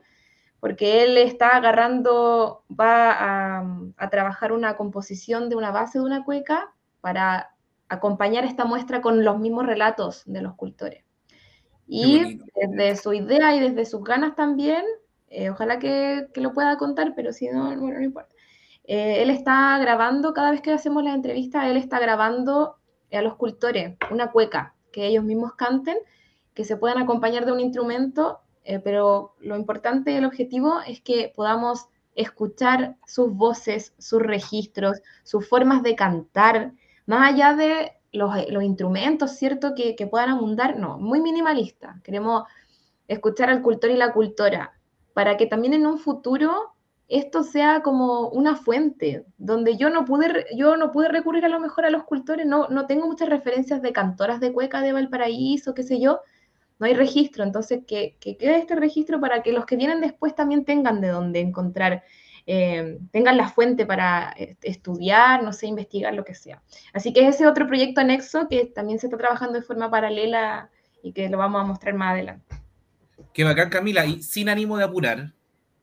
[0.60, 3.66] porque él está agarrando, va a,
[3.98, 7.56] a trabajar una composición de una base de una cueca para
[7.90, 11.06] acompañar esta muestra con los mismos relatos de los cultores.
[11.88, 14.84] Y desde su idea y desde sus ganas también,
[15.30, 18.34] eh, ojalá que, que lo pueda contar, pero si no, bueno, no importa.
[18.86, 22.78] eh, él está grabando, cada vez que hacemos la entrevista, él está grabando
[23.12, 25.98] a los cultores una cueca, que ellos mismos canten,
[26.54, 31.02] que se puedan acompañar de un instrumento, eh, pero lo importante y el objetivo es
[31.02, 36.74] que podamos escuchar sus voces, sus registros, sus formas de cantar,
[37.06, 39.74] más allá de los, instrumentos, ¿cierto?
[39.76, 42.02] Que, que, puedan abundar, no, muy minimalista.
[42.04, 42.44] Queremos
[43.08, 44.74] escuchar al cultor y la cultora
[45.14, 46.74] para que también en un futuro
[47.12, 51.60] esto sea como una fuente, donde yo no pude, yo no pude recurrir a lo
[51.60, 55.74] mejor a los cultores, no, no tengo muchas referencias de cantoras de cueca de Valparaíso,
[55.74, 56.22] qué sé yo,
[56.80, 60.36] no hay registro, entonces que, que quede este registro para que los que vienen después
[60.36, 62.04] también tengan de dónde encontrar,
[62.48, 66.64] eh, tengan la fuente para eh, estudiar, no sé, investigar, lo que sea.
[66.94, 70.70] Así que es ese otro proyecto anexo que también se está trabajando de forma paralela
[71.04, 72.56] y que lo vamos a mostrar más adelante.
[73.34, 75.34] Qué bacán, Camila, y sin ánimo de apurar,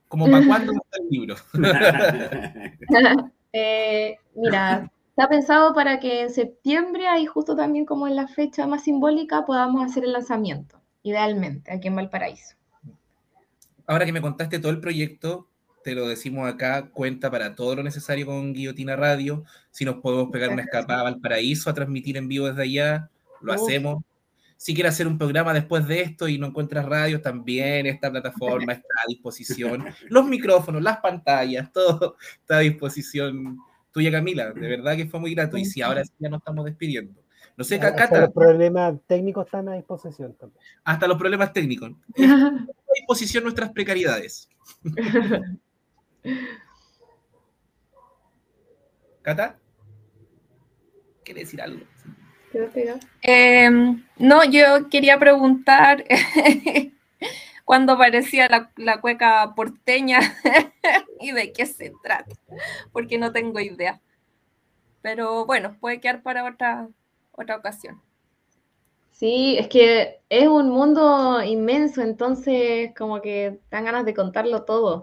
[0.08, 1.36] ¿Como para cuándo está el libro?
[3.54, 8.66] Eh, mira, está pensado para que en septiembre, ahí justo también como en la fecha
[8.66, 12.56] más simbólica, podamos hacer el lanzamiento, idealmente, aquí en Valparaíso.
[13.86, 15.48] Ahora que me contaste todo el proyecto,
[15.82, 19.44] te lo decimos acá, cuenta para todo lo necesario con Guillotina Radio.
[19.70, 23.10] Si nos podemos pegar una escapada a Valparaíso a transmitir en vivo desde allá,
[23.40, 24.02] lo hacemos
[24.58, 28.72] si quieres hacer un programa después de esto y no encuentras radio, también esta plataforma
[28.72, 29.84] está a disposición.
[30.08, 33.58] Los micrófonos, las pantallas, todo está a disposición
[33.92, 34.52] tuya, Camila.
[34.52, 35.56] De verdad que fue muy grato.
[35.56, 37.22] Y si ahora sí ya nos estamos despidiendo.
[37.56, 38.02] No sé, Cata.
[38.04, 40.60] Hasta los problemas técnicos están a disposición también.
[40.82, 41.92] Hasta los problemas técnicos.
[42.18, 42.66] a
[42.96, 44.48] disposición nuestras precariedades.
[49.22, 49.56] ¿Cata?
[51.24, 51.84] ¿Quiere decir algo?
[53.22, 56.04] Em, no, yo quería preguntar
[57.64, 60.20] cuando aparecía la, cueca porteña
[61.20, 62.34] y de qué se trata,
[62.92, 64.00] porque no tengo idea.
[65.02, 66.88] Pero bueno, puede quedar para otra,
[67.32, 68.00] otra ocasión.
[69.10, 75.00] Sí, es que es un mundo inmenso, entonces como que dan ganas de contarlo todo.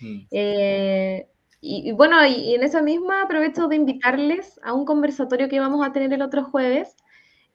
[0.00, 0.20] Mm.
[0.30, 1.28] Eh,
[1.60, 5.92] y, bueno, y, en esa misma aprovecho de invitarles a un conversatorio que vamos a
[5.92, 6.96] tener el otro jueves,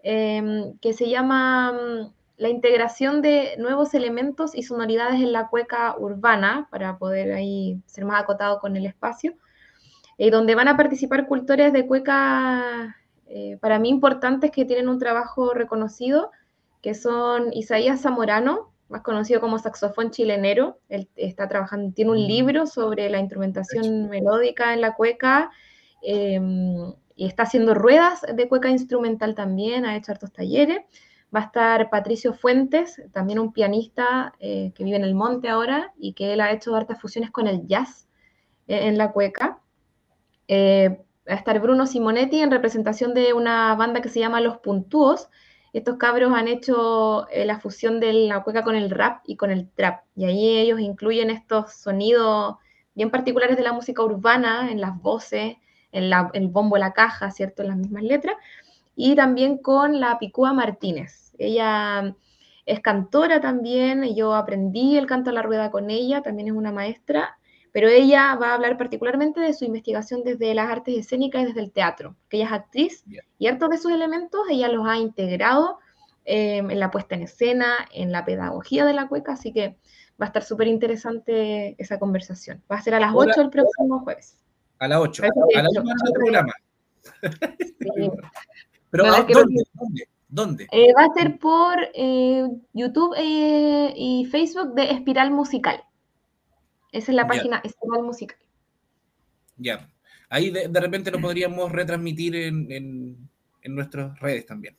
[0.03, 5.95] em, que se llama mm, La integración de nuevos elementos y sonoridades en la cueca
[5.97, 9.35] urbana, para poder ahí ser más acotado con el espacio,
[10.17, 12.97] y donde van a participar cultores de cueca
[13.27, 16.31] eh, para mí importantes que tienen un trabajo reconocido,
[16.81, 20.79] que son Isaías Zamorano, más conocido como saxofón chilenero.
[20.87, 22.27] Él está trabajando, tiene un mm.
[22.27, 25.49] libro sobre la instrumentación melódica en la cueca
[26.03, 30.81] em, y está haciendo ruedas de cueca instrumental también, ha hecho hartos talleres.
[31.35, 35.91] Va a estar Patricio Fuentes, también un pianista eh, que vive en el monte ahora
[35.97, 38.07] y que él ha hecho hartas fusiones con el jazz
[38.67, 39.59] eh, en la cueca.
[40.47, 44.59] Eh, va a estar Bruno Simonetti en representación de una banda que se llama Los
[44.59, 45.29] Puntúos,
[45.73, 49.49] estos cabros han hecho eh, la fusión de la cueca con el rap y con
[49.49, 50.03] el trap.
[50.15, 52.57] Y ahí ellos incluyen estos sonidos
[52.93, 55.57] bien particulares de la música urbana, en las voces,
[55.91, 57.63] en el bombo, la caja, ¿cierto?
[57.63, 58.35] En las mismas letras.
[58.95, 61.33] Y también con la Picúa Martínez.
[61.39, 62.15] Ella
[62.65, 66.71] es cantora también, yo aprendí el canto a la rueda con ella, también es una
[66.71, 67.37] maestra,
[67.73, 71.61] pero ella va a hablar particularmente de su investigación desde las artes escénicas y desde
[71.61, 73.03] el teatro, que ella es actriz
[73.39, 75.79] y hartos de sus elementos ella los ha integrado
[76.23, 79.75] em, en la puesta en escena, en la pedagogía de la cueca, así que
[80.21, 82.63] va a estar súper interesante esa conversación.
[82.71, 84.37] Va a ser a las 8 el próximo jueves.
[84.77, 85.23] A las 8.
[85.23, 86.53] A las 8 el programa.
[88.91, 89.63] Pero ¿dónde?
[90.29, 90.67] ¿Dónde?
[90.71, 95.83] Eh, va a ser por eh, YouTube eh, y Facebook de Espiral Musical.
[96.93, 98.37] Esa es la página Espiral Musical.
[99.57, 99.89] Ya.
[100.29, 103.29] Ahí de, repente lo podríamos retransmitir en,
[103.63, 104.77] nuestras redes también.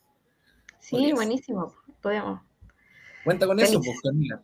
[0.79, 1.75] Sí, buenísimo.
[2.01, 2.39] Podemos.
[3.25, 4.41] Cuenta con eso, pues, Camila.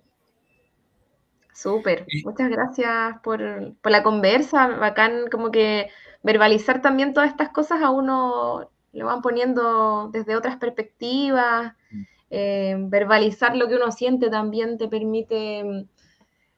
[1.53, 2.05] Súper.
[2.25, 3.39] Muchas gracias por,
[3.83, 4.67] la conversa.
[4.67, 5.89] Bacán como que
[6.23, 11.73] verbalizar también todas estas cosas a uno lo van poniendo desde otras perspectivas.
[11.89, 12.03] Mm.
[12.31, 15.87] Eh, verbalizar lo que uno siente también te permite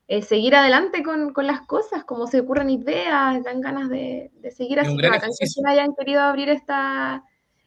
[0.07, 4.97] eh, seguir adelante con, las cosas, como se ocurren ideas, dan ganas de, seguir así.
[4.97, 5.09] Que
[5.65, 7.23] hayan querido abrir esta,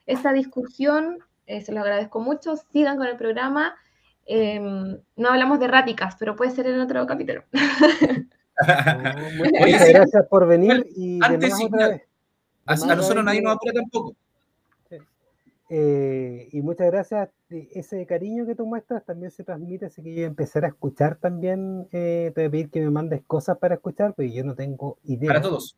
[0.06, 3.74] esta discusión, eh, se lo agradezco mucho, sigan con el programa.
[4.26, 7.44] Em, no hablamos de ráticas, pero puede ser en otro capítulo.
[9.58, 12.02] muchas gracias por venir y antes, otra vez.
[12.66, 14.16] A, nosotros nadie nos apura tampoco.
[15.68, 17.28] Eh, y muchas gracias.
[17.51, 21.88] Ese cariño que tú muestras también se transmite, así que yo empezar a escuchar también.
[21.93, 24.98] Eh, te voy a pedir que me mandes cosas para escuchar, porque yo no tengo
[25.05, 25.28] idea.
[25.28, 25.76] Para todos.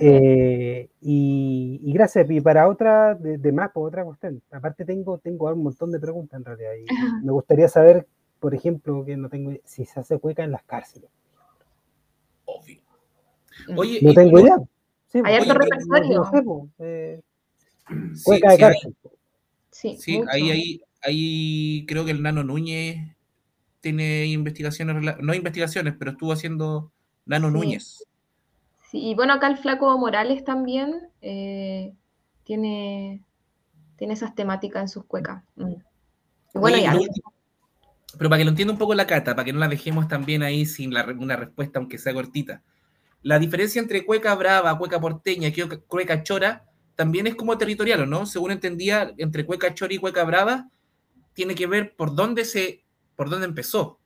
[0.00, 4.40] Eh, y, y gracias, y para otra, de, de más, por otra cuestión.
[4.50, 6.72] Aparte tengo, tengo un montón de preguntas en realidad.
[6.74, 8.06] y me gustaría saber,
[8.40, 11.10] por ejemplo, que no tengo, si se hace cueca en las cárceles.
[12.46, 12.80] Obvio.
[13.76, 14.56] Oye, No tengo idea.
[15.08, 16.18] Sí, Hay pues, Oye, repertorio.
[16.18, 17.20] no sé, pues,
[17.88, 18.96] sí, de sí, hay- cárcel.
[19.70, 20.30] Sí, Sí, mucho.
[20.30, 23.16] ahí, ahí, ahí creo que el Nano Núñez
[23.80, 26.92] tiene investigaciones, no investigaciones, pero estuvo haciendo
[27.24, 27.54] Nano Sí.
[27.54, 28.04] Núñez.
[28.90, 31.94] Sí, y bueno, acá el Flaco Morales también eh,
[32.44, 33.22] tiene,
[33.96, 35.42] tiene esas temáticas en sus cuecas.
[35.56, 35.72] Mm.
[36.54, 36.94] Y bueno, ya.
[38.18, 40.42] pero para que lo entienda un poco la cata, para que no la dejemos también
[40.42, 42.62] ahí sin la una respuesta, aunque sea cortita.
[43.22, 45.52] La diferencia entre cueca brava, cueca porteña y
[45.86, 48.26] cueca chora también es como territorial, ¿o no?
[48.26, 50.68] Según entendía, entre cueca chora y cueca brava
[51.34, 52.84] tiene que ver por dónde se,
[53.16, 53.98] por dónde empezó.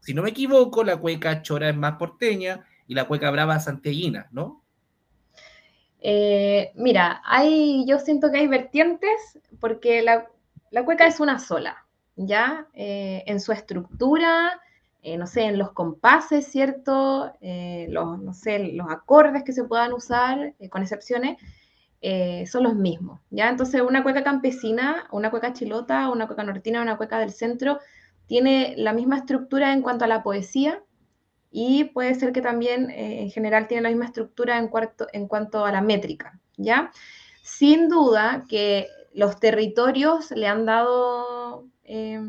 [0.00, 4.28] Si no me equivoco, la cueca chora es más porteña y la cueca brava santiaguina,
[4.32, 4.62] ¿no?
[6.00, 10.28] Eh, mira, hay, yo siento que hay vertientes porque la,
[10.70, 12.66] la cueca es una sola, ¿ya?
[12.74, 14.60] Eh, en su estructura,
[15.00, 17.32] eh, no sé, en los compases, ¿cierto?
[17.88, 21.38] Los, no sé, los acordes que se puedan usar, con excepciones,
[22.06, 23.48] eh, son los mismos, ¿ya?
[23.48, 27.80] Entonces, una cueca campesina, una cueca chilota, una cueca nortina, una cueca del centro,
[28.26, 30.82] tiene la misma estructura en cuanto a la poesía,
[31.50, 35.72] y puede ser que también eh, en general tiene la misma estructura en, cuanto a
[35.72, 36.90] la métrica, ¿ya?
[37.42, 42.20] Sin duda que los territorios le han dado eh,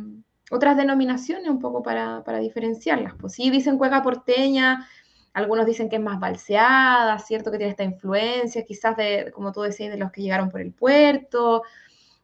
[0.52, 3.15] otras denominaciones un poco para, para, diferenciarlas.
[3.19, 4.88] Pues sí, dicen cueca porteña,
[5.36, 7.52] algunos dicen que es más balseada, ¿cierto?
[7.52, 10.72] Que tiene esta influencia, quizás de, como tú decías, de los que llegaron por el
[10.72, 11.64] puerto,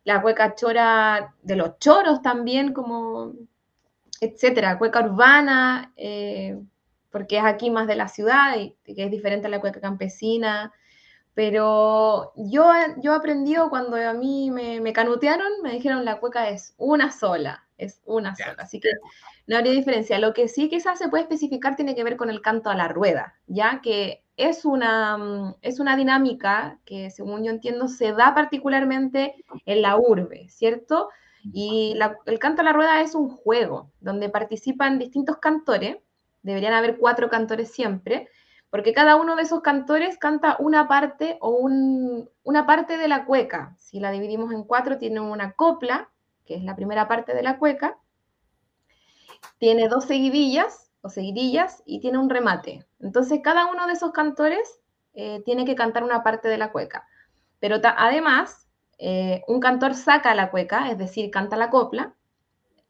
[0.06, 3.34] la cueca chora de los choros también, como,
[4.22, 6.58] etcétera, cueca urbana, eh,
[7.12, 10.72] porque es aquí más de la ciudad y que es diferente a la cueca campesina.
[11.34, 12.72] Pero yo,
[13.04, 17.68] yo aprendí cuando a mí me, me, canutearon, me dijeron la cueca es una sola,
[17.84, 18.56] es una sola.
[18.60, 18.92] Así que
[19.48, 20.20] no habría diferencia.
[20.20, 22.88] Lo que sí quizás se puede especificar tiene que ver con el canto a la
[22.88, 29.36] rueda, ya que es una, es una dinámica que, según yo entiendo, se da particularmente
[29.66, 31.10] en la urbe, ¿cierto?
[31.54, 35.98] Y la, el canto a la rueda es un juego donde participan distintos cantores
[36.44, 38.30] deberían haber cuatro cantores siempre,
[38.70, 43.26] porque cada uno de esos cantores canta una parte o un, una parte de la
[43.26, 43.76] cueca.
[43.78, 46.10] Si la dividimos en cuatro, tiene una copla,
[46.46, 47.98] que es la primera parte de la cueca,
[49.58, 52.86] tiene dos seguidillas o seguidillas y tiene un remate.
[53.00, 54.82] Entonces, cada uno de esos cantores
[55.14, 57.08] eh, tiene que cantar una parte de la cueca.
[57.60, 62.16] Pero además, eh, un cantor saca la cueca, es decir, canta la copla,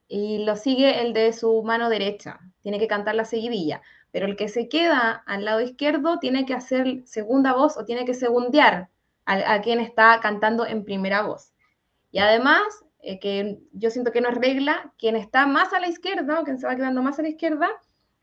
[0.07, 4.35] y lo sigue el de su mano derecha, tiene que cantar la seguidilla, pero el
[4.35, 8.89] que se queda al lado izquierdo tiene que hacer segunda voz o tiene que segundear
[9.25, 11.53] a, a quien está cantando en primera voz.
[12.11, 12.61] Y además,
[13.01, 16.43] eh, que yo siento que no es regla, quien está más a la izquierda o
[16.43, 17.69] quien se va quedando más a la izquierda,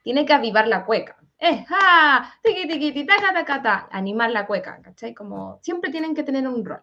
[0.03, 1.17] tiene que avivar la cueca.
[1.39, 2.33] ¡Eh, ja!
[2.43, 5.15] Tiki, tiki, tiki, taca, taca, ta, animar la cueca, ¿cachai?
[5.15, 6.83] Como siempre tienen que tener un rol.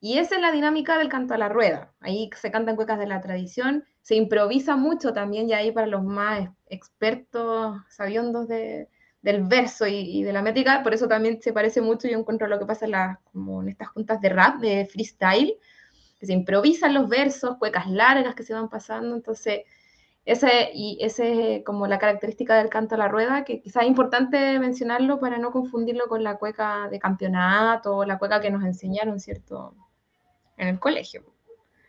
[0.00, 1.92] Y esa es la dinámica del canto a la rueda.
[2.00, 6.02] Ahí se cantan cuecas de la tradición, se improvisa mucho también, ya ahí para los
[6.02, 8.88] más expertos, sabiondos de,
[9.22, 12.48] del verso y, y, de la métrica, por eso también se parece mucho, yo encuentro
[12.48, 15.56] lo que pasa en, la, como en estas juntas de rap, de freestyle,
[16.22, 19.62] que se improvisan los versos, cuecas largas que se van pasando, entonces
[20.24, 23.88] ese, y ese es como la característica del canto a la rueda, que quizás es
[23.88, 28.62] importante mencionarlo para no confundirlo con la cueca de campeonato o la cueca que nos
[28.62, 29.74] enseñaron, ¿cierto?
[30.56, 31.24] En el colegio.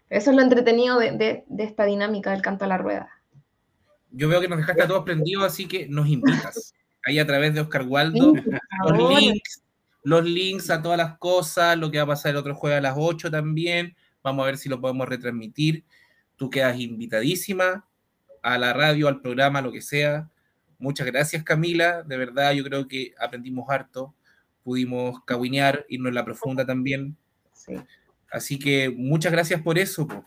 [0.09, 3.11] Eso es lo entretenido de, de, de, esta dinámica del canto a la rueda.
[4.09, 6.73] Yo veo que nos dejaste a todos prendidos, así que nos invitas.
[7.05, 8.41] Ahí a través de Oscar Waldo, sí,
[8.87, 9.63] los, links,
[10.01, 12.81] los links a todas las cosas, lo que va a pasar el otro jueves a
[12.81, 13.95] las 8 también.
[14.23, 15.83] Vamos a ver si lo podemos retransmitir.
[16.35, 17.85] Tú quedas invitadísima
[18.41, 20.29] a la radio, al programa, lo que sea.
[20.79, 22.03] Muchas gracias, Camila.
[22.03, 24.13] De verdad, yo creo que aprendimos harto.
[24.63, 27.17] Pudimos caguinear, irnos en la profunda también.
[27.53, 27.73] Sí.
[28.31, 30.07] Así que muchas gracias por eso.
[30.07, 30.25] Po.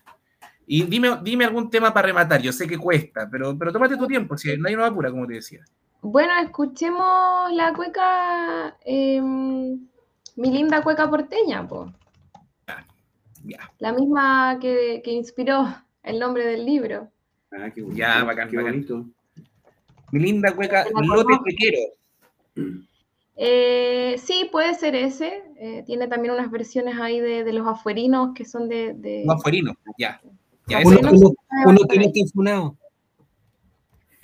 [0.67, 2.43] Y dime, dime algún tema para rematar.
[2.43, 5.35] Yo sé que cuesta, pero, pero tómate tu tiempo, si nadie nos apura, como te
[5.35, 5.65] decía.
[6.03, 11.93] Bueno, escuchemos la cueca, eh, mi linda cueca porteña, po.
[13.47, 13.73] Ya.
[13.79, 15.67] La misma que, que, inspiró
[16.03, 17.09] el nombre del libro.
[17.53, 17.99] Ah, qué bonito.
[17.99, 18.73] Ya, bacán, qué bacán.
[18.73, 19.07] bonito.
[20.11, 21.79] Mi linda cueca, no te quiero.
[23.37, 25.45] Eh, sí, puede ser ese.
[25.59, 28.95] Eh, tiene también unas versiones ahí de, de los afuerinos que son de.
[28.95, 29.25] de...
[29.27, 30.21] Los afuerinos, ya.
[30.67, 31.33] ya uno, uno,
[31.67, 32.77] uno tiene que funado.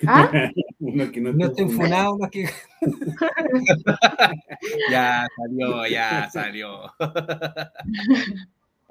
[0.05, 0.29] ¿Ah?
[0.79, 2.17] Uno que no, No estuvo estén funado.
[2.17, 2.49] funados los que.
[4.91, 6.91] Ya salió, ya salió.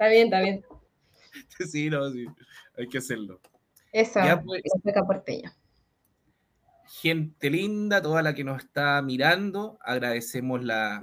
[0.03, 0.65] Está bien, está bien.
[1.71, 2.25] Sí, no, sí.
[2.77, 3.39] Hay que hacerlo.
[3.93, 4.61] Esa, Ya, pues.
[4.83, 5.55] la porteña.
[7.01, 11.01] gente linda, toda la que nos está mirando, agradecemos la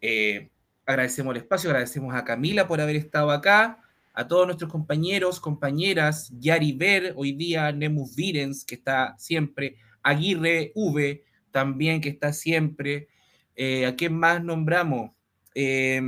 [0.00, 0.48] eh,
[0.86, 3.82] agradecemos el espacio, agradecemos a Camila por haber estado acá,
[4.14, 10.72] a todos nuestros compañeros, compañeras, Yari Ver, hoy día Nemus Virens, que está siempre, Aguirre
[10.74, 13.08] V, también que está siempre,
[13.54, 15.10] eh, ¿a quién más nombramos?
[15.54, 16.00] Eh,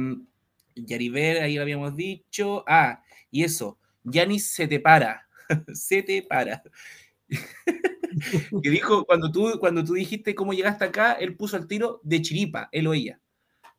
[0.76, 5.26] Yari Ver, ahí lo habíamos dicho, ah, y eso, Yanis se te para,
[5.74, 6.62] se te para
[8.62, 12.22] que dijo, cuando tú, cuando tú dijiste cómo llegaste acá, él puso el tiro de
[12.22, 13.20] chiripa, él o ella.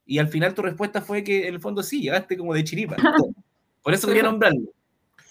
[0.06, 2.96] Y al final tu respuesta fue que en el fondo sí, llegaste como de chiripa.
[3.84, 4.70] Por eso quería nombrarlo.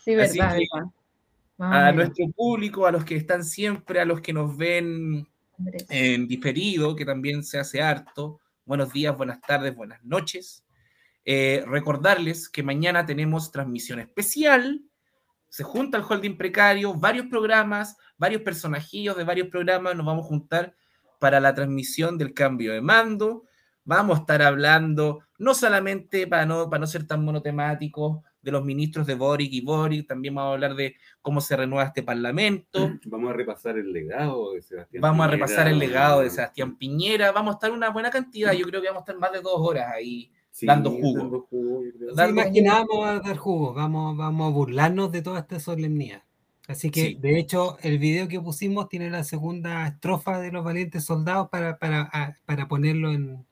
[0.04, 1.88] Sí, Así verdad, que, verdad.
[1.88, 5.26] A nuestro público, a los que están siempre, a los que nos ven
[5.88, 8.40] en diferido, que también se hace harto.
[8.66, 10.65] Buenos días, buenas tardes, buenas noches.
[11.26, 14.80] Eh, recordarles que mañana tenemos transmisión especial.
[15.48, 19.94] Se junta el holding precario, varios programas, varios personajillos de varios programas.
[19.94, 20.74] Nos vamos a juntar
[21.18, 23.44] para la transmisión del cambio de mando.
[23.84, 28.64] Vamos a estar hablando, no solamente para no, para no ser tan monotemáticos, de los
[28.64, 32.92] ministros de Boric y Boric, también vamos a hablar de cómo se renueva este parlamento.
[33.06, 35.00] Vamos a repasar el legado de Sebastián.
[35.00, 37.32] Vamos a repasar el legado de Sebastián Piñera.
[37.32, 38.52] Vamos a estar una buena cantidad.
[38.52, 40.30] Yo creo que vamos a estar más de dos horas ahí.
[40.56, 41.18] Sí, dando jugo.
[41.18, 41.82] dando jugo.
[41.82, 43.04] Sí, jugo.
[43.04, 46.22] a dar jugo, vamos, vamos a burlarnos de toda esta solemnidad.
[46.66, 47.14] Así que, Sí.
[47.20, 51.78] de hecho, el video que pusimos tiene la segunda estrofa de los valientes soldados para,
[51.78, 53.44] para, para ponerlo en...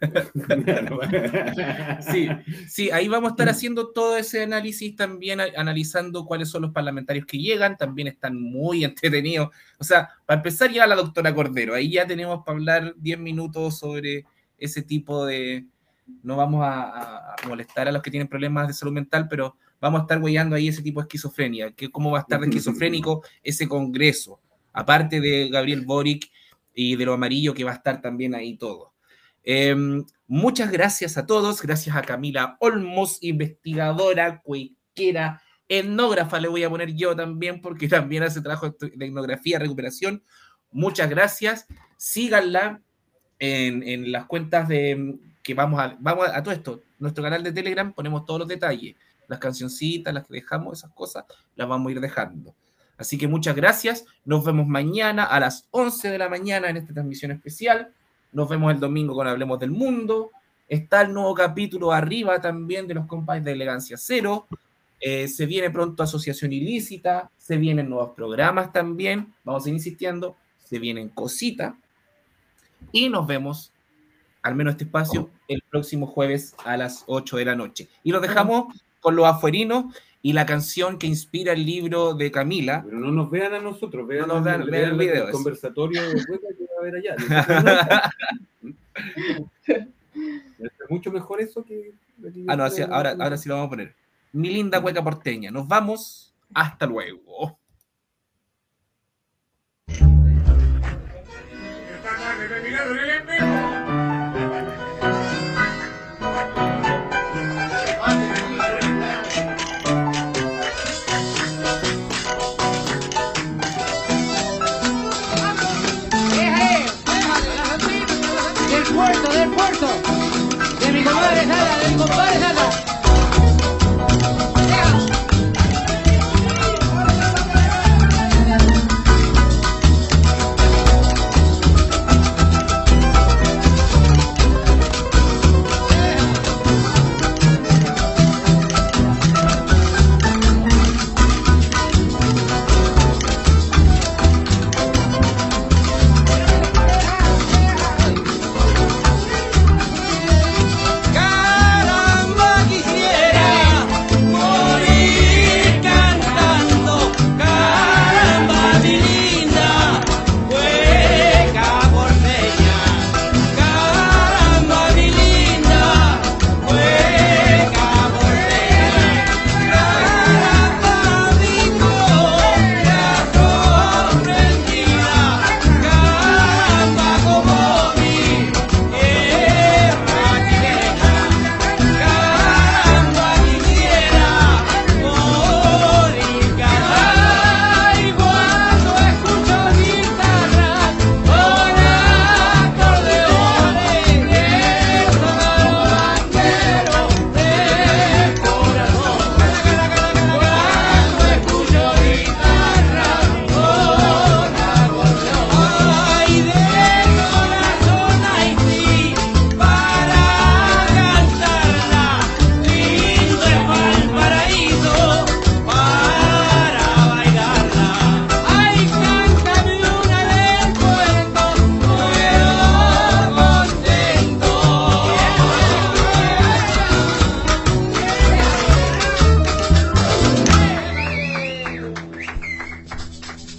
[2.10, 2.28] Sí,
[2.68, 7.26] sí, ahí vamos a estar haciendo todo ese análisis también, analizando cuáles son los parlamentarios
[7.26, 7.76] que llegan.
[7.76, 9.50] También están muy entretenidos.
[9.78, 11.74] O sea, para empezar ya la doctora Cordero.
[11.74, 14.24] Ahí ya tenemos para hablar 10 minutos sobre
[14.58, 15.64] ese tipo de...
[16.22, 20.02] No vamos a, molestar a los que tienen problemas de salud mental, pero vamos a
[20.02, 21.72] estar huellando ahí ese tipo de esquizofrenia.
[21.72, 24.40] Que ¿Cómo va a estar de esquizofrénico ese congreso?
[24.72, 26.30] Aparte de Gabriel Boric
[26.74, 28.92] y de lo amarillo que va a estar también ahí todo.
[29.42, 36.70] Em, muchas gracias a todos, gracias a Camila Olmos, investigadora, cuequera, etnógrafa, le voy a
[36.70, 40.22] poner yo también, porque también hace trabajo de etnografía, recuperación.
[40.72, 41.66] Muchas gracias,
[41.96, 42.82] síganla
[43.38, 45.18] en, en las cuentas de
[45.54, 48.96] vamos a, vamos a todo esto, nuestro canal de Telegram ponemos todos los detalles,
[49.28, 51.24] las cancioncitas, las que dejamos, esas cosas,
[51.56, 52.54] las vamos a ir dejando.
[52.96, 56.92] Así que muchas gracias, nos vemos mañana a las 11 de la mañana en esta
[56.92, 57.92] transmisión especial.
[58.32, 60.30] Nos vemos el domingo con Hablemos del Mundo.
[60.68, 64.46] Está el nuevo capítulo arriba también de los compadres de Elegancia Cero.
[65.00, 67.30] Eh, se viene pronto Asociación Ilícita.
[67.36, 69.34] Se vienen nuevos programas también.
[69.42, 70.36] Vamos a ir insistiendo.
[70.62, 71.74] Se vienen cositas.
[72.92, 73.72] Y nos vemos,
[74.42, 77.88] al menos este espacio, el próximo jueves a las 8 de la noche.
[78.02, 82.82] Y los dejamos con los afuerinos y la canción que inspira el libro de Camila.
[82.84, 85.32] Pero no nos vean a nosotros, vean, No nos vean, vean el video, eso.
[85.32, 87.16] conversatorio de que va a haber allá.
[90.58, 91.92] Es mucho mejor eso que.
[92.48, 93.94] Ah, no, así- ahora, ahora sí lo vamos a poner.
[94.32, 95.50] Mi linda cueca porteña.
[95.50, 96.34] Nos vamos.
[96.52, 97.58] Hasta luego.